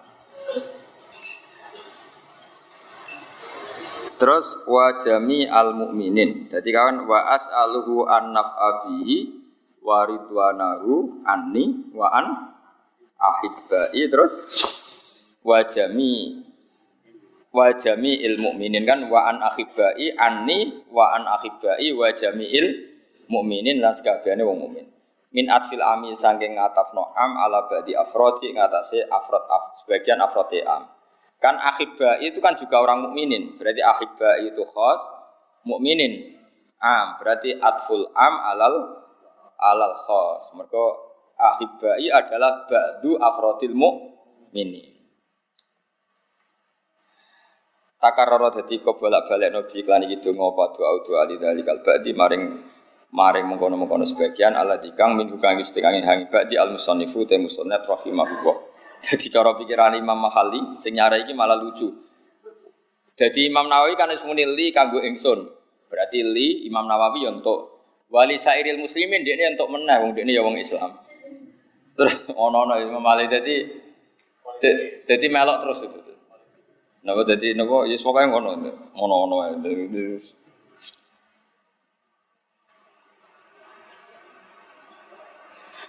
Terus 4.22 4.48
wa 4.70 5.02
jami 5.02 5.50
al 5.50 5.74
mukminin. 5.74 6.46
Jadi 6.48 6.70
kawan 6.70 7.10
wa 7.10 7.26
as'aluhu 7.34 8.06
an 8.06 8.38
naf'abihi 8.38 9.18
wa 9.82 10.06
ridwanahu 10.06 11.26
anni 11.26 11.90
wa 11.90 12.06
an 12.14 12.26
ahibbai 13.18 14.06
terus 14.14 14.34
wa 15.42 15.66
jami 15.66 16.46
wa 17.52 17.68
il 17.68 18.36
mukminin 18.40 18.88
kan 18.88 19.12
wa 19.12 19.28
an 19.28 19.44
ahibbai 19.44 20.16
anni 20.16 20.88
wa 20.88 21.12
an 21.20 21.28
ahibbai 21.28 21.92
wa 21.92 22.08
il 22.40 22.68
mukminin 23.28 23.84
lan 23.84 23.92
sakabehane 23.92 24.44
wong 24.44 24.60
mukmin. 24.68 24.88
Min 25.32 25.48
atfil 25.48 25.80
ami 25.80 26.12
saking 26.16 26.60
ngatafno 26.60 27.16
am 27.16 27.40
ala 27.40 27.72
badi 27.72 27.96
afrodi 27.96 28.52
ngatasi 28.52 29.08
afrod 29.08 29.48
af, 29.48 29.80
sebagian 29.84 30.20
afrodi 30.20 30.60
am. 30.64 30.92
Kan 31.40 31.56
akhibba 31.56 32.20
itu 32.20 32.44
kan 32.44 32.60
juga 32.60 32.84
orang 32.84 33.08
mukminin. 33.08 33.56
Berarti 33.56 33.80
akhibba 33.80 34.44
itu 34.44 34.64
khos 34.68 35.00
mukminin. 35.64 36.36
Am 36.84 37.16
berarti 37.24 37.56
atful 37.56 38.12
am 38.12 38.36
alal 38.52 38.76
alal 39.56 39.96
khos. 40.04 40.52
Mereka 40.52 40.86
akhibbai 41.40 42.12
adalah 42.12 42.68
ba'du 42.68 43.16
afrodil 43.16 43.74
mukminin 43.74 44.91
takarrara 48.02 48.50
dadi 48.50 48.82
kebolak-balik 48.82 49.54
nabi 49.54 49.86
iklan 49.86 50.10
iki 50.10 50.26
donga 50.26 50.74
doa 50.74 51.06
doa 51.06 51.24
lidzalikal 51.30 51.86
ba'di 51.86 52.12
maring 52.18 52.44
maring 53.14 53.46
mengkono-mengkono 53.46 54.08
sebagian 54.08 54.58
Allah 54.58 54.82
dikang 54.82 55.20
min 55.20 55.30
kang 55.38 55.62
istikangi 55.62 56.02
hangi 56.02 56.26
di 56.50 56.56
al 56.58 56.74
musannifu 56.74 57.28
te 57.30 57.38
musannaf 57.38 57.86
rahimahullah. 57.86 58.58
Jadi 59.06 59.34
cara 59.34 59.54
pikiran 59.58 59.98
Imam 59.98 60.18
Mahali 60.18 60.82
sing 60.82 60.98
nyara 60.98 61.22
iki 61.22 61.36
malah 61.36 61.60
lucu. 61.60 61.92
Jadi 63.18 63.52
Imam 63.52 63.68
Nawawi 63.70 63.94
kan 64.00 64.10
muni 64.26 64.48
li 64.48 64.74
kanggo 64.74 65.04
ingsun. 65.04 65.46
Berarti 65.92 66.24
li 66.24 66.66
Imam 66.66 66.88
Nawawi 66.88 67.28
ya 67.28 67.36
untuk 67.36 67.84
wali 68.10 68.40
sairil 68.40 68.80
muslimin 68.80 69.22
ini 69.22 69.54
untuk 69.54 69.70
menang 69.70 70.10
wong 70.10 70.12
ini 70.18 70.38
ya 70.38 70.42
wong 70.42 70.58
Islam. 70.58 70.96
Terus 71.98 72.26
ono-ono 72.46 72.80
Imam 72.80 73.04
Malik 73.04 73.30
dadi 73.30 73.68
dadi 75.06 75.28
melok 75.28 75.58
terus 75.68 75.80
itu. 75.86 76.01
Napa 77.02 77.26
dadi 77.26 77.58
napa 77.58 77.90
ya 77.90 77.98
pokoke 77.98 78.30
ngono. 78.30 78.50
Ngono-ngono 78.94 79.36
ae. 79.42 79.54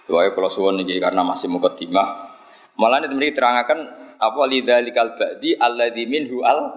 Doa 0.03 0.27
kalau 0.35 0.51
suwon 0.51 0.83
ini 0.83 0.99
karena 0.99 1.23
masih 1.23 1.47
mukadimah. 1.47 2.35
Malah 2.75 3.05
ini 3.07 3.29
terangkan 3.31 3.79
apa 4.17 4.41
lidzalikal 4.49 5.15
ba'di 5.15 5.55
alladzi 5.55 6.03
minhu 6.09 6.41
al 6.43 6.73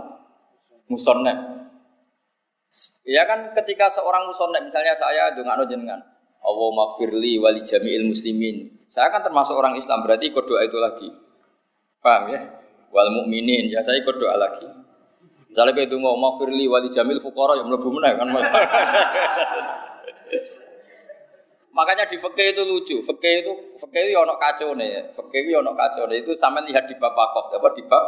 musannaf. 0.86 1.56
Ya 3.08 3.24
kan 3.24 3.56
ketika 3.56 3.88
seorang 3.88 4.28
musannaf 4.28 4.62
misalnya 4.62 4.94
saya 4.94 5.32
ndongakno 5.32 5.64
jenengan, 5.66 6.00
Allah 6.44 6.68
maghfirli 6.76 7.40
wali 7.40 7.64
jami'il 7.64 8.04
muslimin. 8.04 8.86
Saya 8.92 9.10
kan 9.10 9.24
termasuk 9.24 9.56
orang 9.58 9.74
Islam, 9.74 10.06
berarti 10.06 10.30
ikut 10.30 10.44
doa 10.46 10.62
itu 10.62 10.78
lagi. 10.78 11.08
Paham 11.98 12.30
ya? 12.30 12.40
Wal 12.94 13.10
mukminin, 13.12 13.70
ya 13.70 13.82
saya 13.82 14.00
ikut 14.00 14.16
doa 14.16 14.36
lagi. 14.38 14.66
Misalnya 15.50 15.72
kayak 15.72 15.88
itu 15.88 15.96
mau 15.96 16.16
maghfirli 16.20 16.68
wali 16.68 16.92
jamil 16.92 17.16
fuqara 17.16 17.56
yang 17.56 17.72
mlebu 17.72 17.88
meneh 17.88 18.12
kan. 18.18 18.28
Makanya 21.76 22.08
di 22.08 22.16
fikih 22.16 22.56
itu 22.56 22.62
lucu. 22.64 22.96
Fikih 23.04 23.34
itu 23.44 23.52
fikih 23.80 24.00
itu 24.12 24.16
ono 24.16 24.40
kacau 24.40 24.72
nih. 24.76 25.12
Fikih 25.12 25.40
itu 25.48 25.56
ono 25.60 25.76
kacau 25.76 26.08
nih. 26.08 26.24
Itu 26.24 26.32
sama 26.40 26.64
lihat 26.64 26.88
di 26.88 26.96
bab 26.96 27.12
wakaf. 27.12 27.52
Apa 27.52 27.68
di 27.76 27.84
bab 27.84 28.04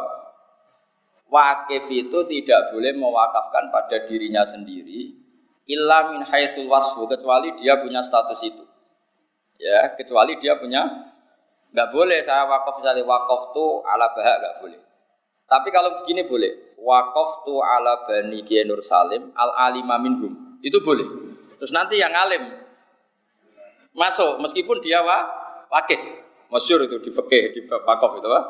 wakif 1.29 1.85
itu 1.93 2.19
tidak 2.25 2.73
boleh 2.73 2.97
mewakafkan 2.97 3.69
pada 3.69 4.09
dirinya 4.09 4.49
sendiri 4.49 5.13
illa 5.69 6.17
min 6.17 6.25
haitsul 6.25 6.65
wasfu 6.65 7.05
kecuali 7.05 7.53
dia 7.61 7.77
punya 7.77 8.01
status 8.01 8.41
itu. 8.41 8.65
Ya, 9.61 9.93
kecuali 9.97 10.41
dia 10.41 10.57
punya 10.57 11.08
nggak 11.73 11.89
boleh 11.93 12.19
saya 12.25 12.49
wakaf 12.49 12.81
misalnya 12.81 13.05
wakaf 13.05 13.53
tuh 13.53 13.85
ala 13.85 14.09
bahak 14.13 14.37
nggak 14.41 14.57
boleh. 14.65 14.81
Tapi 15.49 15.69
kalau 15.73 16.05
begini 16.05 16.29
boleh. 16.29 16.77
Wakaf 16.79 17.43
tuh 17.49 17.59
ala 17.65 18.05
bani 18.05 18.45
Nur 18.69 18.85
Salim 18.85 19.33
al 19.35 19.51
alima 19.69 19.97
minhum. 19.97 20.61
Itu 20.61 20.85
boleh. 20.85 21.09
Terus 21.59 21.73
nanti 21.75 21.99
yang 21.99 22.15
alim 22.15 22.69
masuk 23.97 24.39
meskipun 24.39 24.79
dia 24.79 25.03
wa, 25.03 25.27
wakif. 25.73 25.99
Masyur 26.49 26.87
itu 26.89 26.97
di 27.03 27.11
fikih 27.13 27.45
di 27.53 27.61
wakaf 27.67 28.21
itu 28.21 28.29
wa. 28.29 28.43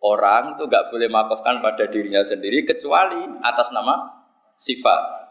Orang 0.00 0.56
itu 0.56 0.68
nggak 0.70 0.92
boleh 0.94 1.08
makofkan 1.10 1.58
pada 1.58 1.90
dirinya 1.90 2.22
sendiri 2.22 2.62
kecuali 2.62 3.26
atas 3.42 3.74
nama 3.74 4.26
sifat. 4.56 5.26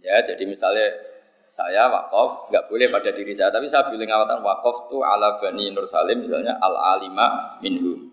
Ya, 0.00 0.20
jadi 0.24 0.48
misalnya 0.48 1.09
saya 1.50 1.90
wakaf 1.90 2.46
nggak 2.46 2.70
boleh 2.70 2.86
pada 2.94 3.10
diri 3.10 3.34
saya, 3.34 3.50
tapi 3.50 3.66
saya 3.66 3.90
boleh 3.90 4.06
ngawatan 4.06 4.38
wakaf 4.38 4.86
tuh 4.86 5.02
ala 5.02 5.42
bani 5.42 5.74
Nur 5.74 5.82
Salim 5.90 6.22
misalnya 6.22 6.54
al 6.62 6.78
alima 6.78 7.58
minhum. 7.58 8.06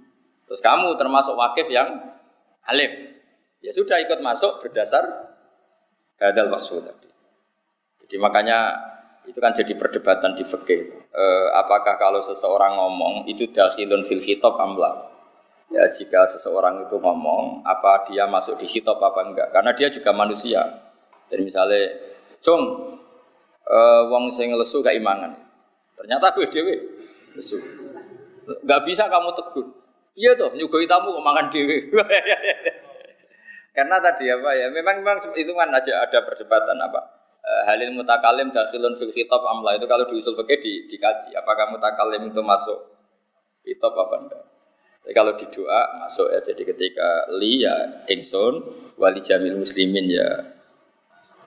Terus 0.49 0.57
kamu 0.57 0.97
termasuk 0.97 1.37
wakif 1.37 1.69
yang 1.69 2.01
alim. 2.65 3.13
Ya 3.61 3.69
sudah 3.77 4.01
ikut 4.01 4.25
masuk 4.25 4.57
berdasar 4.65 5.05
hadal 6.17 6.49
wasfu 6.49 6.81
tadi. 6.81 7.13
Jadi 8.01 8.15
makanya 8.17 8.73
itu 9.29 9.37
kan 9.37 9.53
jadi 9.53 9.77
perdebatan 9.77 10.33
di 10.33 10.41
fikih. 10.41 10.81
E, 11.13 11.25
apakah 11.53 12.01
kalau 12.01 12.25
seseorang 12.25 12.73
ngomong 12.73 13.29
itu 13.29 13.53
dakhilun 13.53 14.01
fil 14.01 14.23
khitab 14.23 14.57
amla? 14.57 15.13
Ya 15.69 15.85
jika 15.93 16.25
seseorang 16.25 16.89
itu 16.89 16.97
ngomong, 16.97 17.61
apa 17.67 18.09
dia 18.09 18.25
masuk 18.25 18.57
di 18.57 18.65
khitab 18.65 18.97
apa 18.97 19.19
enggak? 19.29 19.51
Karena 19.53 19.75
dia 19.77 19.91
juga 19.91 20.15
manusia. 20.15 20.63
Jadi 21.27 21.43
misalnya, 21.43 21.91
"Cung, 22.39 22.95
e, 23.67 23.77
wong 24.07 24.31
sing 24.31 24.55
lesu 24.55 24.79
gak 24.79 24.95
imangan." 24.95 25.35
Ternyata 25.99 26.31
gue 26.31 26.47
dewe 26.47 26.75
lesu. 27.35 27.59
Gak 28.63 28.81
bisa 28.87 29.11
kamu 29.11 29.35
tegur. 29.35 29.67
Iya 30.17 30.33
tuh, 30.33 30.55
nyugoi 30.55 30.87
tamu 30.87 31.13
kok 31.13 31.25
makan 31.25 31.47
dewe. 31.51 31.77
Karena 33.77 34.01
tadi 34.01 34.25
apa 34.31 34.49
ya, 34.57 34.73
memang 34.73 35.05
memang 35.05 35.17
itu 35.37 35.53
kan 35.53 35.69
aja 35.69 36.01
ada 36.01 36.25
perdebatan 36.25 36.81
apa 36.81 37.17
Eh, 37.47 37.63
halil 37.63 37.95
mutakalim 37.95 38.51
dakhilun 38.51 38.99
fil 38.99 39.15
khitab 39.15 39.39
amla 39.39 39.79
itu 39.79 39.87
kalau 39.87 40.03
diusul 40.03 40.35
pakai 40.35 40.59
di, 40.59 40.83
dikaji 40.83 41.31
apakah 41.31 41.71
mutakalim 41.71 42.27
itu 42.27 42.43
masuk 42.43 42.75
khitab 43.63 43.95
apa 43.95 44.15
enggak. 44.19 44.43
Jadi 45.07 45.13
kalau 45.15 45.31
di 45.39 45.47
doa 45.47 45.81
masuk 46.03 46.27
ya 46.27 46.43
jadi 46.43 46.67
ketika 46.67 47.31
li 47.39 47.63
ya 47.63 48.03
ingsun 48.11 48.67
wali 48.99 49.23
jamil 49.23 49.63
muslimin 49.63 50.11
ya 50.11 50.27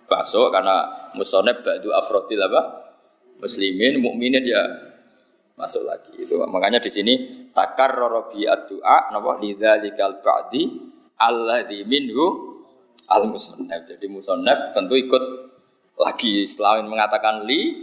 masuk 0.08 0.48
karena 0.48 0.88
musoneb 1.16 1.62
ba'du 1.62 1.90
afrodil 1.94 2.40
apa? 2.44 2.92
Muslimin 3.40 4.00
mukminin 4.02 4.44
ya. 4.44 4.62
Masuk 5.56 5.84
lagi. 5.84 6.16
Itu 6.16 6.40
makanya 6.48 6.80
di 6.80 6.88
sini 6.88 7.12
takar 7.52 7.92
robi 7.92 8.48
doa 8.48 9.12
napa? 9.12 9.36
Lidzalikal 9.40 10.24
ba'di 10.24 10.62
alladzi 11.20 11.84
minhu 11.84 12.56
al 13.10 13.28
musoneb 13.28 13.84
jadi 13.84 14.06
musoneb 14.08 14.72
tentu 14.72 14.96
ikut 14.96 15.24
lagi. 16.00 16.48
Selain 16.48 16.88
mengatakan 16.88 17.44
li, 17.44 17.76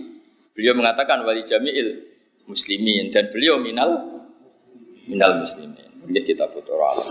beliau 0.58 0.74
mengatakan 0.74 1.22
wali 1.22 1.46
jami'il 1.46 2.02
muslimin. 2.50 3.14
Dan 3.14 3.30
beliau 3.30 3.62
minal 3.62 4.24
minal 5.06 5.38
muslimin. 5.38 5.86
Ini 6.08 6.20
kita 6.24 6.50
butuh 6.50 6.76
alam. 6.82 7.08